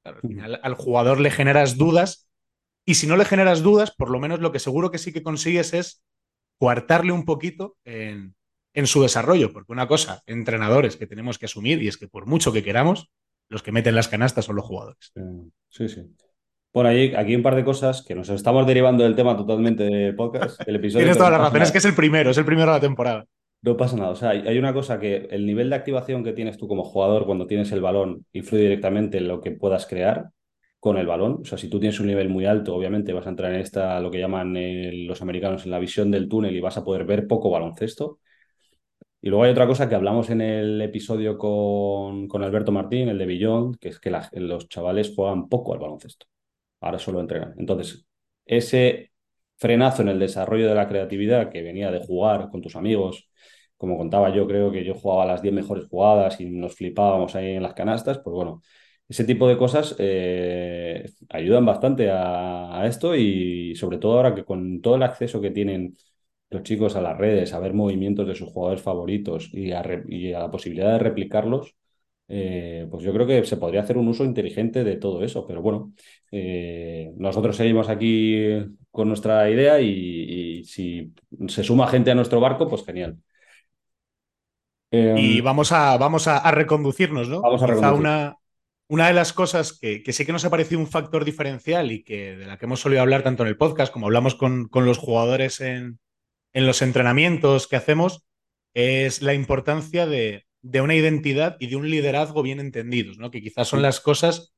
al 0.03 0.19
final 0.21 0.59
al 0.61 0.75
jugador 0.75 1.19
le 1.19 1.31
generas 1.31 1.77
dudas 1.77 2.29
y 2.85 2.95
si 2.95 3.07
no 3.07 3.17
le 3.17 3.25
generas 3.25 3.63
dudas, 3.63 3.91
por 3.95 4.09
lo 4.09 4.19
menos 4.19 4.39
lo 4.39 4.51
que 4.51 4.59
seguro 4.59 4.91
que 4.91 4.97
sí 4.97 5.13
que 5.13 5.23
consigues 5.23 5.73
es 5.73 6.03
coartarle 6.59 7.11
un 7.11 7.25
poquito 7.25 7.77
en, 7.85 8.35
en 8.73 8.87
su 8.87 9.01
desarrollo, 9.01 9.51
porque 9.51 9.71
una 9.71 9.87
cosa, 9.87 10.21
entrenadores 10.25 10.97
que 10.97 11.07
tenemos 11.07 11.37
que 11.37 11.45
asumir 11.45 11.81
y 11.81 11.87
es 11.87 11.97
que 11.97 12.07
por 12.07 12.25
mucho 12.25 12.51
que 12.51 12.63
queramos, 12.63 13.11
los 13.49 13.63
que 13.63 13.71
meten 13.71 13.95
las 13.95 14.07
canastas 14.07 14.45
son 14.45 14.55
los 14.55 14.65
jugadores. 14.65 15.13
Sí, 15.69 15.87
sí. 15.87 16.01
Bueno, 16.73 16.89
ahí, 16.89 17.13
aquí 17.15 17.35
un 17.35 17.43
par 17.43 17.55
de 17.55 17.63
cosas 17.63 18.01
que 18.01 18.15
nos 18.15 18.29
estamos 18.29 18.65
derivando 18.65 19.03
del 19.03 19.15
tema 19.15 19.37
totalmente 19.37 19.83
del 19.83 20.15
podcast. 20.15 20.59
El 20.67 20.77
episodio 20.77 21.05
Tienes 21.05 21.17
toda 21.17 21.29
la 21.29 21.37
razón, 21.37 21.61
es 21.61 21.71
que 21.71 21.77
es 21.77 21.85
el 21.85 21.93
primero, 21.93 22.31
es 22.31 22.37
el 22.37 22.45
primero 22.45 22.71
de 22.71 22.77
la 22.77 22.81
temporada. 22.81 23.25
No 23.61 23.77
pasa 23.77 23.95
nada. 23.95 24.09
O 24.09 24.15
sea, 24.15 24.31
hay 24.31 24.57
una 24.57 24.73
cosa 24.73 24.99
que 24.99 25.27
el 25.29 25.45
nivel 25.45 25.69
de 25.69 25.75
activación 25.75 26.23
que 26.23 26.33
tienes 26.33 26.57
tú 26.57 26.67
como 26.67 26.83
jugador 26.83 27.25
cuando 27.25 27.45
tienes 27.45 27.71
el 27.71 27.81
balón 27.81 28.25
influye 28.33 28.63
directamente 28.63 29.19
en 29.19 29.27
lo 29.27 29.39
que 29.39 29.51
puedas 29.51 29.85
crear 29.85 30.31
con 30.83 30.97
el 30.97 31.07
balón. 31.07 31.39
O 31.41 31.45
sea, 31.45 31.57
si 31.57 31.69
tú 31.69 31.79
tienes 31.79 31.97
un 32.01 32.07
nivel 32.07 32.27
muy 32.27 32.45
alto, 32.45 32.75
obviamente 32.75 33.13
vas 33.13 33.25
a 33.25 33.29
entrar 33.29 33.53
en 33.53 33.61
esta, 33.61 34.01
lo 34.01 34.11
que 34.11 34.19
llaman 34.19 34.57
eh, 34.57 34.91
los 35.07 35.21
americanos, 35.21 35.63
en 35.63 35.71
la 35.71 35.79
visión 35.79 36.11
del 36.11 36.27
túnel 36.27 36.53
y 36.57 36.59
vas 36.59 36.75
a 36.75 36.83
poder 36.83 37.05
ver 37.05 37.25
poco 37.25 37.49
baloncesto. 37.49 38.19
Y 39.21 39.29
luego 39.29 39.45
hay 39.45 39.51
otra 39.51 39.65
cosa 39.65 39.87
que 39.87 39.95
hablamos 39.95 40.29
en 40.29 40.41
el 40.41 40.81
episodio 40.81 41.37
con, 41.37 42.27
con 42.27 42.43
Alberto 42.43 42.73
Martín, 42.73 43.07
el 43.07 43.17
de 43.17 43.25
Billón, 43.25 43.75
que 43.75 43.87
es 43.89 43.99
que 43.99 44.11
los 44.33 44.67
chavales 44.67 45.13
juegan 45.15 45.47
poco 45.47 45.73
al 45.73 45.79
baloncesto. 45.79 46.25
Ahora 46.81 46.99
solo 46.99 47.21
entrenan. 47.21 47.53
Entonces, 47.57 48.05
ese 48.45 49.13
frenazo 49.57 50.01
en 50.01 50.09
el 50.09 50.19
desarrollo 50.19 50.67
de 50.67 50.75
la 50.75 50.89
creatividad 50.89 51.49
que 51.49 51.61
venía 51.61 51.91
de 51.91 52.05
jugar 52.05 52.49
con 52.49 52.61
tus 52.61 52.75
amigos, 52.75 53.29
como 53.77 53.97
contaba 53.97 54.35
yo, 54.35 54.45
creo 54.47 54.69
que 54.71 54.83
yo 54.83 54.95
jugaba 54.95 55.25
las 55.25 55.41
10 55.41 55.53
mejores 55.53 55.85
jugadas 55.87 56.41
y 56.41 56.45
nos 56.47 56.75
flipábamos 56.75 57.35
ahí 57.35 57.51
en 57.55 57.63
las 57.63 57.73
canastas, 57.73 58.19
pues 58.19 58.33
bueno, 58.33 58.61
ese 59.09 59.25
tipo 59.25 59.47
de 59.47 59.57
cosas 59.57 59.95
eh, 59.99 61.11
ayudan 61.29 61.65
bastante 61.65 62.09
a, 62.09 62.79
a, 62.81 62.87
esto 62.87 63.15
y 63.15 63.75
sobre 63.75 63.97
todo 63.97 64.13
ahora 64.13 64.33
que 64.33 64.45
con 64.45 64.81
todo 64.81 64.95
el 64.95 65.03
acceso 65.03 65.41
que 65.41 65.51
tienen 65.51 65.95
los 66.53 66.63
chicos 66.63 66.95
a 66.95 67.01
las 67.01 67.17
redes, 67.17 67.53
a 67.53 67.59
ver 67.59 67.73
movimientos 67.73 68.27
de 68.27 68.35
sus 68.35 68.49
jugadores 68.49 68.81
favoritos 68.81 69.49
y 69.53 69.71
a, 69.71 69.83
la 69.83 70.51
posibilidad 70.51 70.93
de 70.93 70.99
replicarlos, 70.99 71.75
eh, 72.29 72.87
pues 72.89 73.03
yo 73.03 73.11
creo 73.13 73.27
que 73.27 73.43
se 73.43 73.57
podría 73.57 73.81
hacer 73.81 73.97
un 73.97 74.07
uso 74.07 74.23
inteligente 74.23 74.83
de 74.83 74.95
todo 74.95 75.23
eso. 75.23 75.45
Pero 75.45 75.61
bueno, 75.61 75.93
eh, 76.31 77.11
nosotros 77.17 77.57
seguimos 77.57 77.89
aquí 77.89 78.37
con 78.91 79.07
nuestra 79.07 79.49
idea 79.49 79.81
y, 79.81 80.63
si 80.63 81.11
se 81.47 81.63
suma 81.63 81.87
gente 81.87 82.11
a 82.11 82.15
nuestro 82.15 82.39
barco, 82.39 82.69
pues 82.69 82.85
genial. 82.85 83.17
y 84.91 85.37
em, 85.39 85.43
vamos 85.43 85.71
a, 85.71 85.97
vamos 85.97 86.27
a, 86.27 86.49
reconducirnos, 86.51 87.27
¿no? 87.27 87.41
Vamos 87.41 87.61
a 87.63 87.67
reconducirnos. 87.67 87.99
Una, 87.99 88.37
una 88.93 89.07
de 89.07 89.15
las 89.15 89.33
cosas 89.33 89.73
que, 89.73 90.03
sí 90.13 90.23
que 90.23 90.31
nos 90.31 90.45
ha 90.45 90.51
parecido 90.51 90.79
un 90.79 90.85
factor 90.85 91.25
diferencial 91.25 91.91
y 91.91 92.03
que 92.03 92.37
de 92.37 92.45
la 92.45 92.59
que 92.59 92.65
hemos 92.65 92.79
solido 92.79 93.01
hablar 93.01 93.23
tanto 93.23 93.41
en 93.41 93.49
el 93.49 93.57
podcast 93.57 93.91
como 93.91 94.05
hablamos 94.05 94.35
con, 94.35 94.67
con 94.67 94.85
los 94.85 94.99
jugadores 94.99 95.61
en, 95.61 95.97
en 96.53 96.67
los 96.67 96.83
entrenamientos 96.83 97.67
que 97.67 97.75
hacemos 97.75 98.23
es 98.75 99.23
la 99.23 99.33
importancia 99.33 100.05
de, 100.05 100.45
una 100.61 100.93
identidad 100.93 101.57
y 101.59 101.65
de 101.71 101.75
un 101.75 101.89
liderazgo 101.89 102.43
bien 102.43 102.59
entendidos, 102.59 103.17
¿no? 103.17 103.31
que 103.31 103.41
quizás 103.41 103.67
son 103.67 103.81
las 103.81 103.99
cosas 103.99 104.53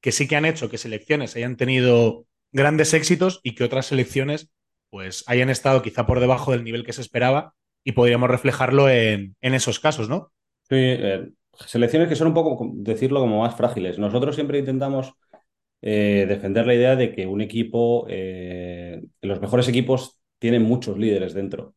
que 0.00 0.12
sí 0.12 0.28
que 0.28 0.36
han 0.36 0.44
hecho 0.44 0.70
que 0.70 0.78
selecciones 0.78 1.34
hayan 1.34 1.56
tenido 1.56 2.26
grandes 2.52 2.94
éxitos 2.94 3.40
y 3.42 3.56
que 3.56 3.64
otras 3.64 3.86
selecciones 3.86 4.52
pues 4.88 5.24
hayan 5.26 5.50
estado 5.50 5.82
quizá 5.82 6.06
por 6.06 6.20
debajo 6.20 6.52
del 6.52 6.62
nivel 6.62 6.84
que 6.84 6.92
se 6.92 7.00
esperaba 7.00 7.54
y 7.82 7.90
podríamos 7.90 8.30
reflejarlo 8.30 8.88
en, 8.88 9.34
esos 9.40 9.80
casos, 9.80 10.08
¿no? 10.08 10.32
Sí, 10.68 10.76
eh, 10.76 11.28
selecciones 11.66 12.08
que 12.08 12.16
son 12.16 12.28
un 12.28 12.34
poco, 12.34 12.70
decirlo, 12.74 13.20
como 13.20 13.40
más 13.40 13.56
frágiles. 13.56 13.98
Nosotros 13.98 14.34
siempre 14.34 14.58
intentamos 14.58 15.14
eh, 15.82 16.26
defender 16.28 16.66
la 16.66 16.74
idea 16.74 16.96
de 16.96 17.12
que 17.12 17.26
un 17.26 17.40
equipo, 17.40 18.06
eh, 18.08 19.02
los 19.22 19.40
mejores 19.40 19.68
equipos 19.68 20.20
tiene 20.38 20.58
muchos 20.60 20.98
líderes 20.98 21.34
dentro. 21.34 21.74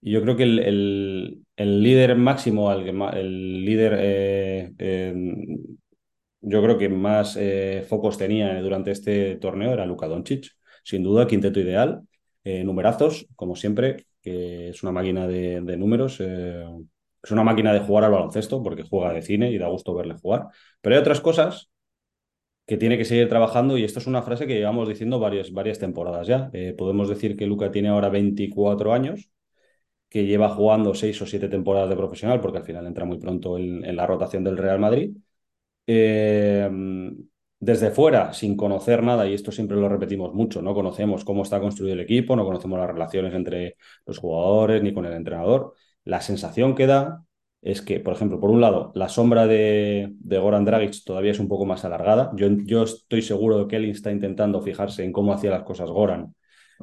Y 0.00 0.12
yo 0.12 0.22
creo 0.22 0.36
que 0.36 0.44
el, 0.44 1.44
líder 1.56 2.16
máximo, 2.16 2.72
el, 2.72 3.64
líder, 3.64 3.96
eh, 3.98 5.14
yo 6.40 6.62
creo 6.62 6.78
que 6.78 6.88
más 6.88 7.38
focos 7.88 8.18
tenía 8.18 8.60
durante 8.62 8.92
este 8.92 9.36
torneo 9.36 9.72
era 9.72 9.86
Luka 9.86 10.06
Doncic. 10.06 10.52
Sin 10.84 11.02
duda, 11.02 11.26
quinteto 11.26 11.58
ideal, 11.60 12.02
numerazos, 12.44 13.26
como 13.34 13.56
siempre, 13.56 14.06
que 14.22 14.68
es 14.68 14.82
una 14.82 14.92
máquina 14.92 15.26
de 15.26 15.76
números. 15.76 16.20
Es 17.26 17.32
una 17.32 17.44
máquina 17.44 17.72
de 17.72 17.80
jugar 17.80 18.04
al 18.04 18.12
baloncesto 18.12 18.62
porque 18.62 18.84
juega 18.84 19.12
de 19.12 19.22
cine 19.22 19.50
y 19.50 19.58
da 19.58 19.68
gusto 19.68 19.94
verle 19.94 20.14
jugar. 20.14 20.46
Pero 20.80 20.94
hay 20.94 21.00
otras 21.00 21.20
cosas 21.20 21.70
que 22.66 22.76
tiene 22.76 22.98
que 22.98 23.04
seguir 23.04 23.28
trabajando 23.28 23.78
y 23.78 23.84
esto 23.84 23.98
es 24.00 24.06
una 24.06 24.22
frase 24.22 24.46
que 24.46 24.54
llevamos 24.54 24.88
diciendo 24.88 25.18
varias, 25.18 25.52
varias 25.52 25.78
temporadas 25.80 26.26
ya. 26.28 26.50
Eh, 26.52 26.74
podemos 26.78 27.08
decir 27.08 27.36
que 27.36 27.46
Luca 27.46 27.70
tiene 27.72 27.88
ahora 27.88 28.10
24 28.10 28.92
años, 28.92 29.30
que 30.08 30.26
lleva 30.26 30.50
jugando 30.50 30.94
6 30.94 31.22
o 31.22 31.26
7 31.26 31.48
temporadas 31.48 31.88
de 31.90 31.96
profesional, 31.96 32.40
porque 32.40 32.58
al 32.58 32.64
final 32.64 32.86
entra 32.86 33.04
muy 33.04 33.18
pronto 33.18 33.58
en, 33.58 33.96
la 33.96 34.06
rotación 34.06 34.44
del 34.44 34.56
Real 34.58 34.78
Madrid. 34.80 35.16
Eh, 35.86 36.68
desde 37.58 37.90
fuera, 37.90 38.32
sin 38.34 38.56
conocer 38.56 39.02
nada, 39.02 39.26
y 39.26 39.34
esto 39.34 39.50
siempre 39.50 39.76
lo 39.76 39.88
repetimos 39.88 40.34
mucho, 40.34 40.60
no 40.62 40.74
conocemos 40.74 41.24
cómo 41.24 41.42
está 41.42 41.58
construido 41.58 41.94
el 41.94 42.00
equipo, 42.00 42.36
no 42.36 42.44
conocemos 42.44 42.78
las 42.78 42.88
relaciones 42.88 43.34
entre 43.34 43.76
los 44.04 44.18
jugadores 44.18 44.82
ni 44.82 44.92
con 44.92 45.06
el 45.06 45.14
entrenador, 45.14 45.74
la 46.06 46.22
sensación 46.22 46.74
que 46.74 46.86
da 46.86 47.26
es 47.62 47.82
que, 47.82 48.00
por 48.00 48.14
ejemplo, 48.14 48.38
por 48.40 48.50
un 48.50 48.60
lado, 48.60 48.92
la 48.94 49.08
sombra 49.08 49.46
de, 49.46 50.14
Goran 50.22 50.64
Dragic 50.64 51.04
todavía 51.04 51.32
es 51.32 51.40
un 51.40 51.48
poco 51.48 51.66
más 51.66 51.84
alargada. 51.84 52.30
Yo, 52.36 52.48
yo 52.64 52.84
estoy 52.84 53.22
seguro 53.22 53.58
de 53.58 53.66
que 53.66 53.76
él 53.76 53.86
está 53.86 54.12
intentando 54.12 54.62
fijarse 54.62 55.04
en 55.04 55.12
cómo 55.12 55.32
hacía 55.32 55.50
las 55.50 55.64
cosas 55.64 55.90
Goran 55.90 56.34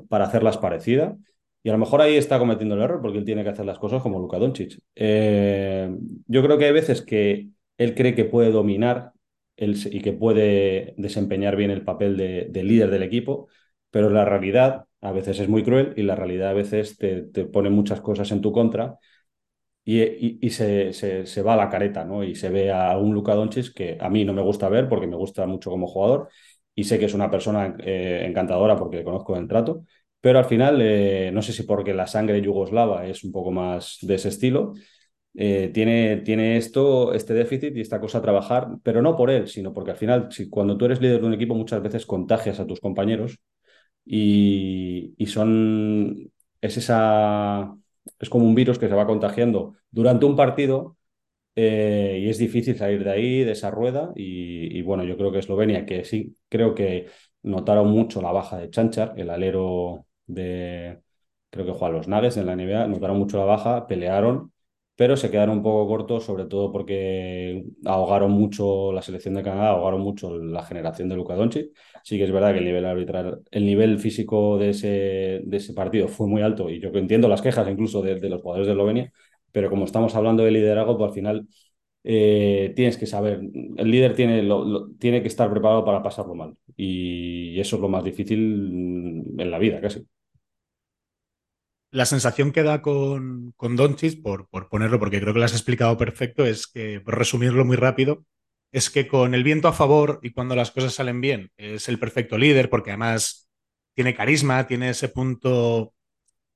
para 0.09 0.25
hacerlas 0.25 0.57
parecidas. 0.57 1.15
Y 1.63 1.69
a 1.69 1.71
lo 1.71 1.77
mejor 1.77 2.01
ahí 2.01 2.17
está 2.17 2.37
cometiendo 2.37 2.75
el 2.75 2.81
error 2.81 3.01
porque 3.01 3.19
él 3.19 3.25
tiene 3.25 3.43
que 3.43 3.49
hacer 3.51 3.65
las 3.65 3.79
cosas 3.79 4.01
como 4.01 4.19
Luka 4.19 4.37
Doncic. 4.37 4.77
Eh, 4.95 5.89
yo 6.27 6.43
creo 6.43 6.57
que 6.57 6.65
hay 6.65 6.73
veces 6.73 7.01
que 7.01 7.47
él 7.77 7.95
cree 7.95 8.15
que 8.15 8.25
puede 8.25 8.51
dominar 8.51 9.13
y 9.55 10.01
que 10.01 10.11
puede 10.13 10.93
desempeñar 10.97 11.55
bien 11.55 11.71
el 11.71 11.83
papel 11.85 12.17
de, 12.17 12.63
líder 12.63 12.89
del 12.89 13.03
equipo, 13.03 13.47
pero 13.89 14.09
la 14.09 14.25
realidad 14.25 14.85
a 14.99 15.11
veces 15.13 15.39
es 15.39 15.47
muy 15.47 15.63
cruel 15.63 15.93
y 15.95 16.01
la 16.01 16.15
realidad 16.15 16.49
a 16.49 16.53
veces 16.53 16.97
te, 16.97 17.21
te 17.21 17.45
pone 17.45 17.69
muchas 17.69 18.01
cosas 18.01 18.31
en 18.31 18.41
tu 18.41 18.51
contra 18.51 18.97
y, 19.85 20.49
se, 20.49 20.93
se, 20.93 21.41
va 21.41 21.53
a 21.53 21.57
la 21.57 21.69
careta, 21.69 22.05
¿no? 22.05 22.23
Y 22.23 22.35
se 22.35 22.49
ve 22.49 22.71
a 22.71 22.97
un 22.97 23.13
Luka 23.13 23.33
Doncic 23.35 23.73
que 23.73 23.97
a 23.99 24.09
mí 24.09 24.23
no 24.25 24.33
me 24.33 24.41
gusta 24.41 24.69
ver 24.69 24.87
porque 24.87 25.07
me 25.07 25.15
gusta 25.17 25.45
mucho 25.45 25.69
como 25.69 25.87
jugador 25.87 26.29
y 26.75 26.85
sé 26.85 26.99
que 26.99 27.05
es 27.05 27.13
una 27.13 27.29
persona 27.29 27.75
eh, 27.79 28.23
encantadora 28.27 28.75
porque 28.77 29.03
conozco 29.03 29.35
el 29.37 29.47
trato, 29.47 29.85
pero 30.21 30.39
al 30.39 30.45
final, 30.45 30.79
eh, 30.81 31.31
no 31.33 31.41
sé 31.41 31.51
si 31.53 31.63
porque 31.63 31.93
la 31.93 32.07
sangre 32.07 32.41
yugoslava 32.41 33.05
es 33.07 33.23
un 33.23 33.31
poco 33.31 33.51
más 33.51 33.97
de 34.01 34.15
ese 34.15 34.29
estilo, 34.29 34.73
eh, 35.35 35.71
tiene, 35.73 36.17
tiene 36.17 36.57
esto, 36.57 37.13
este 37.13 37.33
déficit 37.33 37.75
y 37.75 37.81
esta 37.81 37.99
cosa 37.99 38.19
a 38.19 38.21
trabajar, 38.21 38.67
pero 38.83 39.01
no 39.01 39.15
por 39.17 39.31
él, 39.31 39.47
sino 39.47 39.73
porque 39.73 39.91
al 39.91 39.97
final, 39.97 40.29
si, 40.31 40.49
cuando 40.49 40.77
tú 40.77 40.85
eres 40.85 41.01
líder 41.01 41.21
de 41.21 41.27
un 41.27 41.33
equipo, 41.33 41.55
muchas 41.55 41.81
veces 41.81 42.05
contagias 42.05 42.59
a 42.59 42.67
tus 42.67 42.79
compañeros 42.79 43.39
y, 44.05 45.13
y 45.17 45.25
son, 45.27 46.31
es 46.61 46.77
esa 46.77 47.75
es 48.19 48.29
como 48.29 48.45
un 48.45 48.55
virus 48.55 48.79
que 48.79 48.87
se 48.87 48.95
va 48.95 49.07
contagiando 49.07 49.75
durante 49.91 50.25
un 50.25 50.35
partido 50.35 50.97
eh, 51.55 52.19
y 52.21 52.29
es 52.29 52.37
difícil 52.37 52.77
salir 52.77 53.03
de 53.03 53.11
ahí, 53.11 53.43
de 53.43 53.51
esa 53.53 53.71
rueda. 53.71 54.11
Y, 54.15 54.81
bueno, 54.83 55.03
yo 55.03 55.17
creo 55.17 55.31
que 55.31 55.39
Eslovenia, 55.39 55.85
que 55.85 56.05
sí, 56.05 56.37
creo 56.49 56.75
que 56.75 57.07
notaron 57.43 57.89
mucho 57.89 58.21
la 58.21 58.31
baja 58.31 58.57
de 58.57 58.69
Chanchar, 58.69 59.13
el 59.17 59.29
alero 59.29 60.07
de, 60.27 61.01
creo 61.49 61.65
que 61.65 61.73
juega 61.73 61.89
los 61.89 62.07
Nuggets 62.07 62.37
en 62.37 62.45
la 62.47 62.53
NBA, 62.53 62.87
notaron 62.87 63.17
mucho 63.17 63.37
la 63.37 63.45
baja, 63.45 63.87
pelearon 63.87 64.52
pero 64.95 65.17
se 65.17 65.31
quedaron 65.31 65.57
un 65.57 65.63
poco 65.63 65.87
cortos, 65.87 66.23
sobre 66.23 66.45
todo 66.45 66.71
porque 66.71 67.65
ahogaron 67.85 68.31
mucho 68.31 68.91
la 68.91 69.01
selección 69.01 69.33
de 69.33 69.43
Canadá, 69.43 69.69
ahogaron 69.69 70.01
mucho 70.01 70.37
la 70.37 70.63
generación 70.63 71.09
de 71.09 71.15
Luka 71.15 71.35
Doncic. 71.35 71.71
Sí 72.03 72.17
que 72.17 72.25
es 72.25 72.31
verdad 72.31 72.53
que 72.53 72.59
el 72.59 72.65
nivel 72.65 72.85
arbitral, 72.85 73.41
el 73.51 73.65
nivel 73.65 73.99
físico 73.99 74.57
de 74.59 74.69
ese, 74.69 75.73
partido 75.75 76.07
fue 76.07 76.27
muy 76.27 76.41
alto 76.41 76.69
y 76.69 76.79
yo 76.79 76.89
entiendo 76.93 77.27
las 77.27 77.41
quejas 77.41 77.67
incluso 77.69 78.01
de, 78.01 78.19
los 78.29 78.41
jugadores 78.41 78.67
de 78.67 78.73
Eslovenia, 78.73 79.11
pero 79.51 79.69
como 79.69 79.85
estamos 79.85 80.15
hablando 80.15 80.43
de 80.43 80.51
liderazgo, 80.51 80.97
pues 80.97 81.09
al 81.09 81.15
final 81.15 81.47
eh, 82.03 82.73
tienes 82.75 82.97
que 82.97 83.07
saber, 83.07 83.41
el 83.77 83.91
líder 83.91 84.15
tiene, 84.15 84.47
tiene 84.99 85.21
que 85.21 85.27
estar 85.27 85.49
preparado 85.49 85.85
para 85.85 86.03
pasarlo 86.03 86.35
mal 86.35 86.55
y 86.75 87.59
eso 87.59 87.77
es 87.77 87.81
lo 87.81 87.89
más 87.89 88.03
difícil 88.03 88.39
en 89.37 89.51
la 89.51 89.59
vida 89.59 89.81
casi 89.81 90.05
la 91.93 92.07
sensación 92.07 92.51
que 92.51 92.63
da 92.63 92.81
con, 92.81 93.53
con 93.55 93.75
Donchis, 93.75 94.15
por, 94.15 94.49
por 94.49 94.67
ponerlo, 94.67 94.97
porque 94.97 95.21
creo 95.21 95.31
que 95.31 95.37
lo 95.39 95.45
has 95.45 95.53
explicado 95.53 95.95
perfecto, 95.95 96.43
es 96.43 96.65
que, 96.65 96.99
por 96.99 97.15
resumirlo 97.15 97.65
muy 97.65 97.77
rápido, 97.77 98.25
es 98.71 98.89
que 98.89 99.07
con 99.07 99.35
el 99.35 99.43
viento 99.43 99.67
a 99.67 99.73
favor 99.73 100.19
y 100.23 100.31
cuando 100.31 100.55
las 100.55 100.71
cosas 100.71 100.95
salen 100.95 101.21
bien, 101.21 101.51
es 101.55 101.87
el 101.89 101.99
perfecto 101.99 102.39
líder, 102.39 102.71
porque 102.71 102.89
además 102.89 103.47
tiene 103.93 104.15
carisma, 104.15 104.65
tiene 104.65 104.89
ese 104.89 105.07
punto 105.07 105.93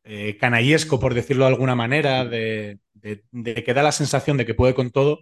eh, 0.04 0.38
canallesco, 0.40 1.00
por 1.00 1.14
decirlo 1.14 1.46
de 1.46 1.52
alguna 1.52 1.76
manera, 1.76 2.26
de, 2.26 2.80
que 3.00 3.74
da 3.76 3.84
la 3.84 3.92
sensación 3.92 4.38
de 4.38 4.46
que 4.46 4.56
puede 4.56 4.74
con 4.74 4.90
todo, 4.90 5.20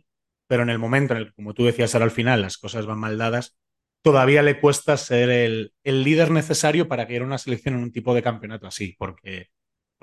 pero 0.48 0.64
en 0.64 0.70
el 0.70 0.80
momento 0.80 1.14
en 1.14 1.20
el 1.20 1.26
que, 1.28 1.34
como 1.34 1.54
tú 1.54 1.66
decías 1.66 1.94
ahora 1.94 2.06
al 2.06 2.12
final, 2.12 2.42
las 2.42 2.58
cosas 2.58 2.86
van 2.86 3.00
mal 3.00 3.18
dadas, 3.18 3.58
todavía 4.02 4.44
le 4.44 4.62
cuesta 4.62 4.96
ser 4.96 5.30
el, 5.30 5.74
el 5.84 6.06
líder 6.06 6.32
necesario 6.32 6.88
para 6.88 7.06
que 7.06 7.20
una 7.20 7.38
selección 7.38 7.76
en 7.76 7.84
un 7.84 7.92
tipo 7.92 8.14
de 8.14 8.24
campeonato 8.24 8.66
así, 8.66 8.96
porque 8.98 9.50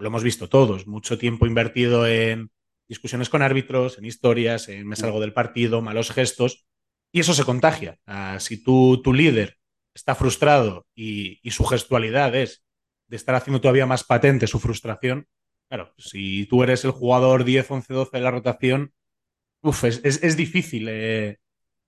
lo 0.03 0.09
hemos 0.09 0.25
visto 0.25 0.49
todos, 0.49 0.87
mucho 0.89 1.17
tiempo 1.17 1.47
invertido 1.47 2.07
en 2.07 2.51
discusiones 2.89 3.29
con 3.31 3.41
árbitros, 3.41 3.99
en 3.99 4.05
historias, 4.05 4.69
en 4.69 4.87
me 4.87 4.97
salgo 4.97 5.21
del 5.21 5.33
partido, 5.33 5.81
malos 5.81 6.11
gestos, 6.11 6.67
y 7.13 7.21
eso 7.21 7.35
se 7.35 7.45
contagia. 7.45 7.99
Ah, 8.05 8.39
si 8.41 8.63
tú, 8.63 9.01
tu 9.01 9.15
líder 9.15 9.59
está 9.95 10.15
frustrado 10.17 10.87
y, 10.95 11.39
su 11.51 11.65
gestualidad 11.65 12.35
es 12.35 12.65
de 13.07 13.17
estar 13.17 13.37
haciendo 13.37 13.61
todavía 13.61 13.87
más 13.87 14.03
patente 14.03 14.49
su 14.49 14.59
frustración, 14.59 15.29
claro, 15.69 15.95
si 15.99 16.47
tú 16.47 16.65
eres 16.65 16.85
el 16.85 16.91
jugador 16.91 17.45
10, 17.45 17.71
11, 17.71 17.95
12 17.95 18.11
de 18.17 18.23
la 18.23 18.31
rotación, 18.33 18.93
es, 19.63 20.37
difícil 20.37 20.89
eh, 20.91 21.39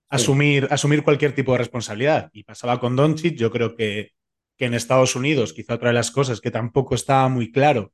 asumir, 0.09 0.69
asumir 0.71 1.03
cualquier 1.03 1.35
tipo 1.35 1.51
de 1.53 1.59
responsabilidad. 1.59 2.31
Y 2.33 2.45
pasaba 2.45 2.79
con 2.79 2.95
Doncic, 2.95 3.35
yo 3.37 3.51
creo 3.51 3.75
que, 3.75 4.13
que 4.57 4.67
en 4.67 4.75
Estados 4.75 5.17
Unidos, 5.17 5.53
quizá 5.53 5.75
otra 5.75 5.89
de 5.89 5.95
las 5.95 6.13
cosas 6.13 6.41
que 6.41 6.53
tampoco 6.53 6.95
estaba 6.95 7.29
muy 7.29 7.51
claro 7.51 7.93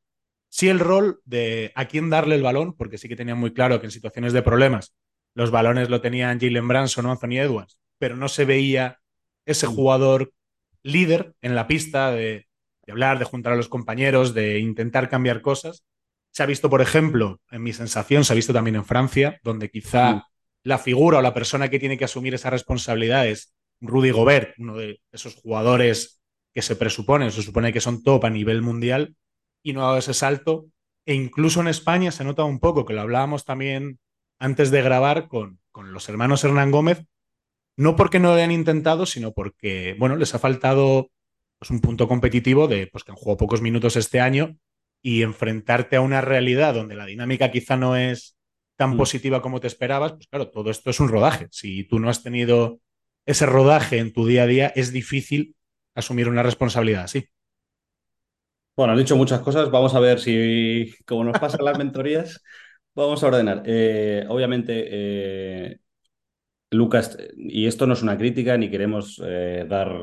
Sí 0.51 0.69
el 0.69 0.81
rol 0.81 1.21
de 1.25 1.73
a 1.75 1.87
quién 1.87 2.11
darle 2.11 2.35
el 2.35 2.43
balón, 2.43 2.75
porque 2.77 2.99
sí 2.99 3.09
que 3.09 3.17
tenía 3.17 3.35
muy 3.35 3.55
claro 3.55 3.81
que 3.81 3.87
en 3.87 3.93
situaciones 3.93 4.33
de 4.33 4.43
problemas 4.43 4.95
los 5.35 5.51
balones 5.51 5.89
lo 5.89 6.01
tenían 6.01 6.41
Jalen 6.41 6.67
Branson 6.67 7.07
o 7.07 7.13
Anthony 7.13 7.39
Edwards, 7.39 7.79
pero 7.99 8.17
no 8.17 8.29
se 8.29 8.45
veía 8.45 8.99
ese 9.47 9.69
mm. 9.69 9.71
jugador 9.71 10.33
líder 10.83 11.35
en 11.41 11.55
la 11.55 11.67
pista 11.67 12.11
de, 12.11 12.49
hablar, 12.89 13.19
de 13.19 13.25
juntar 13.25 13.53
a 13.53 13.57
los 13.57 13.69
compañeros, 13.69 14.35
de 14.35 14.59
intentar 14.59 15.09
cambiar 15.09 15.41
cosas. 15.41 15.85
Se 16.33 16.43
ha 16.43 16.47
visto, 16.47 16.69
por 16.69 16.81
ejemplo, 16.81 17.41
en 17.51 17.63
mi 17.63 17.73
sensación, 17.73 18.25
se 18.25 18.33
ha 18.33 18.37
visto 18.37 18.53
también 18.53 18.77
en 18.77 18.85
Francia, 18.85 19.39
donde 19.45 19.71
quizá 19.71 20.15
mm. 20.15 20.23
la 20.65 20.79
figura 20.79 21.19
o 21.19 21.23
la 21.23 21.35
persona 21.35 21.69
que 21.69 21.79
tiene 21.79 21.97
que 21.97 22.05
asumir 22.05 22.35
esa 22.35 22.51
responsabilidad 22.51 23.27
es 23.29 23.55
Rudy 23.81 24.11
Gobert, 24.11 24.55
uno 24.59 24.77
de 24.77 25.01
esos 25.13 25.37
jugadores 25.37 26.21
que 26.53 26.63
se 26.63 26.77
presupone, 26.77 27.31
se 27.31 27.43
supone 27.43 27.73
que 27.73 27.81
son 27.81 28.03
top 28.03 28.25
a 28.25 28.31
nivel 28.31 28.63
mundial, 28.63 29.15
y 29.63 29.73
no 29.73 29.83
ha 29.83 29.87
dado 29.87 29.99
ese 29.99 30.15
salto. 30.15 30.67
E 31.07 31.15
incluso 31.15 31.61
en 31.61 31.69
España 31.69 32.11
se 32.13 32.25
nota 32.25 32.45
un 32.45 32.61
poco, 32.61 32.85
que 32.85 32.95
lo 32.95 33.01
hablábamos 33.01 33.45
también 33.45 33.99
antes 34.39 34.71
de 34.71 34.83
grabar 34.83 35.29
con, 35.29 35.61
con 35.71 35.93
los 35.93 36.09
hermanos 36.09 36.45
Hernán 36.45 36.71
Gómez, 36.71 37.05
no 37.77 37.97
porque 37.97 38.19
no 38.19 38.29
lo 38.29 38.35
hayan 38.35 38.53
intentado, 38.53 39.07
sino 39.07 39.33
porque, 39.33 39.97
bueno, 39.99 40.17
les 40.17 40.35
ha 40.35 40.39
faltado 40.39 41.11
pues, 41.59 41.71
un 41.71 41.81
punto 41.81 42.09
competitivo 42.09 42.69
de 42.69 42.87
pues, 42.87 43.05
que 43.05 43.13
han 43.13 43.17
jugado 43.17 43.39
pocos 43.39 43.63
minutos 43.63 43.97
este 43.97 44.21
año 44.21 44.57
y 45.03 45.23
enfrentarte 45.23 45.97
a 45.97 46.01
una 46.01 46.21
realidad 46.21 46.75
donde 46.75 46.95
la 46.95 47.07
dinámica 47.07 47.51
quizá 47.51 47.77
no 47.77 47.97
es 47.97 48.37
tan 48.77 48.95
mm. 48.95 48.97
positiva 48.97 49.43
como 49.43 49.61
te 49.61 49.67
esperabas, 49.67 50.13
pues 50.13 50.27
claro, 50.27 50.51
todo 50.51 50.71
esto 50.71 50.91
es 50.91 51.01
un 51.01 51.09
rodaje. 51.09 51.49
Si 51.51 51.85
tú 51.85 51.99
no 51.99 52.09
has 52.09 52.23
tenido 52.23 52.81
ese 53.27 53.47
rodaje 53.47 53.99
en 53.99 54.13
tu 54.13 54.27
día 54.27 54.45
a 54.45 54.47
día, 54.47 54.73
es 54.75 54.93
difícil 54.93 55.55
asumir 55.95 56.29
una 56.29 56.43
responsabilidad 56.43 57.05
así. 57.05 57.29
Bueno, 58.81 58.95
han 58.95 58.99
dicho 58.99 59.15
muchas 59.15 59.41
cosas. 59.43 59.71
Vamos 59.71 59.95
a 59.95 60.01
ver 60.01 60.21
si, 60.21 60.91
como 61.07 61.23
nos 61.25 61.39
pasan 61.39 61.67
las 61.67 61.77
mentorías, 61.77 62.43
vamos 62.95 63.23
a 63.23 63.27
ordenar. 63.27 63.63
Eh, 63.67 64.25
obviamente, 64.27 64.87
eh, 64.89 65.81
Lucas, 66.71 67.19
y 67.37 67.67
esto 67.67 67.87
no 67.87 67.93
es 67.93 68.03
una 68.03 68.17
crítica 68.17 68.57
ni 68.57 68.71
queremos 68.71 69.21
eh, 69.23 69.67
dar 69.69 70.01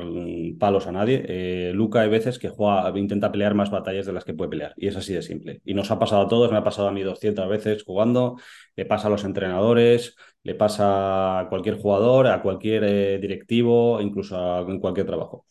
palos 0.60 0.86
a 0.86 0.92
nadie. 0.92 1.72
Luca 1.74 2.02
hay 2.02 2.08
veces 2.08 2.38
que 2.38 2.50
juega, 2.50 2.96
intenta 2.96 3.32
pelear 3.32 3.54
más 3.56 3.70
batallas 3.70 4.06
de 4.06 4.12
las 4.12 4.24
que 4.24 4.34
puede 4.34 4.50
pelear, 4.50 4.74
y 4.76 4.86
es 4.86 4.96
así 4.96 5.12
de 5.12 5.22
simple. 5.22 5.60
Y 5.64 5.74
nos 5.74 5.90
ha 5.90 5.98
pasado 5.98 6.22
a 6.22 6.28
todos, 6.28 6.52
me 6.52 6.58
ha 6.58 6.64
pasado 6.64 6.86
a 6.86 6.92
mí 6.92 7.02
200 7.02 7.48
veces 7.48 7.82
jugando, 7.82 8.36
le 8.76 8.86
pasa 8.86 9.08
a 9.08 9.10
los 9.10 9.24
entrenadores, 9.24 10.14
le 10.44 10.54
pasa 10.54 11.40
a 11.40 11.48
cualquier 11.48 11.78
jugador, 11.78 12.28
a 12.28 12.42
cualquier 12.42 13.20
directivo, 13.20 14.00
incluso 14.00 14.68
en 14.68 14.78
cualquier 14.78 15.06
trabajo. 15.06 15.46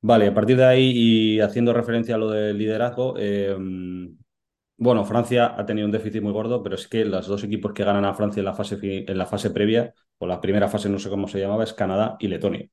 Vale, 0.00 0.28
a 0.28 0.34
partir 0.34 0.56
de 0.56 0.64
ahí 0.64 0.92
y 0.94 1.40
haciendo 1.40 1.72
referencia 1.72 2.14
a 2.14 2.18
lo 2.18 2.30
del 2.30 2.56
liderazgo, 2.56 3.18
em, 3.18 4.16
bueno, 4.76 5.04
Francia 5.04 5.54
ha 5.58 5.66
tenido 5.66 5.86
un 5.86 5.92
déficit 5.92 6.22
muy 6.22 6.32
gordo, 6.32 6.62
pero 6.62 6.76
es 6.76 6.86
que 6.88 7.04
los 7.04 7.26
dos 7.26 7.42
equipos 7.44 7.72
que 7.72 7.84
ganan 7.84 8.04
a 8.04 8.14
Francia 8.14 8.40
en 8.40 8.44
la 8.46 8.54
fase, 8.54 8.78
en 8.82 9.18
la 9.18 9.26
fase 9.26 9.50
previa, 9.50 9.94
o 10.18 10.26
la 10.26 10.40
primera 10.40 10.68
fase, 10.68 10.88
no 10.88 10.98
sé 10.98 11.10
cómo 11.10 11.28
se 11.28 11.40
llamaba, 11.40 11.64
es 11.64 11.72
Canadá 11.74 12.16
y 12.20 12.28
Letonia. 12.28 12.66
O 12.66 12.70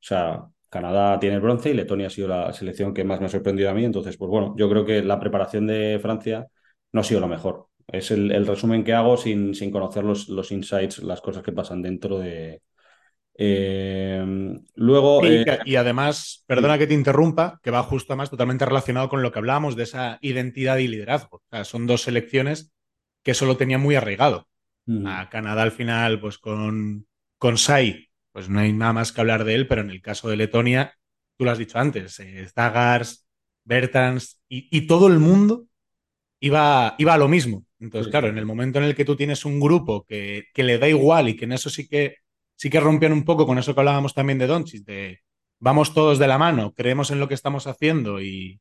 sea, 0.00 0.46
Canadá 0.70 1.18
tiene 1.20 1.36
el 1.36 1.42
bronce 1.42 1.70
y 1.70 1.74
Letonia 1.74 2.08
ha 2.08 2.10
sido 2.10 2.28
la 2.28 2.52
selección 2.52 2.94
que 2.94 3.04
más 3.04 3.20
me 3.20 3.26
ha 3.26 3.28
sorprendido 3.28 3.70
a 3.70 3.74
mí. 3.74 3.84
Entonces, 3.84 4.16
pues 4.16 4.30
bueno, 4.30 4.54
yo 4.58 4.68
creo 4.70 4.84
que 4.84 5.02
la 5.02 5.20
preparación 5.20 5.66
de 5.66 5.98
Francia 6.02 6.48
no 6.92 7.00
ha 7.00 7.04
sido 7.04 7.20
lo 7.20 7.28
mejor. 7.28 7.68
Es 7.88 8.10
el, 8.10 8.46
resumen 8.46 8.84
que 8.84 8.94
hago 8.94 9.16
sin, 9.16 9.54
sin 9.54 9.70
conocer 9.70 10.04
los, 10.04 10.28
los 10.28 10.52
insights, 10.52 11.02
las 11.02 11.20
cosas 11.20 11.42
que 11.42 11.52
pasan 11.52 11.82
dentro 11.82 12.18
de, 12.18 12.62
eh, 13.34 14.24
luego. 14.74 15.24
Eh, 15.24 15.44
y, 15.64 15.76
además, 15.76 16.44
perdona 16.46 16.78
que 16.78 16.86
te 16.86 16.94
interrumpa, 16.94 17.60
que 17.62 17.70
va 17.70 17.82
justo 17.82 18.16
más 18.16 18.30
totalmente 18.30 18.64
relacionado 18.64 19.08
con 19.08 19.22
lo 19.22 19.32
que 19.32 19.38
hablábamos 19.38 19.76
de 19.76 19.84
esa 19.84 20.18
identidad 20.20 20.78
y 20.78 20.88
liderazgo. 20.88 21.42
son 21.64 21.86
dos 21.86 22.02
selecciones 22.02 22.72
que 23.22 23.34
solo 23.34 23.56
tenía 23.56 23.78
muy 23.78 23.94
arraigado. 23.94 24.48
A 25.06 25.28
Canadá 25.30 25.62
al 25.62 25.70
final, 25.70 26.20
pues 26.20 26.38
con, 26.38 27.06
con 27.38 27.56
Sai, 27.56 28.10
pues 28.32 28.48
no 28.48 28.58
hay 28.58 28.72
nada 28.72 28.92
más 28.92 29.12
que 29.12 29.20
hablar 29.20 29.44
de 29.44 29.54
él, 29.54 29.68
pero 29.68 29.80
en 29.82 29.90
el 29.90 30.02
caso 30.02 30.28
de 30.28 30.36
Letonia, 30.36 30.98
tú 31.36 31.44
lo 31.44 31.52
has 31.52 31.58
dicho 31.58 31.78
antes, 31.78 32.18
eh, 32.18 32.48
Zagars, 32.52 33.26
Bertans 33.64 34.42
y, 34.48 34.86
todo 34.88 35.06
el 35.06 35.20
mundo 35.20 35.66
iba, 36.40 36.96
iba 36.98 37.14
a 37.14 37.18
lo 37.18 37.28
mismo. 37.28 37.64
Entonces, 37.78 38.10
claro, 38.10 38.26
en 38.26 38.38
el 38.38 38.46
momento 38.46 38.78
en 38.78 38.86
el 38.86 38.96
que 38.96 39.04
tú 39.04 39.14
tienes 39.14 39.44
un 39.44 39.60
grupo 39.60 40.04
que, 40.04 40.46
que, 40.52 40.64
le 40.64 40.78
da 40.78 40.88
igual 40.88 41.28
y 41.28 41.36
que 41.36 41.44
en 41.44 41.52
eso 41.52 41.70
sí 41.70 41.88
que, 41.88 42.16
sí 42.62 42.70
que 42.70 42.78
rompían 42.78 43.12
un 43.12 43.24
poco 43.24 43.44
con 43.44 43.58
eso 43.58 43.74
que 43.74 43.80
hablábamos 43.80 44.14
también 44.14 44.38
de 44.38 44.46
Doncic, 44.46 44.84
de 44.84 45.18
vamos 45.58 45.94
todos 45.94 46.20
de 46.20 46.28
la 46.28 46.38
mano, 46.38 46.72
creemos 46.74 47.10
en 47.10 47.18
lo 47.18 47.26
que 47.26 47.34
estamos 47.34 47.66
haciendo 47.66 48.20
y, 48.20 48.60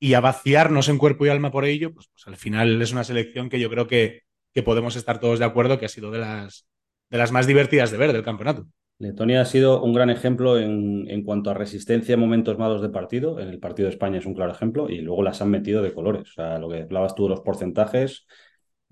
y 0.00 0.14
a 0.14 0.20
vaciarnos 0.20 0.88
en 0.88 0.96
cuerpo 0.96 1.26
y 1.26 1.28
alma 1.28 1.50
por 1.50 1.66
ello, 1.66 1.92
pues, 1.92 2.08
pues, 2.08 2.26
al 2.26 2.38
final 2.38 2.80
es 2.80 2.92
una 2.92 3.04
selección 3.04 3.50
que 3.50 3.60
yo 3.60 3.68
creo 3.68 3.86
que, 3.86 4.22
que 4.54 4.62
podemos 4.62 4.96
estar 4.96 5.20
todos 5.20 5.40
de 5.40 5.44
acuerdo 5.44 5.78
que 5.78 5.84
ha 5.84 5.90
sido 5.90 6.10
de 6.10 6.20
las, 6.20 6.66
de 7.10 7.18
las 7.18 7.32
más 7.32 7.46
divertidas 7.46 7.90
de 7.90 7.98
ver 7.98 8.14
del 8.14 8.22
campeonato. 8.22 8.66
Letonia 8.98 9.42
ha 9.42 9.44
sido 9.44 9.82
un 9.82 9.92
gran 9.92 10.08
ejemplo 10.08 10.58
en, 10.58 11.04
en, 11.10 11.22
cuanto 11.22 11.50
a 11.50 11.54
resistencia 11.54 12.14
en 12.14 12.20
momentos 12.20 12.56
malos 12.56 12.80
de 12.80 12.88
partido. 12.88 13.40
En 13.40 13.48
el 13.48 13.58
partido 13.58 13.88
de 13.88 13.92
España 13.92 14.20
es 14.20 14.24
un 14.24 14.32
claro 14.32 14.52
ejemplo 14.52 14.88
y 14.88 15.02
luego 15.02 15.22
las 15.22 15.42
han 15.42 15.50
metido 15.50 15.82
de 15.82 15.92
colores. 15.92 16.30
O 16.30 16.32
sea, 16.32 16.58
lo 16.58 16.70
que 16.70 16.84
hablabas 16.84 17.14
tú 17.14 17.24
de 17.24 17.28
los 17.28 17.42
porcentajes, 17.42 18.26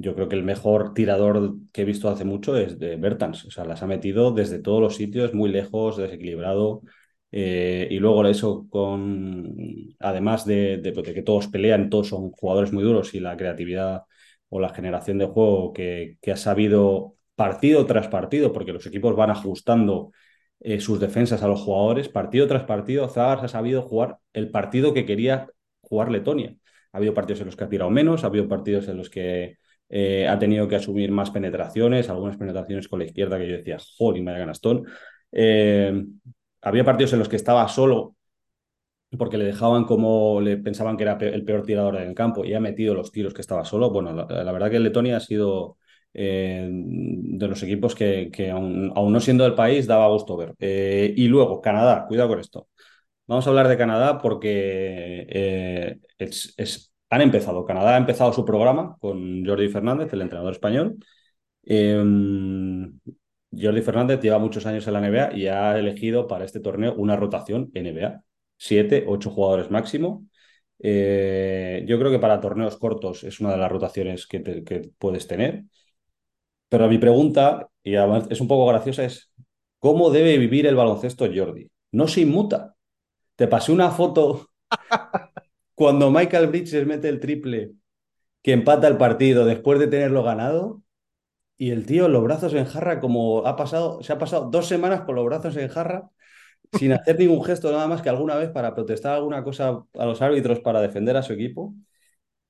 yo 0.02 0.14
creo 0.14 0.28
que 0.28 0.36
el 0.36 0.42
mejor 0.44 0.94
tirador 0.94 1.56
que 1.72 1.82
he 1.82 1.84
visto 1.84 2.08
hace 2.10 2.24
mucho 2.24 2.56
es 2.56 2.78
de 2.78 2.96
Bertans. 2.96 3.44
O 3.46 3.50
sea, 3.50 3.64
las 3.64 3.82
ha 3.82 3.86
metido 3.86 4.32
desde 4.32 4.58
todos 4.58 4.80
los 4.80 4.96
sitios, 4.96 5.34
muy 5.34 5.50
lejos, 5.50 5.96
desequilibrado. 5.96 6.82
Eh, 7.30 7.88
y 7.90 7.98
luego 7.98 8.26
eso 8.26 8.66
con, 8.68 9.54
además 10.00 10.44
de, 10.44 10.78
de, 10.78 10.92
que 11.14 11.22
todos 11.22 11.48
pelean, 11.48 11.88
todos 11.90 12.08
son 12.08 12.30
jugadores 12.32 12.72
muy 12.72 12.84
duros 12.84 13.14
y 13.14 13.20
la 13.20 13.36
creatividad 13.36 14.02
o 14.50 14.60
la 14.60 14.68
generación 14.74 15.18
de 15.18 15.26
juego 15.26 15.72
que, 15.72 16.18
que 16.20 16.32
ha 16.32 16.36
sabido 16.36 17.16
partido 17.34 17.86
tras 17.86 18.08
partido, 18.08 18.52
porque 18.52 18.72
los 18.72 18.86
equipos 18.86 19.16
van 19.16 19.30
ajustando 19.30 20.12
eh, 20.60 20.80
sus 20.80 21.00
defensas 21.00 21.42
a 21.42 21.48
los 21.48 21.60
jugadores, 21.60 22.08
partido 22.08 22.46
tras 22.46 22.64
partido, 22.64 23.08
Zagars 23.08 23.42
ha 23.44 23.48
sabido 23.48 23.82
jugar 23.82 24.18
el 24.32 24.50
partido 24.50 24.94
que 24.94 25.06
quería 25.06 25.48
jugar 25.80 26.10
Letonia. 26.10 26.56
Ha 26.92 26.98
habido 26.98 27.14
partidos 27.14 27.40
en 27.40 27.46
los 27.46 27.56
que 27.56 27.64
ha 27.64 27.68
tirado 27.68 27.90
menos, 27.90 28.24
ha 28.24 28.28
habido 28.28 28.48
partidos 28.48 28.88
en 28.88 28.96
los 28.98 29.10
que 29.10 29.56
eh, 29.94 30.26
ha 30.26 30.38
tenido 30.38 30.66
que 30.66 30.76
asumir 30.76 31.12
más 31.12 31.30
penetraciones, 31.30 32.08
algunas 32.08 32.38
penetraciones 32.38 32.88
con 32.88 32.98
la 33.00 33.04
izquierda 33.04 33.38
que 33.38 33.46
yo 33.46 33.56
decía, 33.58 33.76
joder, 33.98 34.22
me 34.22 34.32
Ganastón. 34.32 34.86
Eh, 35.30 36.04
había 36.62 36.84
partidos 36.84 37.12
en 37.12 37.18
los 37.18 37.28
que 37.28 37.36
estaba 37.36 37.68
solo 37.68 38.16
porque 39.18 39.36
le 39.36 39.44
dejaban 39.44 39.84
como 39.84 40.40
le 40.40 40.56
pensaban 40.56 40.96
que 40.96 41.02
era 41.02 41.18
el 41.20 41.44
peor 41.44 41.64
tirador 41.66 41.96
en 41.96 42.08
el 42.08 42.14
campo 42.14 42.44
y 42.44 42.54
ha 42.54 42.60
metido 42.60 42.94
los 42.94 43.12
tiros 43.12 43.34
que 43.34 43.42
estaba 43.42 43.64
solo. 43.66 43.90
Bueno, 43.90 44.14
la, 44.14 44.52
verdad 44.52 44.70
que 44.70 44.80
Letonia 44.80 45.18
ha 45.18 45.20
sido 45.20 45.76
eh, 46.14 46.66
de 46.70 47.48
los 47.48 47.62
equipos 47.62 47.94
que, 47.94 48.30
aún, 48.50 48.92
no 48.94 49.20
siendo 49.20 49.44
del 49.44 49.54
país 49.54 49.86
daba 49.86 50.08
gusto 50.08 50.36
ver. 50.38 50.54
Eh, 50.58 51.12
y 51.14 51.28
luego, 51.28 51.60
Canadá, 51.60 52.06
cuidado 52.08 52.30
con 52.30 52.40
esto. 52.40 52.68
Vamos 53.26 53.46
a 53.46 53.50
hablar 53.50 53.68
de 53.68 53.76
Canadá 53.78 54.18
porque 54.18 55.98
es, 56.18 56.91
han 57.12 57.20
empezado. 57.20 57.66
Canadá 57.66 57.94
ha 57.94 57.98
empezado 57.98 58.32
su 58.32 58.44
programa 58.44 58.96
con 58.98 59.44
Jordi 59.44 59.68
Fernández, 59.68 60.10
el 60.14 60.22
entrenador 60.22 60.52
español. 60.52 60.96
Em, 61.64 62.98
Jordi 63.52 63.82
Fernández 63.82 64.20
lleva 64.22 64.38
muchos 64.38 64.64
años 64.66 64.86
en 64.86 64.94
la 64.94 65.00
NBA 65.00 65.34
y 65.36 65.46
ha 65.46 65.78
elegido 65.78 66.26
para 66.26 66.44
este 66.46 66.60
torneo 66.60 66.94
una 66.96 67.16
rotación 67.16 67.70
NBA. 67.74 68.22
Siete, 68.56 69.04
ocho 69.06 69.30
jugadores 69.30 69.70
máximo. 69.70 70.26
Eh, 70.78 71.84
yo 71.86 71.98
creo 71.98 72.10
que 72.10 72.18
para 72.18 72.40
torneos 72.40 72.78
cortos 72.78 73.24
es 73.24 73.40
una 73.40 73.52
de 73.52 73.58
las 73.58 73.70
rotaciones 73.70 74.26
que, 74.26 74.64
que 74.64 74.90
puedes 74.98 75.26
tener. 75.26 75.64
Pero 76.68 76.88
mi 76.88 76.98
pregunta, 76.98 77.68
y 77.82 77.94
además 77.96 78.26
es 78.30 78.40
un 78.40 78.48
poco 78.48 78.66
graciosa, 78.66 79.04
es 79.04 79.30
¿cómo 79.78 80.10
debe 80.10 80.38
vivir 80.38 80.66
el 80.66 80.76
baloncesto 80.76 81.26
Jordi? 81.34 81.70
No 81.92 82.08
se 82.08 82.22
inmuta. 82.22 82.74
Te 83.36 83.48
pasé 83.48 83.72
una 83.72 83.90
foto 83.90 84.48
cuando 85.74 86.10
Michael 86.10 86.48
Bridges 86.48 86.86
mete 86.86 87.08
el 87.08 87.20
triple 87.20 87.72
que 88.42 88.52
empata 88.52 88.88
el 88.88 88.98
partido 88.98 89.44
después 89.46 89.78
de 89.78 89.88
tenerlo 89.88 90.22
ganado 90.22 90.82
y 91.58 91.70
el 91.70 91.86
tío 91.86 92.08
los 92.08 92.24
brazos 92.24 92.54
en 92.54 92.66
jarra 92.66 93.00
como 93.00 93.46
ha 93.46 93.56
pasado, 93.56 94.02
se 94.02 94.12
ha 94.12 94.18
pasado 94.18 94.50
dos 94.50 94.66
semanas 94.66 95.02
con 95.02 95.16
los 95.16 95.24
brazos 95.24 95.56
en 95.56 95.68
jarra 95.68 96.10
sin 96.78 96.92
hacer 96.92 97.18
ningún 97.18 97.44
gesto 97.44 97.70
nada 97.72 97.86
más 97.86 98.02
que 98.02 98.08
alguna 98.08 98.36
vez 98.36 98.50
para 98.50 98.74
protestar 98.74 99.14
alguna 99.16 99.44
cosa 99.44 99.84
a 99.94 100.06
los 100.06 100.22
árbitros 100.22 100.60
para 100.60 100.80
defender 100.80 101.16
a 101.16 101.22
su 101.22 101.34
equipo. 101.34 101.74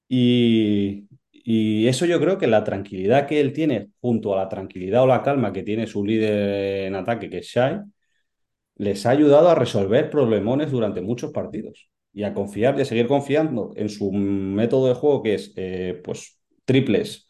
Y, 0.08 1.08
y 1.32 1.86
eso 1.88 2.06
yo 2.06 2.20
creo 2.20 2.38
que 2.38 2.46
la 2.46 2.64
tranquilidad 2.64 3.26
que 3.26 3.40
él 3.40 3.52
tiene, 3.52 3.90
junto 4.00 4.34
a 4.34 4.36
la 4.38 4.48
tranquilidad 4.48 5.02
o 5.02 5.06
la 5.06 5.22
calma 5.22 5.52
que 5.52 5.62
tiene 5.62 5.86
su 5.86 6.04
líder 6.04 6.86
en 6.86 6.94
ataque, 6.96 7.30
que 7.30 7.38
es 7.38 7.46
Shai, 7.46 7.80
les 8.76 9.06
ha 9.06 9.10
ayudado 9.10 9.48
a 9.48 9.54
resolver 9.54 10.10
problemones 10.10 10.70
durante 10.70 11.00
muchos 11.00 11.32
partidos 11.32 11.88
y 12.12 12.24
a 12.24 12.34
confiar 12.34 12.78
y 12.78 12.82
a 12.82 12.84
seguir 12.84 13.06
confiando 13.08 13.72
en 13.76 13.88
su 13.88 14.12
método 14.12 14.88
de 14.88 14.94
juego, 14.94 15.22
que 15.22 15.34
es 15.34 15.52
eh, 15.56 16.00
pues 16.04 16.40
triples 16.64 17.26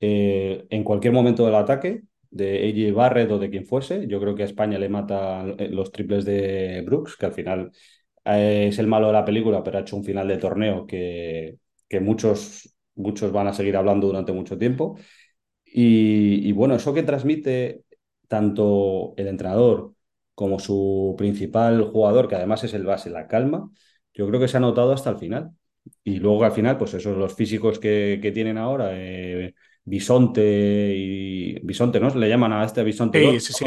eh, 0.00 0.66
en 0.70 0.84
cualquier 0.84 1.12
momento 1.12 1.46
del 1.46 1.54
ataque, 1.54 2.02
de 2.30 2.68
AJ 2.68 2.94
Barrett 2.94 3.30
o 3.30 3.38
de 3.38 3.50
quien 3.50 3.66
fuese. 3.66 4.06
Yo 4.08 4.20
creo 4.20 4.34
que 4.34 4.42
a 4.42 4.46
España 4.46 4.78
le 4.78 4.88
mata 4.88 5.44
eh, 5.58 5.68
los 5.70 5.92
triples 5.92 6.24
de 6.24 6.82
Brooks, 6.84 7.16
que 7.16 7.26
al 7.26 7.32
final 7.32 7.72
es 8.24 8.78
el 8.80 8.88
malo 8.88 9.06
de 9.08 9.12
la 9.12 9.24
película, 9.24 9.62
pero 9.62 9.78
ha 9.78 9.80
hecho 9.82 9.96
un 9.96 10.04
final 10.04 10.26
de 10.28 10.38
torneo 10.38 10.84
que, 10.86 11.58
que 11.88 12.00
muchos 12.00 12.76
muchos 12.96 13.30
van 13.32 13.46
a 13.46 13.52
seguir 13.54 13.76
hablando 13.76 14.06
durante 14.08 14.32
mucho 14.32 14.58
tiempo. 14.58 14.98
Y, 15.64 16.48
y, 16.48 16.52
bueno, 16.52 16.74
eso 16.76 16.94
que 16.94 17.02
transmite 17.02 17.84
tanto 18.28 19.14
el 19.16 19.28
entrenador 19.28 19.94
como 20.34 20.58
su 20.58 21.14
principal 21.18 21.82
jugador, 21.90 22.28
que 22.28 22.36
además 22.36 22.64
es 22.64 22.74
el 22.74 22.84
base, 22.84 23.10
la 23.10 23.26
calma, 23.28 23.70
yo 24.16 24.26
creo 24.28 24.40
que 24.40 24.48
se 24.48 24.56
ha 24.56 24.60
notado 24.60 24.92
hasta 24.92 25.10
el 25.10 25.18
final. 25.18 25.52
Y 26.04 26.18
luego 26.18 26.44
al 26.44 26.52
final, 26.52 26.78
pues 26.78 26.94
esos 26.94 27.16
los 27.16 27.34
físicos 27.34 27.78
que, 27.78 28.18
que 28.22 28.32
tienen 28.32 28.58
ahora, 28.58 28.90
eh, 28.92 29.54
Bisonte 29.84 30.92
y 30.96 31.60
Bisonte, 31.60 32.00
¿no? 32.00 32.08
Le 32.10 32.28
llaman 32.28 32.52
a 32.52 32.64
este 32.64 32.82
Bisonte. 32.82 33.20
Sí, 33.20 33.40
sí, 33.40 33.54
sí, 33.54 33.64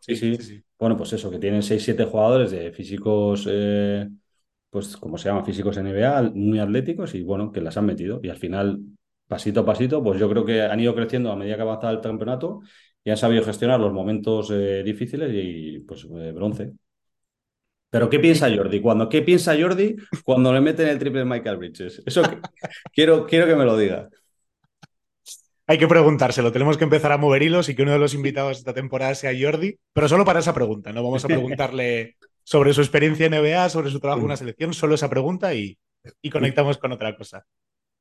sí, 0.00 0.16
sí, 0.16 0.36
sí, 0.36 0.42
sí, 0.44 0.64
Bueno, 0.78 0.96
pues 0.96 1.12
eso, 1.14 1.30
que 1.30 1.38
tienen 1.38 1.62
6-7 1.62 2.04
jugadores 2.04 2.50
de 2.50 2.72
físicos 2.72 3.46
eh, 3.50 4.08
pues 4.70 4.96
como 4.96 5.18
se 5.18 5.28
llama, 5.28 5.44
físicos 5.44 5.76
NBA, 5.76 6.22
muy 6.34 6.58
atléticos 6.58 7.14
y 7.14 7.22
bueno, 7.22 7.52
que 7.52 7.60
las 7.60 7.76
han 7.76 7.86
metido. 7.86 8.20
Y 8.22 8.30
al 8.30 8.38
final, 8.38 8.80
pasito 9.26 9.60
a 9.60 9.66
pasito, 9.66 10.02
pues 10.02 10.18
yo 10.18 10.28
creo 10.30 10.44
que 10.46 10.62
han 10.62 10.80
ido 10.80 10.94
creciendo 10.94 11.30
a 11.32 11.36
medida 11.36 11.56
que 11.56 11.62
avanzaba 11.62 11.92
el 11.92 12.00
campeonato 12.00 12.60
y 13.04 13.10
han 13.10 13.16
sabido 13.18 13.44
gestionar 13.44 13.80
los 13.80 13.92
momentos 13.92 14.50
eh, 14.50 14.82
difíciles 14.84 15.30
y 15.34 15.80
pues 15.80 16.04
eh, 16.04 16.32
bronce. 16.32 16.72
Pero 17.92 18.08
¿qué 18.08 18.18
piensa 18.18 18.48
Jordi? 18.50 18.80
Cuando, 18.80 19.06
¿Qué 19.06 19.20
piensa 19.20 19.54
Jordi 19.54 19.96
cuando 20.24 20.50
le 20.50 20.62
meten 20.62 20.88
el 20.88 20.98
triple 20.98 21.26
Michael 21.26 21.58
Bridges? 21.58 22.02
Eso 22.06 22.22
que, 22.22 22.38
quiero, 22.94 23.26
quiero 23.26 23.46
que 23.46 23.54
me 23.54 23.66
lo 23.66 23.76
diga. 23.76 24.08
Hay 25.66 25.76
que 25.76 25.86
preguntárselo, 25.86 26.52
tenemos 26.52 26.78
que 26.78 26.84
empezar 26.84 27.12
a 27.12 27.18
mover 27.18 27.42
hilos 27.42 27.68
y 27.68 27.74
que 27.76 27.82
uno 27.82 27.92
de 27.92 27.98
los 27.98 28.14
invitados 28.14 28.56
esta 28.56 28.72
temporada 28.72 29.14
sea 29.14 29.32
Jordi, 29.38 29.78
pero 29.92 30.08
solo 30.08 30.24
para 30.24 30.40
esa 30.40 30.54
pregunta, 30.54 30.90
no 30.90 31.04
vamos 31.04 31.22
a 31.26 31.28
preguntarle 31.28 32.16
sobre 32.44 32.72
su 32.72 32.80
experiencia 32.80 33.26
en 33.26 33.34
NBA, 33.34 33.68
sobre 33.68 33.90
su 33.90 34.00
trabajo 34.00 34.20
en 34.20 34.26
una 34.26 34.36
selección, 34.38 34.72
solo 34.72 34.94
esa 34.94 35.10
pregunta 35.10 35.52
y, 35.52 35.78
y 36.22 36.30
conectamos 36.30 36.78
con 36.78 36.92
otra 36.92 37.14
cosa. 37.14 37.44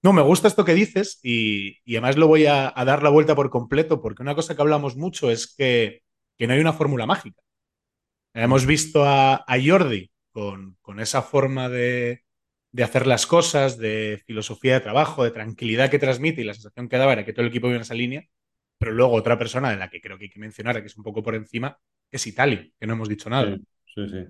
No, 0.01 0.13
me 0.13 0.21
gusta 0.21 0.47
esto 0.47 0.63
que 0.63 0.73
dices 0.73 1.19
y, 1.21 1.79
y 1.83 1.97
además 1.97 2.15
lo 2.15 2.27
voy 2.27 2.45
a, 2.45 2.71
a, 2.73 2.85
dar 2.85 3.03
la 3.03 3.09
vuelta 3.09 3.35
por 3.35 3.49
completo 3.49 4.01
porque 4.01 4.23
una 4.23 4.35
cosa 4.35 4.55
que 4.55 4.61
hablamos 4.61 4.95
mucho 4.95 5.29
es 5.29 5.53
que, 5.53 6.01
que 6.37 6.47
no 6.47 6.53
hay 6.53 6.61
una 6.61 6.73
fórmula 6.73 7.05
mágica. 7.05 7.41
Hemos 8.33 8.65
visto 8.65 9.03
a, 9.03 9.35
a 9.35 9.57
Jordi 9.63 10.09
con, 10.31 10.77
con, 10.81 10.99
esa 10.99 11.21
forma 11.21 11.69
de, 11.69 12.23
de, 12.71 12.83
hacer 12.83 13.07
las 13.07 13.25
cosas, 13.25 13.77
de 13.77 14.21
filosofía 14.25 14.75
de 14.75 14.79
trabajo, 14.79 15.23
de 15.23 15.31
tranquilidad 15.31 15.89
que 15.89 15.99
transmite 15.99 16.41
y 16.41 16.45
la 16.45 16.53
sensación 16.53 16.87
que 16.87 16.97
daba 16.97 17.13
era 17.13 17.25
que 17.25 17.33
todo 17.33 17.43
el 17.43 17.49
equipo 17.49 17.67
iba 17.67 17.75
en 17.75 17.81
esa 17.81 17.93
línea, 17.93 18.23
pero 18.77 18.93
luego 18.93 19.13
otra 19.13 19.37
persona 19.37 19.69
de 19.69 19.77
la 19.77 19.89
que 19.89 20.01
creo 20.01 20.17
que 20.17 20.25
hay 20.25 20.29
que 20.29 20.39
mencionar, 20.39 20.79
que 20.81 20.87
es 20.87 20.97
un 20.97 21.03
poco 21.03 21.21
por 21.21 21.35
encima, 21.35 21.77
es 22.09 22.25
Italia, 22.27 22.67
que 22.79 22.87
no 22.87 22.93
hemos 22.93 23.09
dicho 23.09 23.29
nada. 23.29 23.55
Sí. 23.55 23.63
Sí, 23.93 24.07
sí. 24.09 24.27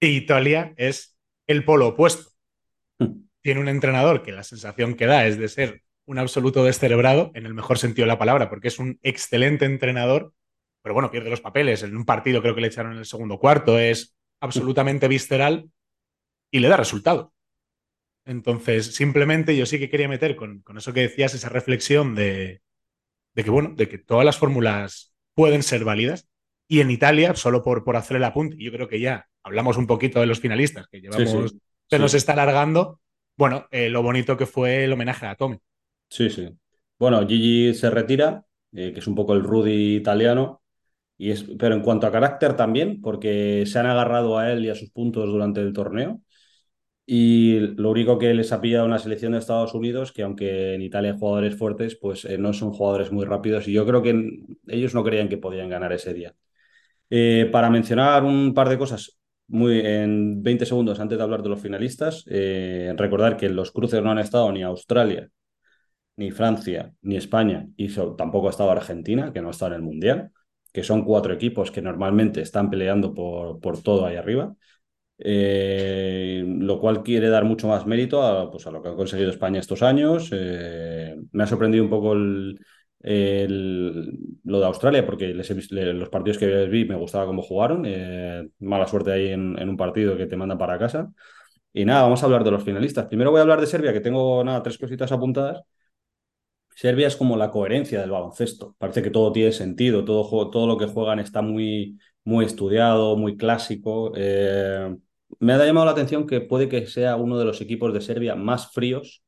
Italia 0.00 0.74
es 0.76 1.16
el 1.46 1.64
polo 1.64 1.88
opuesto. 1.88 2.30
Tiene 3.40 3.60
un 3.60 3.68
entrenador 3.68 4.22
que 4.22 4.32
la 4.32 4.44
sensación 4.44 4.94
que 4.94 5.06
da 5.06 5.26
es 5.26 5.38
de 5.38 5.48
ser 5.48 5.82
un 6.04 6.18
absoluto 6.18 6.64
descerebrado, 6.64 7.30
en 7.34 7.46
el 7.46 7.54
mejor 7.54 7.78
sentido 7.78 8.04
de 8.04 8.12
la 8.12 8.18
palabra, 8.18 8.48
porque 8.48 8.68
es 8.68 8.78
un 8.78 8.98
excelente 9.02 9.64
entrenador, 9.64 10.32
pero 10.82 10.94
bueno, 10.94 11.10
pierde 11.10 11.30
los 11.30 11.40
papeles. 11.40 11.82
En 11.82 11.96
un 11.96 12.04
partido 12.04 12.42
creo 12.42 12.54
que 12.54 12.60
le 12.60 12.66
echaron 12.66 12.92
en 12.92 12.98
el 12.98 13.06
segundo 13.06 13.38
cuarto, 13.38 13.78
es 13.78 14.16
absolutamente 14.40 15.08
visceral 15.08 15.70
y 16.50 16.60
le 16.60 16.68
da 16.68 16.76
resultado. 16.76 17.32
Entonces, 18.24 18.94
simplemente 18.94 19.56
yo 19.56 19.66
sí 19.66 19.78
que 19.78 19.88
quería 19.90 20.08
meter 20.08 20.36
con, 20.36 20.60
con 20.62 20.78
eso 20.78 20.92
que 20.92 21.00
decías, 21.00 21.34
esa 21.34 21.48
reflexión 21.48 22.14
de, 22.14 22.62
de, 23.34 23.44
que, 23.44 23.50
bueno, 23.50 23.74
de 23.76 23.88
que 23.88 23.98
todas 23.98 24.24
las 24.24 24.38
fórmulas 24.38 25.14
pueden 25.34 25.62
ser 25.62 25.84
válidas 25.84 26.28
y 26.68 26.80
en 26.80 26.90
Italia, 26.90 27.34
solo 27.34 27.62
por, 27.62 27.84
por 27.84 27.96
hacer 27.96 28.16
el 28.16 28.24
apunte, 28.24 28.56
yo 28.58 28.72
creo 28.72 28.88
que 28.88 29.00
ya 29.00 29.26
hablamos 29.42 29.76
un 29.76 29.86
poquito 29.86 30.20
de 30.20 30.26
los 30.26 30.40
finalistas, 30.40 30.86
que 30.88 31.00
llevamos, 31.00 31.30
sí, 31.30 31.48
sí. 31.48 31.60
se 31.90 31.98
nos 31.98 32.14
está 32.14 32.32
alargando. 32.32 33.00
Bueno, 33.36 33.66
eh, 33.70 33.88
lo 33.88 34.02
bonito 34.02 34.36
que 34.36 34.46
fue 34.46 34.84
el 34.84 34.92
homenaje 34.92 35.26
a 35.26 35.34
Tommy. 35.34 35.58
Sí, 36.08 36.30
sí. 36.30 36.48
Bueno, 36.98 37.26
Gigi 37.26 37.74
se 37.74 37.90
retira, 37.90 38.44
eh, 38.72 38.92
que 38.92 39.00
es 39.00 39.06
un 39.06 39.14
poco 39.14 39.34
el 39.34 39.42
Rudy 39.42 39.96
italiano. 39.96 40.61
Pero 41.16 41.74
en 41.74 41.82
cuanto 41.82 42.06
a 42.06 42.12
carácter 42.12 42.56
también, 42.56 43.00
porque 43.00 43.64
se 43.66 43.78
han 43.78 43.86
agarrado 43.86 44.38
a 44.38 44.50
él 44.52 44.64
y 44.64 44.70
a 44.70 44.74
sus 44.74 44.90
puntos 44.90 45.26
durante 45.28 45.60
el 45.60 45.72
torneo. 45.72 46.20
Y 47.04 47.58
lo 47.60 47.90
único 47.90 48.18
que 48.18 48.32
les 48.34 48.52
ha 48.52 48.60
pillado 48.60 48.86
una 48.86 48.98
selección 48.98 49.32
de 49.32 49.38
Estados 49.38 49.74
Unidos, 49.74 50.12
que 50.12 50.22
aunque 50.22 50.74
en 50.74 50.82
Italia 50.82 51.12
hay 51.12 51.18
jugadores 51.18 51.56
fuertes, 51.56 51.96
pues 52.00 52.24
eh, 52.24 52.38
no 52.38 52.52
son 52.52 52.72
jugadores 52.72 53.12
muy 53.12 53.24
rápidos. 53.24 53.68
Y 53.68 53.72
yo 53.72 53.86
creo 53.86 54.02
que 54.02 54.40
ellos 54.68 54.94
no 54.94 55.04
creían 55.04 55.28
que 55.28 55.38
podían 55.38 55.68
ganar 55.68 55.92
ese 55.92 56.14
día. 56.14 56.34
Eh, 57.10 57.48
para 57.52 57.70
mencionar 57.70 58.24
un 58.24 58.54
par 58.54 58.68
de 58.68 58.78
cosas 58.78 59.18
muy 59.48 59.80
en 59.80 60.42
20 60.42 60.64
segundos 60.66 60.98
antes 61.00 61.18
de 61.18 61.24
hablar 61.24 61.42
de 61.42 61.50
los 61.50 61.60
finalistas, 61.60 62.24
eh, 62.28 62.94
recordar 62.96 63.36
que 63.36 63.50
los 63.50 63.70
cruces 63.72 64.02
no 64.02 64.10
han 64.10 64.18
estado 64.18 64.50
ni 64.52 64.62
Australia, 64.62 65.28
ni 66.16 66.30
Francia, 66.30 66.92
ni 67.02 67.16
España, 67.16 67.68
y 67.76 67.88
tampoco 68.16 68.46
ha 68.48 68.50
estado 68.50 68.70
Argentina, 68.70 69.32
que 69.32 69.42
no 69.42 69.50
está 69.50 69.66
en 69.68 69.74
el 69.74 69.82
Mundial, 69.82 70.30
que 70.72 70.82
son 70.82 71.04
cuatro 71.04 71.34
equipos 71.34 71.70
que 71.70 71.82
normalmente 71.82 72.40
están 72.40 72.70
peleando 72.70 73.14
por, 73.14 73.60
por 73.60 73.82
todo 73.82 74.06
ahí 74.06 74.16
arriba. 74.16 74.54
Eh, 75.24 76.42
lo 76.46 76.80
cual 76.80 77.02
quiere 77.04 77.28
dar 77.28 77.44
mucho 77.44 77.68
más 77.68 77.86
mérito 77.86 78.22
a, 78.22 78.50
pues, 78.50 78.66
a 78.66 78.72
lo 78.72 78.82
que 78.82 78.88
ha 78.88 78.94
conseguido 78.94 79.30
España 79.30 79.60
estos 79.60 79.82
años. 79.82 80.30
Eh, 80.32 81.16
me 81.32 81.44
ha 81.44 81.46
sorprendido 81.46 81.84
un 81.84 81.90
poco 81.90 82.14
el, 82.14 82.58
lo 84.44 84.60
de 84.60 84.66
Australia, 84.66 85.06
porque 85.06 85.34
los 85.34 86.08
partidos 86.08 86.38
que 86.38 86.66
vi 86.66 86.84
me 86.84 86.96
gustaba 86.96 87.26
cómo 87.26 87.42
jugaron. 87.42 87.84
Eh, 87.86 88.48
mala 88.60 88.86
suerte 88.86 89.12
ahí 89.12 89.28
en, 89.28 89.68
un 89.68 89.76
partido 89.76 90.16
que 90.16 90.26
te 90.26 90.36
mandan 90.36 90.58
para 90.58 90.78
casa. 90.78 91.12
Y 91.72 91.84
nada, 91.84 92.02
vamos 92.02 92.22
a 92.22 92.26
hablar 92.26 92.44
de 92.44 92.50
los 92.50 92.64
finalistas. 92.64 93.06
Primero 93.06 93.30
voy 93.30 93.38
a 93.38 93.42
hablar 93.42 93.60
de 93.60 93.66
Serbia, 93.66 93.92
que 93.92 94.00
tengo 94.00 94.44
nada, 94.44 94.62
tres 94.62 94.78
cositas 94.78 95.12
apuntadas. 95.12 95.62
Serbia 96.74 97.06
es 97.08 97.16
como 97.16 97.36
la 97.36 97.50
coherencia 97.50 98.00
del 98.00 98.10
baloncesto. 98.10 98.74
Parece 98.78 99.02
que 99.02 99.10
todo 99.10 99.32
tiene 99.32 99.52
sentido, 99.52 100.04
todo, 100.04 100.50
todo 100.50 100.66
lo 100.66 100.78
que 100.78 100.86
juegan 100.86 101.18
está 101.18 101.42
muy, 101.42 101.98
muy 102.24 102.44
estudiado, 102.44 103.16
muy 103.16 103.36
clásico. 103.36 104.12
Eh, 104.16 104.96
me 105.38 105.52
ha 105.52 105.64
llamado 105.64 105.86
la 105.86 105.92
atención 105.92 106.26
que 106.26 106.40
puede 106.40 106.68
que 106.68 106.86
sea 106.86 107.16
uno 107.16 107.38
de 107.38 107.44
los 107.44 107.60
equipos 107.60 107.92
de 107.94 108.00
Serbia 108.00 108.34
más 108.34 108.72
fríos 108.72 109.22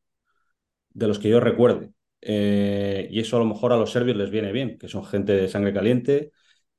de 0.91 1.09
los 1.09 1.19
que 1.19 1.29
yo 1.29 1.41
recuerde. 1.41 1.91
Eh, 2.21 3.09
y 3.11 3.21
eso 3.21 3.37
a 3.37 3.41
lo 3.41 3.47
mejor 3.47 3.73
a 3.73 3.77
los 3.77 3.93
serbios 3.93 4.17
les 4.17 4.31
viene 4.31 4.53
bien, 4.53 4.79
que 4.79 4.89
son 4.89 5.05
gente 5.05 5.35
de 5.35 5.49
sangre 5.49 5.75
caliente, 5.75 6.33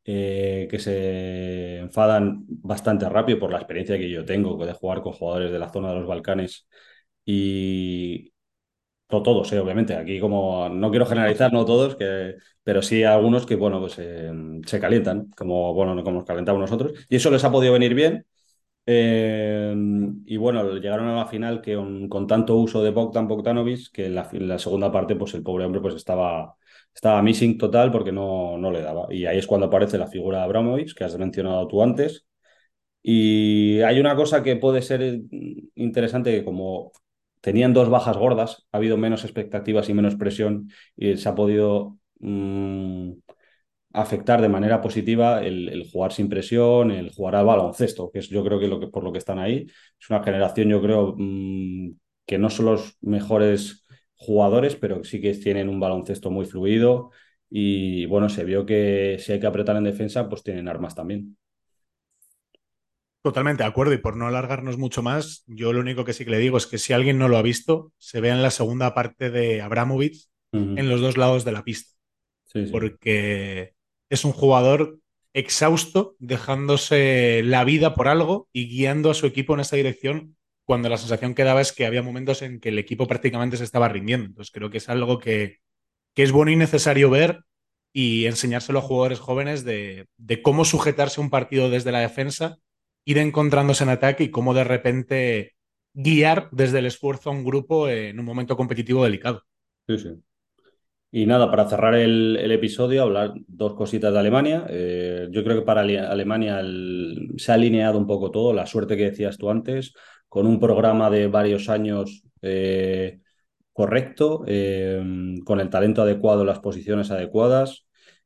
eh, 0.05 0.67
que 0.69 0.79
se 0.79 1.77
enfadan 1.79 2.45
bastante 2.47 3.07
rápido 3.09 3.39
por 3.39 3.51
la 3.51 3.57
experiencia 3.57 3.97
que 3.97 4.09
yo 4.09 4.25
tengo 4.25 4.63
de 4.65 4.73
jugar 4.73 5.01
con 5.01 5.13
jugadores 5.13 5.51
de 5.51 5.59
la 5.59 5.71
zona 5.71 5.89
de 5.89 5.99
los 5.99 6.07
Balcanes 6.07 6.67
y, 7.25 8.33
no 9.09 9.23
todos, 9.23 9.51
eh, 9.53 9.59
obviamente. 9.59 9.95
Aquí 9.95 10.19
como 10.19 10.69
no 10.69 10.89
quiero 10.89 11.05
generalizar, 11.05 11.53
no 11.53 11.65
todos, 11.65 11.95
que, 11.95 12.35
pero 12.63 12.81
sí 12.81 13.03
algunos 13.03 13.45
que, 13.45 13.55
bueno, 13.55 13.79
pues 13.79 13.95
eh, 13.99 14.31
se 14.65 14.79
calientan, 14.79 15.29
como, 15.31 15.73
bueno, 15.73 15.95
como 16.03 16.17
nos 16.19 16.25
calentamos 16.27 16.61
nosotros. 16.61 16.93
Y 17.09 17.17
eso 17.17 17.31
les 17.31 17.43
ha 17.43 17.51
podido 17.51 17.73
venir 17.73 17.93
bien. 17.93 18.25
Eh, 18.87 19.75
y 20.25 20.37
bueno, 20.37 20.75
llegaron 20.77 21.07
a 21.07 21.15
la 21.15 21.27
final 21.27 21.61
que 21.61 21.75
con, 22.09 22.27
tanto 22.27 22.55
uso 22.57 22.83
de 22.83 22.91
Bogdan 22.91 23.27
Bogdanovic, 23.27 23.91
que 23.91 24.07
en 24.07 24.15
la, 24.15 24.59
segunda 24.59 24.91
parte, 24.91 25.15
pues 25.15 25.33
el 25.33 25.43
pobre 25.43 25.65
hombre 25.65 25.81
pues 25.81 25.95
estaba, 25.95 26.55
estaba 26.93 27.21
missing 27.21 27.57
total 27.57 27.91
porque 27.91 28.11
no, 28.11 28.57
no 28.57 28.71
le 28.71 28.81
daba. 28.81 29.07
Y 29.13 29.25
ahí 29.25 29.37
es 29.39 29.47
cuando 29.47 29.67
aparece 29.67 29.97
la 29.97 30.07
figura 30.07 30.39
de 30.39 30.43
Abramovich, 30.45 30.93
que 30.95 31.03
has 31.03 31.17
mencionado 31.17 31.67
tú 31.67 31.81
antes. 31.83 32.25
Y 33.03 33.81
hay 33.81 33.99
una 33.99 34.15
cosa 34.15 34.43
que 34.43 34.55
puede 34.57 34.81
ser 34.81 35.21
interesante, 35.75 36.31
que 36.31 36.45
como 36.45 36.91
tenían 37.45 37.73
dos 37.73 37.89
bajas 37.89 38.17
gordas, 38.17 38.65
ha 38.71 38.77
habido 38.77 38.97
menos 38.97 39.23
expectativas 39.23 39.87
y 39.87 39.93
menos 39.93 40.15
presión 40.15 40.71
y 40.97 41.15
se 41.17 41.29
ha 41.29 41.35
podido 41.35 41.99
mm, 42.19 43.11
afectar 43.93 44.41
de 44.41 44.49
manera 44.49 44.81
positiva 44.81 45.43
el, 45.43 45.87
jugar 45.91 46.11
sin 46.11 46.27
presión, 46.27 46.89
el 46.89 47.11
jugar 47.13 47.35
al 47.35 47.45
baloncesto, 47.45 48.09
que 48.11 48.19
es 48.19 48.29
yo 48.29 48.43
creo 48.43 48.59
que, 48.59 48.67
lo 48.67 48.79
que 48.79 48.87
por 48.87 49.03
lo 49.03 49.11
que 49.11 49.19
están 49.19 49.37
ahí. 49.37 49.67
Es 49.99 50.09
una 50.09 50.23
generación, 50.23 50.69
yo 50.69 50.81
creo, 50.81 51.13
mm, 51.17 51.91
que 52.25 52.39
no 52.39 52.49
son 52.49 52.65
los 52.65 52.97
mejores 53.01 53.85
jugadores, 54.15 54.75
pero 54.75 55.03
sí 55.03 55.21
que 55.21 55.33
tienen 55.35 55.69
un 55.69 55.79
baloncesto 55.79 56.31
muy 56.31 56.45
fluido 56.47 57.11
y 57.47 58.07
bueno, 58.07 58.27
se 58.27 58.43
vio 58.43 58.65
que 58.65 59.17
si 59.19 59.33
hay 59.33 59.39
que 59.39 59.47
apretar 59.47 59.75
en 59.77 59.83
defensa, 59.83 60.27
pues 60.27 60.41
tienen 60.41 60.67
armas 60.67 60.95
también. 60.95 61.37
Totalmente 63.25 63.63
de 63.63 63.69
acuerdo 63.69 63.91
y 63.91 63.97
por 63.97 64.15
no 64.17 64.27
alargarnos 64.27 64.77
mucho 64.77 65.01
más, 65.01 65.43
yo 65.47 65.73
lo 65.73 65.79
único 65.79 66.05
que 66.05 66.13
sí 66.13 66.25
que 66.25 66.29
le 66.29 66.37
digo 66.37 66.57
es 66.57 66.67
que 66.67 66.77
si 66.77 66.93
alguien 66.93 67.17
no 67.17 67.27
lo 67.27 67.37
ha 67.37 67.41
visto, 67.41 67.91
se 67.97 68.21
vea 68.21 68.35
en 68.35 68.43
la 68.43 68.51
segunda 68.51 68.93
parte 68.93 69.31
de 69.31 69.63
Abramovich 69.63 70.27
en 70.51 70.87
los 70.89 71.01
dos 71.01 71.17
lados 71.17 71.43
de 71.43 71.51
la 71.51 71.63
pista. 71.63 71.91
Porque 72.71 73.73
es 74.11 74.25
un 74.25 74.31
jugador 74.31 74.99
exhausto, 75.33 76.15
dejándose 76.19 77.41
la 77.43 77.63
vida 77.63 77.95
por 77.95 78.09
algo 78.09 78.47
y 78.53 78.67
guiando 78.67 79.09
a 79.09 79.15
su 79.15 79.25
equipo 79.25 79.55
en 79.55 79.61
esa 79.61 79.75
dirección 79.75 80.37
cuando 80.63 80.87
la 80.87 80.99
sensación 80.99 81.33
que 81.33 81.45
daba 81.45 81.61
es 81.61 81.73
que 81.73 81.87
había 81.87 82.03
momentos 82.03 82.43
en 82.43 82.59
que 82.59 82.69
el 82.69 82.77
equipo 82.77 83.07
prácticamente 83.07 83.57
se 83.57 83.63
estaba 83.63 83.89
rindiendo. 83.89 84.27
Entonces 84.27 84.51
creo 84.53 84.69
que 84.69 84.77
es 84.77 84.87
algo 84.87 85.17
que, 85.17 85.61
que 86.13 86.21
es 86.21 86.31
bueno 86.31 86.51
y 86.51 86.57
necesario 86.57 87.09
ver 87.09 87.39
y 87.91 88.27
enseñárselo 88.27 88.77
a 88.77 88.83
jugadores 88.83 89.19
jóvenes 89.19 89.63
de, 89.63 90.05
de 90.17 90.43
cómo 90.43 90.63
sujetarse 90.63 91.21
un 91.21 91.31
partido 91.31 91.71
desde 91.71 91.91
la 91.91 92.01
defensa 92.01 92.59
ir 93.05 93.17
encontrándose 93.19 93.83
en 93.83 93.91
ataque 93.91 94.25
y 94.25 94.31
cómo 94.31 94.53
de 94.53 94.63
repente 94.63 95.55
guiar 95.93 96.49
desde 96.51 96.79
el 96.79 96.87
esfuerzo 96.87 97.29
a 97.29 97.33
un 97.33 97.45
grupo 97.45 97.87
en 97.87 98.19
un 98.19 98.25
momento 98.25 98.57
competitivo 98.57 99.03
delicado. 99.03 99.43
Sí, 99.87 99.97
sí. 99.97 100.09
Y 101.11 101.25
nada, 101.25 101.49
para 101.49 101.69
cerrar 101.69 101.95
el, 101.95 102.51
episodio, 102.51 103.03
hablar 103.03 103.33
dos 103.47 103.73
cositas 103.75 104.11
de 104.11 104.19
Alemania. 104.19 104.65
Eh, 104.67 105.29
yo 105.31 105.45
creo 105.45 105.57
que 105.57 105.65
para 105.65 105.79
Alemania 105.79 106.61
se 107.37 107.51
ha 107.51 107.55
alineado 107.55 107.97
un 107.97 108.05
poco 108.05 108.31
todo, 108.31 108.51
la 108.53 108.65
suerte 108.65 108.97
que 108.97 109.11
decías 109.11 109.37
tú 109.37 109.49
antes, 109.49 109.93
con 110.27 110.45
un 110.45 110.59
programa 110.59 111.09
de 111.09 111.27
varios 111.27 111.69
años 111.69 112.23
eh, 112.41 113.19
correcto, 113.71 114.43
eh, 114.45 115.01
con 115.45 115.61
el 115.61 115.69
talento 115.69 116.01
adecuado, 116.01 116.43
las 116.43 116.59
posiciones 116.59 117.11
adecuadas, 117.11 117.84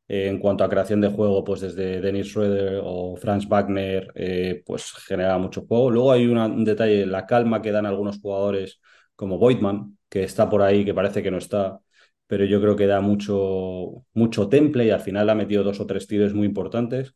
en 0.10 0.40
cuanto 0.40 0.64
a 0.64 0.70
creación 0.70 1.02
de 1.02 1.10
juego, 1.10 1.44
pues 1.44 1.62
desde 1.62 2.02
Dennis 2.02 2.28
Schroeder 2.28 2.82
o 2.84 3.16
Franz 3.16 3.48
Wagner, 3.48 4.12
eh, 4.16 4.64
pues 4.66 4.92
genera 4.94 5.38
mucho 5.38 5.66
juego. 5.68 5.92
Luego 5.92 6.12
hay 6.12 6.28
un 6.28 6.66
detalle, 6.66 7.06
la 7.06 7.26
calma 7.28 7.62
que 7.62 7.72
dan 7.72 7.86
algunos 7.86 8.20
jugadores 8.20 8.82
como 9.16 9.38
Voigtman, 9.38 9.98
que 10.10 10.24
está 10.24 10.50
por 10.50 10.62
ahí, 10.64 10.84
que 10.84 10.94
parece 10.96 11.22
que 11.24 11.32
no 11.32 11.38
está, 11.38 11.80
pero 12.28 12.46
yo 12.46 12.60
creo 12.62 12.76
que 12.76 12.88
da 12.88 13.02
mucho, 13.02 14.06
mucho 14.14 14.50
temple 14.50 14.86
y 14.86 14.90
al 14.90 15.02
final 15.02 15.30
ha 15.30 15.36
metido 15.36 15.64
dos 15.64 15.80
o 15.80 15.86
tres 15.86 16.08
tiros 16.08 16.34
muy 16.34 16.48
importantes. 16.48 17.14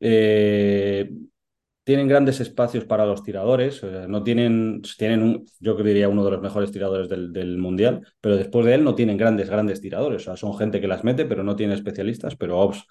Eh, 0.00 1.10
tienen 1.86 2.08
grandes 2.08 2.40
espacios 2.40 2.84
para 2.84 3.06
los 3.06 3.22
tiradores, 3.22 3.80
no 4.08 4.24
tienen, 4.24 4.82
tienen 4.98 5.22
un, 5.22 5.46
yo 5.60 5.76
diría 5.76 6.08
uno 6.08 6.24
de 6.24 6.32
los 6.32 6.42
mejores 6.42 6.72
tiradores 6.72 7.08
del, 7.08 7.58
mundial, 7.58 8.04
pero 8.20 8.36
después 8.36 8.66
de 8.66 8.74
él 8.74 8.82
no 8.82 8.96
tienen 8.96 9.16
grandes, 9.16 9.48
grandes 9.48 9.80
tiradores, 9.80 10.22
o 10.22 10.24
sea, 10.24 10.36
son 10.36 10.58
gente 10.58 10.80
que 10.80 10.88
las 10.88 11.04
mete, 11.04 11.26
pero 11.26 11.44
no 11.44 11.54
tienen 11.54 11.76
especialistas, 11.76 12.34
pero 12.34 12.58
Ops 12.58 12.84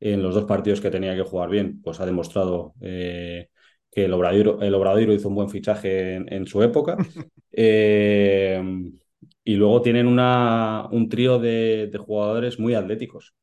en 0.00 0.20
los 0.20 0.34
dos 0.34 0.46
partidos 0.46 0.80
que 0.80 0.90
tenía 0.90 1.14
que 1.14 1.22
jugar 1.22 1.48
bien, 1.48 1.80
pues 1.80 2.00
ha 2.00 2.06
demostrado 2.06 2.74
eh, 2.80 3.50
que 3.88 4.06
el 4.06 4.12
Obradiro, 4.14 4.60
el 4.62 5.12
hizo 5.12 5.28
un 5.28 5.36
buen 5.36 5.48
fichaje 5.48 6.16
en, 6.16 6.46
su 6.46 6.60
época. 6.62 6.96
Eh, 7.52 8.62
y 9.44 9.54
luego 9.56 9.82
tienen 9.82 10.06
una, 10.06 10.88
un 10.92 11.08
trío 11.08 11.38
de, 11.38 11.88
de 11.90 11.98
jugadores 11.98 12.58
muy 12.60 12.74
atléticos, 12.74 13.34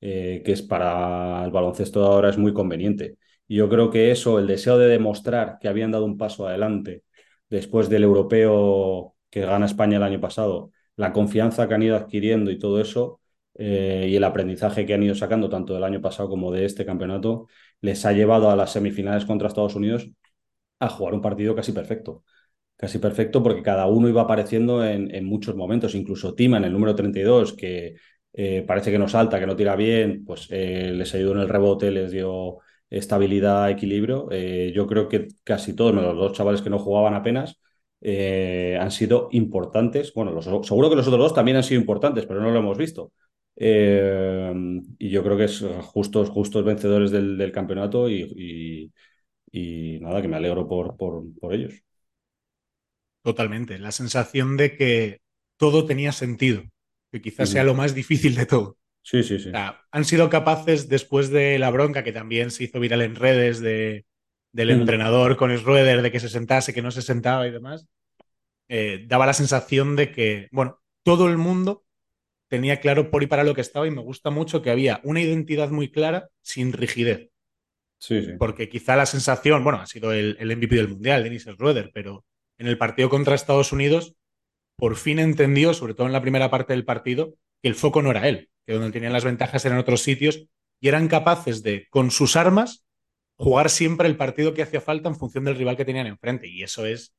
eh, 0.00 0.42
que 0.44 0.52
es 0.52 0.62
para 0.62 1.44
el 1.44 1.50
baloncesto 1.50 2.00
de 2.00 2.06
ahora 2.06 2.30
es 2.30 2.38
muy 2.38 2.52
conveniente. 2.54 3.16
Yo 3.50 3.68
creo 3.68 3.90
que 3.90 4.12
eso, 4.12 4.38
el 4.38 4.46
deseo 4.46 4.78
de 4.78 4.86
demostrar 4.86 5.58
que 5.60 5.66
habían 5.68 5.90
dado 5.90 6.04
un 6.04 6.16
paso 6.16 6.46
adelante 6.46 7.02
después 7.48 7.88
del 7.88 8.04
europeo 8.04 9.16
que 9.28 9.40
gana 9.40 9.66
España 9.66 9.96
el 9.96 10.04
año 10.04 10.20
pasado, 10.20 10.70
la 10.94 11.12
confianza 11.12 11.66
que 11.66 11.74
han 11.74 11.82
ido 11.82 11.96
adquiriendo 11.96 12.52
y 12.52 12.58
todo 12.60 12.80
eso, 12.80 13.20
eh, 13.54 14.06
y 14.08 14.14
el 14.14 14.22
aprendizaje 14.22 14.86
que 14.86 14.94
han 14.94 15.02
ido 15.02 15.16
sacando 15.16 15.48
tanto 15.48 15.74
del 15.74 15.82
año 15.82 16.00
pasado 16.00 16.28
como 16.28 16.52
de 16.52 16.64
este 16.64 16.86
campeonato, 16.86 17.48
les 17.80 18.06
ha 18.06 18.12
llevado 18.12 18.50
a 18.50 18.56
las 18.56 18.72
semifinales 18.72 19.24
contra 19.24 19.48
Estados 19.48 19.74
Unidos 19.74 20.08
a 20.80 20.88
jugar 20.88 21.14
un 21.14 21.22
partido 21.22 21.54
casi 21.56 21.72
perfecto. 21.72 22.24
Casi 22.76 22.98
perfecto 22.98 23.42
porque 23.42 23.62
cada 23.62 23.86
uno 23.86 24.08
iba 24.08 24.22
apareciendo 24.22 24.84
en, 24.86 25.24
muchos 25.26 25.56
momentos, 25.56 25.94
incluso 25.96 26.34
Tima 26.34 26.58
en 26.58 26.64
el 26.64 26.72
número 26.72 26.94
32, 26.94 27.54
que 27.54 27.96
eh, 28.32 28.64
parece 28.66 28.92
que 28.92 28.98
no 28.98 29.08
salta, 29.08 29.40
que 29.40 29.46
no 29.46 29.56
tira 29.56 29.76
bien, 29.76 30.24
pues 30.24 30.48
eh, 30.50 30.92
les 30.94 31.14
ayudó 31.14 31.32
en 31.32 31.40
el 31.40 31.48
rebote, 31.48 31.90
les 31.90 32.12
dio 32.12 32.60
estabilidad, 32.90 33.70
equilibrio. 33.70 34.28
Eh, 34.30 34.72
yo 34.74 34.86
creo 34.86 35.08
que 35.08 35.28
casi 35.44 35.74
todos, 35.74 35.94
los 35.94 36.16
dos 36.16 36.32
chavales 36.32 36.60
que 36.60 36.70
no 36.70 36.78
jugaban 36.78 37.14
apenas, 37.14 37.60
eh, 38.00 38.76
han 38.80 38.90
sido 38.90 39.28
importantes. 39.32 40.12
Bueno, 40.12 40.32
los, 40.32 40.44
seguro 40.66 40.90
que 40.90 40.96
los 40.96 41.06
otros 41.06 41.20
dos 41.20 41.34
también 41.34 41.56
han 41.56 41.62
sido 41.62 41.80
importantes, 41.80 42.26
pero 42.26 42.40
no 42.40 42.50
lo 42.50 42.58
hemos 42.58 42.76
visto. 42.76 43.12
Eh, 43.56 44.52
y 44.98 45.10
yo 45.10 45.22
creo 45.22 45.36
que 45.36 45.44
es 45.44 45.64
justos, 45.82 46.30
justos 46.30 46.64
vencedores 46.64 47.10
del, 47.10 47.52
campeonato 47.52 48.08
y, 48.08 48.90
nada, 50.00 50.22
que 50.22 50.28
me 50.28 50.36
alegro 50.36 50.66
por, 50.66 50.96
por, 50.96 51.54
ellos. 51.54 51.74
Totalmente. 53.22 53.78
La 53.78 53.92
sensación 53.92 54.56
de 54.56 54.76
que 54.76 55.20
todo 55.58 55.84
tenía 55.84 56.12
sentido, 56.12 56.62
que 57.12 57.20
quizás 57.20 57.50
sea 57.50 57.64
lo 57.64 57.74
más 57.74 57.94
difícil 57.94 58.34
de 58.34 58.46
todo. 58.46 58.79
Sí, 59.02 59.22
sí, 59.22 59.38
sí. 59.38 59.50
han 59.52 60.04
sido 60.04 60.28
capaces, 60.28 60.88
después 60.88 61.30
de 61.30 61.58
la 61.58 61.70
bronca 61.70 62.04
que 62.04 62.12
también 62.12 62.50
se 62.50 62.64
hizo 62.64 62.80
viral 62.80 63.02
en 63.02 63.16
redes 63.16 63.60
de, 63.60 64.04
del 64.52 64.70
entrenador 64.70 65.36
con 65.36 65.56
Schroeder, 65.56 66.02
de 66.02 66.12
que 66.12 66.20
se 66.20 66.28
sentase, 66.28 66.74
que 66.74 66.82
no 66.82 66.90
se 66.90 67.02
sentaba 67.02 67.46
y 67.46 67.50
demás, 67.50 67.86
eh, 68.68 69.04
daba 69.06 69.26
la 69.26 69.32
sensación 69.32 69.96
de 69.96 70.12
que, 70.12 70.48
bueno, 70.52 70.80
todo 71.02 71.28
el 71.28 71.38
mundo 71.38 71.84
tenía 72.48 72.80
claro 72.80 73.10
por 73.10 73.22
y 73.22 73.26
para 73.26 73.44
lo 73.44 73.54
que 73.54 73.60
estaba 73.60 73.86
y 73.86 73.90
me 73.90 74.02
gusta 74.02 74.30
mucho 74.30 74.60
que 74.60 74.70
había 74.70 75.00
una 75.02 75.20
identidad 75.20 75.70
muy 75.70 75.90
clara 75.90 76.28
sin 76.42 76.72
rigidez. 76.72 77.30
Sí, 77.98 78.22
sí. 78.22 78.32
Porque 78.38 78.68
quizá 78.68 78.96
la 78.96 79.06
sensación, 79.06 79.62
bueno, 79.62 79.80
ha 79.80 79.86
sido 79.86 80.12
el, 80.12 80.36
el 80.40 80.56
MVP 80.56 80.74
del 80.74 80.88
Mundial, 80.88 81.22
Dennis 81.22 81.44
Schroeder, 81.44 81.90
pero 81.92 82.24
en 82.58 82.66
el 82.66 82.78
partido 82.78 83.08
contra 83.08 83.34
Estados 83.34 83.72
Unidos 83.72 84.14
por 84.80 84.96
fin 84.96 85.18
entendió, 85.18 85.74
sobre 85.74 85.92
todo 85.92 86.06
en 86.06 86.14
la 86.14 86.22
primera 86.22 86.50
parte 86.50 86.72
del 86.72 86.86
partido, 86.86 87.34
que 87.62 87.68
el 87.68 87.74
foco 87.74 88.00
no 88.00 88.10
era 88.10 88.26
él, 88.26 88.48
que 88.70 88.74
donde 88.78 88.92
tenían 88.92 89.12
las 89.12 89.24
ventajas 89.24 89.64
eran 89.64 89.78
otros 89.78 90.02
sitios 90.02 90.46
y 90.80 90.86
eran 90.86 91.08
capaces 91.08 91.64
de, 91.64 91.88
con 91.90 92.12
sus 92.12 92.36
armas, 92.36 92.86
jugar 93.34 93.68
siempre 93.68 94.06
el 94.06 94.16
partido 94.16 94.54
que 94.54 94.62
hacía 94.62 94.80
falta 94.80 95.08
en 95.08 95.16
función 95.16 95.44
del 95.44 95.56
rival 95.56 95.76
que 95.76 95.84
tenían 95.84 96.06
enfrente. 96.06 96.46
Y 96.46 96.62
eso 96.62 96.86
es, 96.86 97.12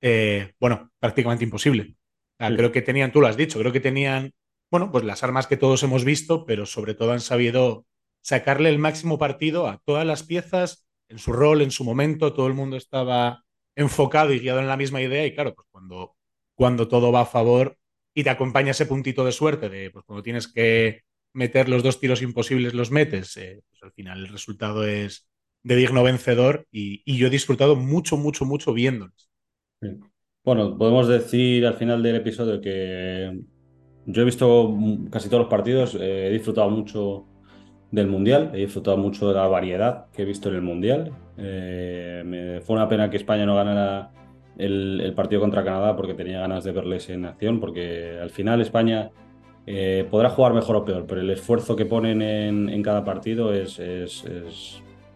eh, 0.00 0.54
bueno, 0.58 0.90
prácticamente 0.98 1.44
imposible. 1.44 1.96
Creo 2.38 2.72
que 2.72 2.80
tenían, 2.80 3.12
tú 3.12 3.20
lo 3.20 3.26
has 3.26 3.36
dicho, 3.36 3.58
creo 3.58 3.72
que 3.72 3.80
tenían, 3.80 4.32
bueno, 4.70 4.90
pues 4.90 5.04
las 5.04 5.22
armas 5.22 5.46
que 5.46 5.58
todos 5.58 5.82
hemos 5.82 6.02
visto, 6.02 6.46
pero 6.46 6.64
sobre 6.64 6.94
todo 6.94 7.12
han 7.12 7.20
sabido 7.20 7.84
sacarle 8.22 8.70
el 8.70 8.78
máximo 8.78 9.18
partido 9.18 9.68
a 9.68 9.82
todas 9.84 10.06
las 10.06 10.22
piezas 10.22 10.86
en 11.08 11.18
su 11.18 11.34
rol, 11.34 11.60
en 11.60 11.72
su 11.72 11.84
momento, 11.84 12.32
todo 12.32 12.46
el 12.46 12.54
mundo 12.54 12.78
estaba 12.78 13.44
enfocado 13.74 14.32
y 14.32 14.40
guiado 14.40 14.60
en 14.60 14.66
la 14.66 14.78
misma 14.78 15.02
idea 15.02 15.26
y 15.26 15.34
claro, 15.34 15.54
pues 15.54 15.68
cuando 15.70 16.16
cuando 16.54 16.88
todo 16.88 17.12
va 17.12 17.20
a 17.20 17.26
favor 17.26 17.76
y 18.16 18.24
te 18.24 18.30
acompaña 18.30 18.70
ese 18.70 18.86
puntito 18.86 19.26
de 19.26 19.30
suerte 19.30 19.68
de 19.68 19.90
pues, 19.90 20.02
cuando 20.06 20.22
tienes 20.22 20.48
que 20.48 21.02
meter 21.34 21.68
los 21.68 21.82
dos 21.82 22.00
tiros 22.00 22.22
imposibles, 22.22 22.72
los 22.72 22.90
metes, 22.90 23.36
eh, 23.36 23.60
pues 23.68 23.82
al 23.82 23.92
final 23.92 24.20
el 24.20 24.28
resultado 24.28 24.86
es 24.86 25.28
de 25.62 25.76
digno 25.76 26.02
vencedor 26.02 26.66
y, 26.72 27.02
yo 27.14 27.26
he 27.26 27.30
disfrutado 27.30 27.76
mucho, 27.76 28.16
mucho, 28.16 28.46
mucho 28.46 28.72
viéndolos. 28.72 29.30
Bueno, 30.42 30.78
podemos 30.78 31.08
decir 31.08 31.66
al 31.66 31.74
final 31.74 32.02
del 32.02 32.16
episodio 32.16 32.58
que 32.62 33.38
yo 34.06 34.22
he 34.22 34.24
visto 34.24 34.74
casi 35.10 35.28
todos 35.28 35.42
los 35.42 35.50
partidos, 35.50 35.94
eh, 35.96 36.28
he 36.28 36.30
disfrutado 36.30 36.70
mucho 36.70 37.26
del 37.90 38.06
Mundial, 38.06 38.50
he 38.54 38.60
disfrutado 38.60 38.96
mucho 38.96 39.28
de 39.28 39.34
la 39.34 39.46
variedad 39.46 40.06
que 40.12 40.22
he 40.22 40.24
visto 40.24 40.48
en 40.48 40.54
el 40.54 40.62
Mundial. 40.62 41.12
Eh, 41.36 42.22
me, 42.24 42.62
fue 42.62 42.76
una 42.76 42.88
pena 42.88 43.10
que 43.10 43.18
España 43.18 43.44
no 43.44 43.56
ganara 43.56 44.10
el, 44.58 45.12
partido 45.14 45.40
contra 45.40 45.64
Canadá 45.64 45.96
porque 45.96 46.14
tenía 46.14 46.40
ganas 46.40 46.64
de 46.64 46.72
verles 46.72 47.08
en 47.10 47.24
acción, 47.24 47.60
porque 47.60 48.18
al 48.20 48.30
final 48.30 48.60
España 48.60 49.10
eh, 49.66 50.06
podrá 50.10 50.30
jugar 50.30 50.54
mejor 50.54 50.76
o 50.76 50.84
peor, 50.84 51.04
pero 51.06 51.20
el 51.20 51.30
esfuerzo 51.30 51.76
que 51.76 51.86
ponen 51.86 52.22
en, 52.22 52.82
cada 52.82 53.04
partido 53.04 53.52
es, 53.52 53.78
es, 53.78 54.24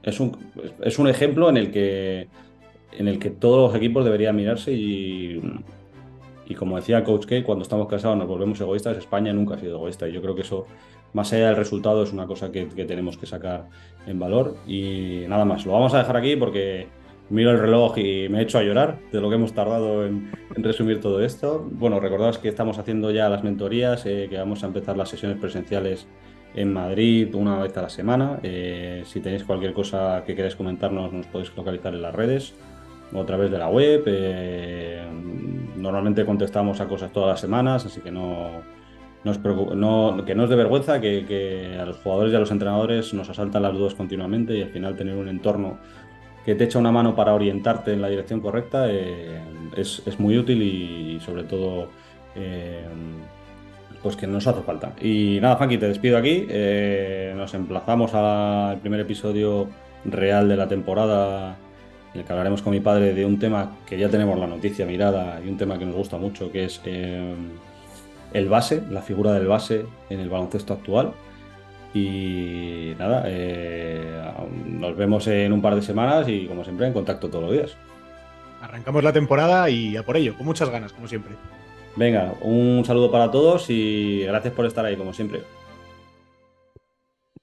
es, 0.03 0.21
un, 0.21 0.37
es, 0.83 0.99
un, 0.99 1.09
ejemplo 1.09 1.49
en 1.49 1.57
el, 1.57 1.71
que, 1.71 2.29
en 2.99 3.09
el 3.09 3.19
que 3.19 3.31
todos 3.31 3.71
los 3.71 3.77
equipos 3.77 4.05
deberían 4.05 4.37
mirarse 4.37 4.73
y, 4.73 5.41
y 6.47 6.55
como 6.55 6.77
decía 6.77 7.05
Coach 7.05 7.27
K, 7.27 7.45
cuando 7.45 7.63
estamos 7.63 7.89
casados 7.89 8.19
nos 8.19 8.27
volvemos 8.27 8.61
egoístas, 8.61 8.99
España 8.99 9.33
nunca 9.33 9.55
ha 9.55 9.59
sido 9.59 9.77
egoísta 9.77 10.09
y 10.09 10.13
yo 10.13 10.21
creo 10.21 10.35
que 10.35 10.43
eso, 10.43 10.67
más 11.13 11.33
allá 11.33 11.49
del 11.49 11.57
resultado, 11.57 12.03
es 12.03 12.13
una 12.13 12.27
cosa 12.27 12.51
que, 12.51 12.69
que 12.69 12.85
tenemos 12.85 13.17
que 13.17 13.27
sacar 13.27 13.69
en 14.07 14.19
valor 14.19 14.57
y 14.67 15.25
nada 15.29 15.45
más, 15.45 15.65
lo 15.65 15.73
vamos 15.73 15.95
a 15.95 15.99
dejar 15.99 16.17
aquí 16.17 16.37
porque 16.37 16.89
miro 17.31 17.53
el 17.53 17.59
reloj 17.59 17.97
y 17.99 18.29
me 18.29 18.43
echo 18.43 18.59
a 18.59 18.63
llorar 18.63 18.99
de 19.11 19.21
lo 19.21 19.29
que 19.29 19.37
hemos 19.37 19.53
tardado 19.55 20.05
en, 20.05 20.31
resumir 20.57 21.01
todo 21.01 21.23
esto. 21.23 21.67
Bueno, 21.71 22.01
recordaos 22.01 22.39
que 22.39 22.49
estamos 22.49 22.79
haciendo 22.79 23.11
ya 23.11 23.29
las 23.29 23.43
mentorías, 23.43 24.05
eh, 24.05 24.27
que 24.29 24.37
vamos 24.37 24.63
a 24.63 24.67
empezar 24.67 24.97
las 24.97 25.09
sesiones 25.09 25.39
presenciales 25.39 26.07
en 26.55 26.73
Madrid 26.73 27.35
una 27.35 27.63
vez 27.63 27.77
a 27.77 27.83
la 27.83 27.89
semana. 27.89 28.41
Eh, 28.43 29.03
si 29.07 29.21
tenéis 29.21 29.45
cualquier 29.45 29.73
cosa 29.73 30.25
que 30.27 30.35
queráis 30.35 30.57
comentarnos, 30.57 31.13
nos 31.13 31.27
podéis 31.27 31.57
localizar 31.57 31.95
en 31.95 32.03
las 32.03 32.15
redes 32.15 32.55
o 33.13 33.21
a 33.21 33.27
través 33.27 33.51
de 33.51 33.59
la 33.59 33.69
web. 33.69 34.03
Eh, 34.07 35.03
normalmente 35.77 36.25
contestamos 36.25 36.81
a 36.81 36.89
cosas 36.89 37.13
todas 37.13 37.31
las 37.31 37.41
semanas, 37.41 37.87
así 37.87 38.01
que 38.01 38.11
no, 38.11 38.63
no, 39.25 40.25
que 40.25 40.35
no 40.35 40.45
es 40.45 40.51
de 40.51 40.57
vergüenza 40.57 41.01
que, 41.01 41.79
a 41.81 41.85
los 41.85 41.99
jugadores 41.99 42.33
y 42.33 42.37
a 42.37 42.41
los 42.41 42.51
entrenadores 42.51 43.13
nos 43.15 43.29
asaltan 43.29 43.63
las 43.63 43.75
dudas 43.75 43.95
continuamente 43.95 44.57
y 44.57 44.63
al 44.63 44.71
final 44.71 44.97
tener 44.97 45.17
un 45.17 45.29
entorno 45.29 45.79
que 46.45 46.55
te 46.55 46.65
echa 46.65 46.79
una 46.79 46.93
mano 46.93 47.15
para 47.15 47.35
orientarte 47.35 47.93
en 47.93 48.03
la 48.03 48.09
dirección 48.09 48.41
correcta 48.41 48.87
eh, 48.89 49.41
es, 49.77 50.19
muy 50.19 50.39
útil 50.39 50.63
y, 50.63 51.21
sobre 51.21 51.45
todo 51.45 51.89
eh, 52.35 52.85
pues 54.03 54.17
que 54.17 54.27
nos 54.27 54.47
hace 54.47 54.63
falta. 54.63 54.93
Y 55.01 55.39
nada, 55.41 55.57
Funky, 55.57 55.77
te 55.77 55.89
despido 55.89 56.17
aquí. 56.17 56.47
Eh, 56.49 57.35
nos 57.37 57.53
emplazamos 57.55 58.15
al 58.15 58.79
primer 58.79 59.01
episodio 59.01 59.69
real 60.05 60.49
de 60.49 60.57
la 60.57 60.67
temporada 60.67 61.57
en 62.15 62.21
el 62.21 62.27
que 62.27 62.33
hablaremos 62.33 62.63
con 62.63 62.73
mi 62.73 62.81
padre 62.81 63.13
de 63.13 63.25
un 63.25 63.39
tema 63.39 63.77
que 63.87 63.99
ya 63.99 64.09
tenemos 64.09 64.39
la 64.39 64.47
noticia 64.47 64.87
mirada 64.87 65.41
y 65.45 65.49
un 65.49 65.59
tema 65.59 65.79
que 65.79 65.85
nos 65.85 65.95
gusta 65.95 66.17
mucho, 66.17 66.51
que 66.51 66.65
es 66.65 66.81
el 66.85 68.49
base, 68.49 68.83
la 68.91 69.03
figura 69.03 69.33
del 69.33 69.47
base 69.47 69.85
en 70.09 70.21
el 70.21 70.29
baloncesto 70.29 70.73
actual. 70.73 71.13
Y 71.93 72.95
nada, 72.99 73.25
eh, 73.27 74.23
nos 74.65 74.97
vemos 74.97 75.27
en 75.27 75.53
un 75.53 75.61
par 75.61 75.75
de 75.75 75.83
semanas 75.83 76.29
y 76.29 76.47
como 76.47 76.65
siempre 76.65 76.87
en 76.87 76.93
contacto 76.93 77.29
todos 77.29 77.45
los 77.45 77.53
días. 77.53 77.77
Arrancamos 78.63 79.03
la 79.03 79.13
temporada 79.13 79.69
y 79.71 79.97
a 79.97 80.05
por 80.05 80.17
ello, 80.17 80.37
con 80.37 80.47
muchas 80.47 80.69
ganas, 80.71 80.93
como 80.93 81.09
siempre. 81.09 81.33
Venga, 81.97 82.35
un 82.43 82.85
saludo 82.85 83.11
para 83.11 83.31
todos 83.31 83.69
y 83.69 84.23
gracias 84.25 84.55
por 84.55 84.67
estar 84.67 84.85
ahí, 84.85 84.97
como 84.97 85.13
siempre. 85.13 85.43